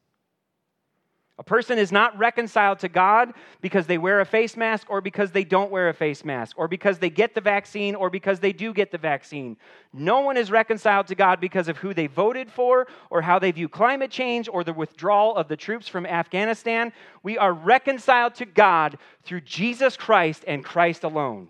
A 1.37 1.43
person 1.43 1.78
is 1.78 1.91
not 1.91 2.16
reconciled 2.16 2.78
to 2.80 2.89
God 2.89 3.32
because 3.61 3.89
they 3.89 3.99
wear 3.99 4.20
a 4.20 4.24
face 4.24 4.57
mask 4.57 4.87
or 4.89 5.01
because 5.01 5.32
they 5.32 5.43
don't 5.43 5.72
wear 5.72 5.89
a 5.89 5.95
face 5.95 6.24
mask 6.24 6.57
or 6.57 6.68
because 6.68 7.01
they 7.01 7.11
get 7.11 7.35
the 7.35 7.41
vaccine 7.41 7.97
or 7.97 8.09
because 8.09 8.39
they 8.39 8.53
do 8.53 8.72
get 8.72 8.93
the 8.93 8.99
vaccine. 8.99 9.57
No 9.93 10.20
one 10.20 10.37
is 10.37 10.53
reconciled 10.53 11.09
to 11.09 11.16
God 11.16 11.41
because 11.41 11.66
of 11.66 11.78
who 11.78 11.93
they 11.93 12.07
voted 12.07 12.53
for 12.53 12.87
or 13.11 13.20
how 13.20 13.41
they 13.41 13.51
view 13.51 13.68
climate 13.68 14.12
change 14.12 14.49
or 14.49 14.62
the 14.62 14.72
withdrawal 14.72 15.35
of 15.35 15.49
the 15.49 15.57
troops 15.57 15.89
from 15.89 16.07
Afghanistan. 16.07 16.93
We 17.24 17.37
are 17.37 17.53
reconciled 17.53 18.37
to 18.37 18.45
God 18.45 18.97
through 19.24 19.41
Jesus 19.41 19.97
Christ 19.97 20.45
and 20.47 20.64
Christ 20.64 21.03
alone. 21.03 21.49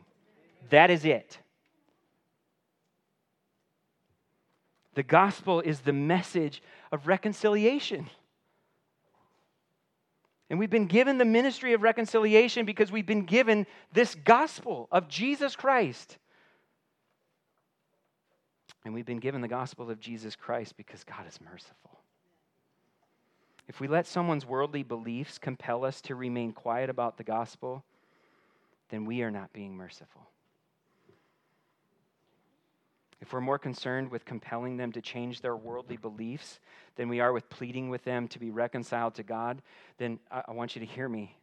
That 0.71 0.91
is 0.91 1.05
it. 1.05 1.39
The 4.95 5.03
gospel 5.03 5.61
is 5.61 5.81
the 5.81 5.93
message 5.93 6.63
of 6.91 7.07
reconciliation. 7.07 8.09
And 10.51 10.59
we've 10.59 10.71
been 10.71 10.87
given 10.87 11.19
the 11.19 11.25
ministry 11.25 11.73
of 11.73 11.83
reconciliation 11.83 12.67
because 12.67 12.93
we've 12.93 13.07
been 13.07 13.25
given 13.25 13.67
this 13.93 14.15
gospel 14.15 14.89
of 14.93 15.09
Jesus 15.09 15.57
Christ. 15.57 16.19
And 18.85 18.93
we've 18.93 19.07
been 19.07 19.21
given 19.21 19.41
the 19.41 19.49
gospel 19.49 19.91
of 19.91 19.99
Jesus 19.99 20.37
Christ 20.37 20.77
because 20.77 21.03
God 21.05 21.27
is 21.27 21.41
merciful. 21.41 21.99
If 23.67 23.81
we 23.81 23.89
let 23.89 24.07
someone's 24.07 24.45
worldly 24.45 24.83
beliefs 24.83 25.39
compel 25.39 25.87
us 25.87 26.03
to 26.03 26.15
remain 26.15 26.53
quiet 26.53 26.91
about 26.91 27.17
the 27.17 27.25
gospel, 27.25 27.83
then 28.91 29.07
we 29.07 29.23
are 29.23 29.31
not 29.31 29.55
being 29.55 29.75
merciful 29.75 30.29
if 33.25 33.33
we're 33.33 33.41
more 33.41 33.59
concerned 33.59 34.11
with 34.11 34.27
compelling 34.27 34.77
them 34.77 34.93
to 34.93 35.01
change 35.01 35.41
their 35.41 35.57
worldly 35.57 35.97
beliefs 35.97 36.61
than 36.97 37.09
we 37.09 37.21
are 37.21 37.33
with 37.33 37.49
pleading 37.49 37.89
with 37.89 38.05
them 38.05 38.29
to 38.29 38.39
be 38.39 38.51
reconciled 38.51 39.15
to 39.15 39.23
God, 39.23 39.63
then 39.97 40.19
I, 40.31 40.53
want 40.53 40.77
you 40.77 40.81
to 40.81 40.87
hear 40.87 41.09
me. 41.09 41.35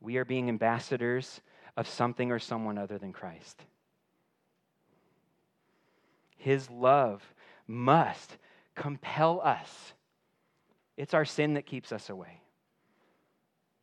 We 0.00 0.16
are 0.16 0.24
being 0.24 0.48
ambassadors 0.48 1.42
of 1.76 1.86
something 1.86 2.32
or 2.32 2.38
someone 2.38 2.78
other 2.78 2.96
than 2.96 3.12
Christ. 3.12 3.62
His 6.38 6.70
love 6.70 7.22
must 7.66 8.38
compel 8.74 9.42
us. 9.42 9.92
It's 10.96 11.12
our 11.12 11.26
sin 11.26 11.52
that 11.52 11.66
keeps 11.66 11.92
us 11.92 12.08
away. 12.08 12.40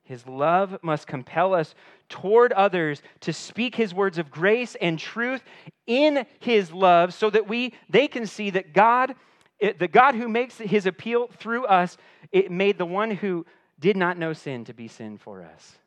His 0.05 0.27
love 0.27 0.77
must 0.83 1.07
compel 1.07 1.53
us 1.53 1.73
toward 2.09 2.53
others 2.53 3.01
to 3.21 3.33
speak 3.33 3.75
his 3.75 3.93
words 3.93 4.17
of 4.17 4.29
grace 4.31 4.75
and 4.79 4.97
truth 4.97 5.43
in 5.87 6.25
his 6.39 6.71
love 6.71 7.13
so 7.13 7.29
that 7.31 7.47
we 7.47 7.73
they 7.89 8.07
can 8.07 8.27
see 8.27 8.51
that 8.51 8.73
God 8.73 9.15
the 9.59 9.87
God 9.87 10.15
who 10.15 10.29
makes 10.29 10.59
his 10.59 10.85
appeal 10.85 11.27
through 11.39 11.65
us 11.65 11.97
it 12.31 12.51
made 12.51 12.77
the 12.77 12.85
one 12.85 13.09
who 13.09 13.45
did 13.79 13.97
not 13.97 14.17
know 14.17 14.31
sin 14.33 14.63
to 14.65 14.73
be 14.73 14.87
sin 14.87 15.17
for 15.17 15.43
us 15.43 15.77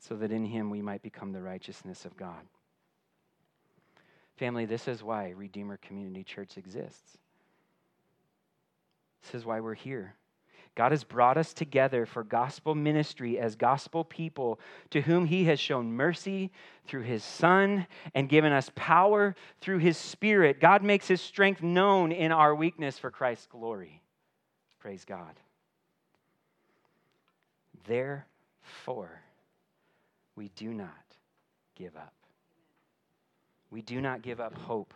so 0.00 0.16
that 0.16 0.32
in 0.32 0.44
him 0.44 0.68
we 0.68 0.82
might 0.82 1.02
become 1.02 1.32
the 1.32 1.42
righteousness 1.42 2.04
of 2.04 2.16
God. 2.16 2.46
Family, 4.36 4.64
this 4.64 4.88
is 4.88 5.02
why 5.02 5.30
Redeemer 5.30 5.76
Community 5.76 6.24
Church 6.24 6.56
exists. 6.56 7.18
This 9.22 9.34
is 9.34 9.44
why 9.44 9.60
we're 9.60 9.74
here. 9.74 10.14
God 10.78 10.92
has 10.92 11.02
brought 11.02 11.36
us 11.36 11.52
together 11.52 12.06
for 12.06 12.22
gospel 12.22 12.72
ministry 12.72 13.36
as 13.36 13.56
gospel 13.56 14.04
people 14.04 14.60
to 14.90 15.00
whom 15.00 15.26
He 15.26 15.42
has 15.46 15.58
shown 15.58 15.92
mercy 15.92 16.52
through 16.86 17.02
His 17.02 17.24
Son 17.24 17.88
and 18.14 18.28
given 18.28 18.52
us 18.52 18.70
power 18.76 19.34
through 19.60 19.78
His 19.78 19.98
Spirit. 19.98 20.60
God 20.60 20.84
makes 20.84 21.08
His 21.08 21.20
strength 21.20 21.64
known 21.64 22.12
in 22.12 22.30
our 22.30 22.54
weakness 22.54 22.96
for 22.96 23.10
Christ's 23.10 23.48
glory. 23.48 24.00
Praise 24.78 25.04
God. 25.04 25.34
Therefore, 27.88 29.20
we 30.36 30.48
do 30.54 30.72
not 30.72 30.90
give 31.74 31.96
up. 31.96 32.14
We 33.72 33.82
do 33.82 34.00
not 34.00 34.22
give 34.22 34.38
up 34.38 34.54
hope 34.54 34.94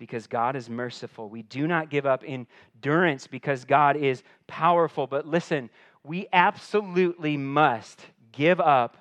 because 0.00 0.26
God 0.26 0.56
is 0.56 0.70
merciful. 0.70 1.28
We 1.28 1.42
do 1.42 1.66
not 1.66 1.90
give 1.90 2.06
up 2.06 2.24
endurance 2.26 3.26
because 3.26 3.66
God 3.66 3.98
is 3.98 4.22
powerful. 4.46 5.06
But 5.06 5.26
listen, 5.26 5.68
we 6.02 6.26
absolutely 6.32 7.36
must 7.36 8.00
give 8.32 8.60
up 8.60 8.96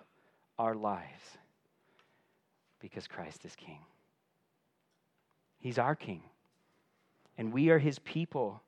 our 0.60 0.76
lives 0.76 1.24
because 2.82 3.08
Christ 3.08 3.45
is 3.45 3.56
King. 3.56 3.80
He's 5.58 5.80
our 5.80 5.95
King, 5.95 6.22
and 7.38 7.54
we 7.54 7.70
are 7.70 7.80
His 7.80 8.00
people, 8.00 8.62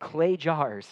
clay 0.00 0.38
jars 0.38 0.88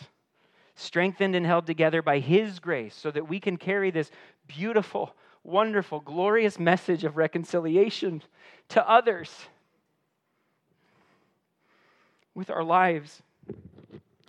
strengthened 0.75 1.35
and 1.35 1.47
held 1.47 1.67
together 1.67 2.03
by 2.03 2.19
His 2.19 2.59
grace, 2.59 2.95
so 2.95 3.11
that 3.11 3.29
we 3.29 3.41
can 3.41 3.57
carry 3.57 3.91
this 3.91 4.11
beautiful, 4.47 5.15
wonderful, 5.43 6.01
glorious 6.01 6.59
message 6.59 7.05
of 7.05 7.17
reconciliation 7.17 8.23
to 8.69 8.87
others 8.87 9.31
with 12.35 12.51
our 12.51 12.64
lives 12.64 13.22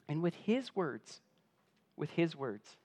and 0.08 0.22
with 0.22 0.36
His 0.36 0.76
words. 0.76 1.22
With 1.96 2.12
His 2.12 2.36
words. 2.36 2.76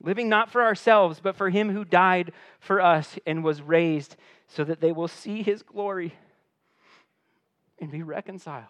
Living 0.00 0.28
not 0.28 0.50
for 0.50 0.62
ourselves, 0.62 1.20
but 1.20 1.36
for 1.36 1.50
Him 1.50 1.70
who 1.70 1.84
died 1.84 2.32
for 2.60 2.80
us 2.80 3.18
and 3.26 3.42
was 3.42 3.60
raised, 3.60 4.16
so 4.46 4.64
that 4.64 4.80
they 4.80 4.92
will 4.92 5.08
see 5.08 5.42
His 5.42 5.62
glory 5.62 6.14
and 7.80 7.90
be 7.90 8.02
reconciled 8.02 8.64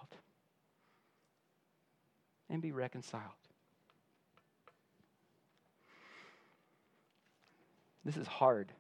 and 2.51 2.63
be 2.63 2.73
reconciled. 2.73 3.23
This 8.05 8.17
is 8.17 8.27
hard. 8.27 8.73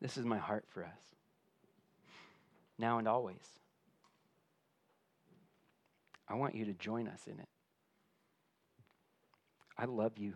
This 0.00 0.16
is 0.16 0.24
my 0.24 0.38
heart 0.38 0.64
for 0.68 0.84
us, 0.84 1.11
now 2.82 2.98
and 2.98 3.06
always. 3.08 3.46
I 6.28 6.34
want 6.34 6.54
you 6.54 6.66
to 6.66 6.74
join 6.74 7.08
us 7.08 7.22
in 7.26 7.38
it. 7.38 7.48
I 9.78 9.86
love 9.86 10.18
you 10.18 10.34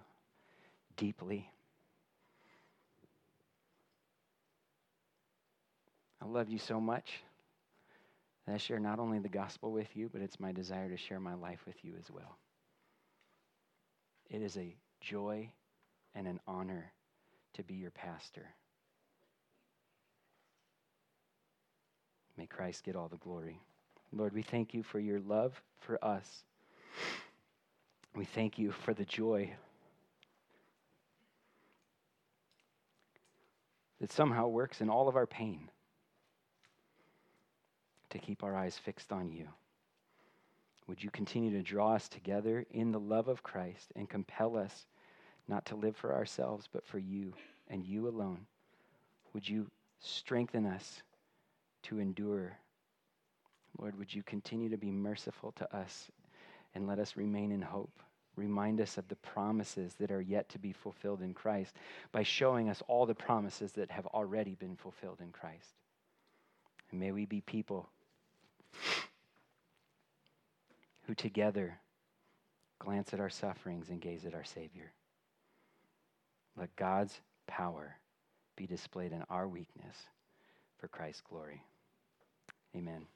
deeply. 0.97 1.51
I 6.23 6.27
love 6.27 6.49
you 6.49 6.59
so 6.59 6.81
much 6.81 7.23
that 8.47 8.55
I 8.55 8.59
share 8.59 8.79
not 8.79 8.99
only 8.99 9.19
the 9.19 9.29
gospel 9.29 9.73
with 9.73 9.95
you, 9.97 10.09
but 10.13 10.23
it's 10.23 10.39
my 10.39 10.53
desire 10.53 10.89
to 10.89 10.97
share 10.97 11.21
my 11.21 11.35
life 11.35 11.61
with 11.67 11.85
you 11.85 11.95
as 11.99 12.11
well. 12.11 12.39
It 14.31 14.41
is 14.41 14.57
a 14.57 14.75
joy 15.01 15.51
and 16.15 16.27
an 16.27 16.41
honor 16.47 16.93
to 17.55 17.63
be 17.63 17.75
your 17.75 17.91
pastor. 17.91 18.47
May 22.37 22.47
Christ 22.47 22.85
get 22.85 22.97
all 22.97 23.09
the 23.09 23.17
glory. 23.17 23.61
Lord, 24.13 24.33
we 24.33 24.43
thank 24.43 24.75
you 24.75 24.83
for 24.83 24.99
your 24.99 25.21
love 25.21 25.61
for 25.81 26.03
us. 26.05 26.45
We 28.15 28.25
thank 28.25 28.59
you 28.59 28.73
for 28.73 28.95
the 28.95 29.05
joy 29.05 29.55
that 34.01 34.13
somehow 34.13 34.49
works 34.49 34.81
in 34.81 34.89
all 34.89 35.09
of 35.09 35.17
our 35.17 35.27
pain 35.27 35.71
to 38.11 38.19
keep 38.19 38.43
our 38.43 38.55
eyes 38.55 38.79
fixed 38.79 39.13
on 39.13 39.31
you. 39.31 39.49
Would 40.87 41.03
you 41.03 41.11
continue 41.11 41.51
to 41.51 41.63
draw 41.63 41.95
us 41.95 42.09
together 42.09 42.65
in 42.71 42.93
the 42.93 43.01
love 43.01 43.29
of 43.29 43.43
Christ 43.43 43.93
and 43.97 44.09
compel 44.09 44.57
us 44.57 44.87
not 45.49 45.67
to 45.67 45.77
live 45.77 45.97
for 45.97 46.15
ourselves, 46.15 46.69
but 46.73 46.87
for 46.87 46.99
you 46.99 47.33
and 47.69 47.85
you 47.85 48.09
alone? 48.09 48.47
Would 49.33 49.49
you 49.49 49.67
strengthen 49.99 50.65
us 50.65 51.03
to 51.89 51.99
endure? 51.99 52.59
Lord, 53.79 53.99
would 53.99 54.15
you 54.15 54.23
continue 54.23 54.69
to 54.71 54.77
be 54.77 54.91
merciful 54.91 55.53
to 55.53 55.77
us 55.77 56.11
and 56.75 56.87
let 56.87 56.99
us 56.99 57.17
remain 57.17 57.53
in 57.53 57.63
hope? 57.63 58.01
Remind 58.37 58.81
us 58.81 58.99
of 58.99 59.09
the 59.09 59.17
promises 59.17 59.95
that 59.99 60.11
are 60.11 60.21
yet 60.21 60.49
to 60.51 60.59
be 60.59 60.73
fulfilled 60.73 61.23
in 61.23 61.33
Christ 61.33 61.75
by 62.13 62.23
showing 62.23 62.69
us 62.69 62.83
all 62.87 63.07
the 63.07 63.15
promises 63.15 63.73
that 63.73 63.91
have 63.91 64.07
already 64.07 64.55
been 64.55 64.77
fulfilled 64.77 65.21
in 65.21 65.33
Christ. 65.33 65.75
And 66.91 67.01
may 67.01 67.13
we 67.13 67.25
be 67.25 67.41
people 67.41 67.89
who 71.07 71.15
together 71.15 71.79
glance 72.79 73.15
at 73.15 73.21
our 73.21 73.31
sufferings 73.31 73.89
and 73.89 74.01
gaze 74.01 74.27
at 74.27 74.35
our 74.35 74.45
Savior. 74.45 74.93
Let 76.59 76.75
God's 76.77 77.19
power 77.47 77.97
be 78.57 78.67
displayed 78.67 79.13
in 79.13 79.23
our 79.31 79.49
weakness 79.49 79.97
for 80.79 80.89
Christ's 80.89 81.23
glory. 81.23 81.63
Amen. 82.77 83.07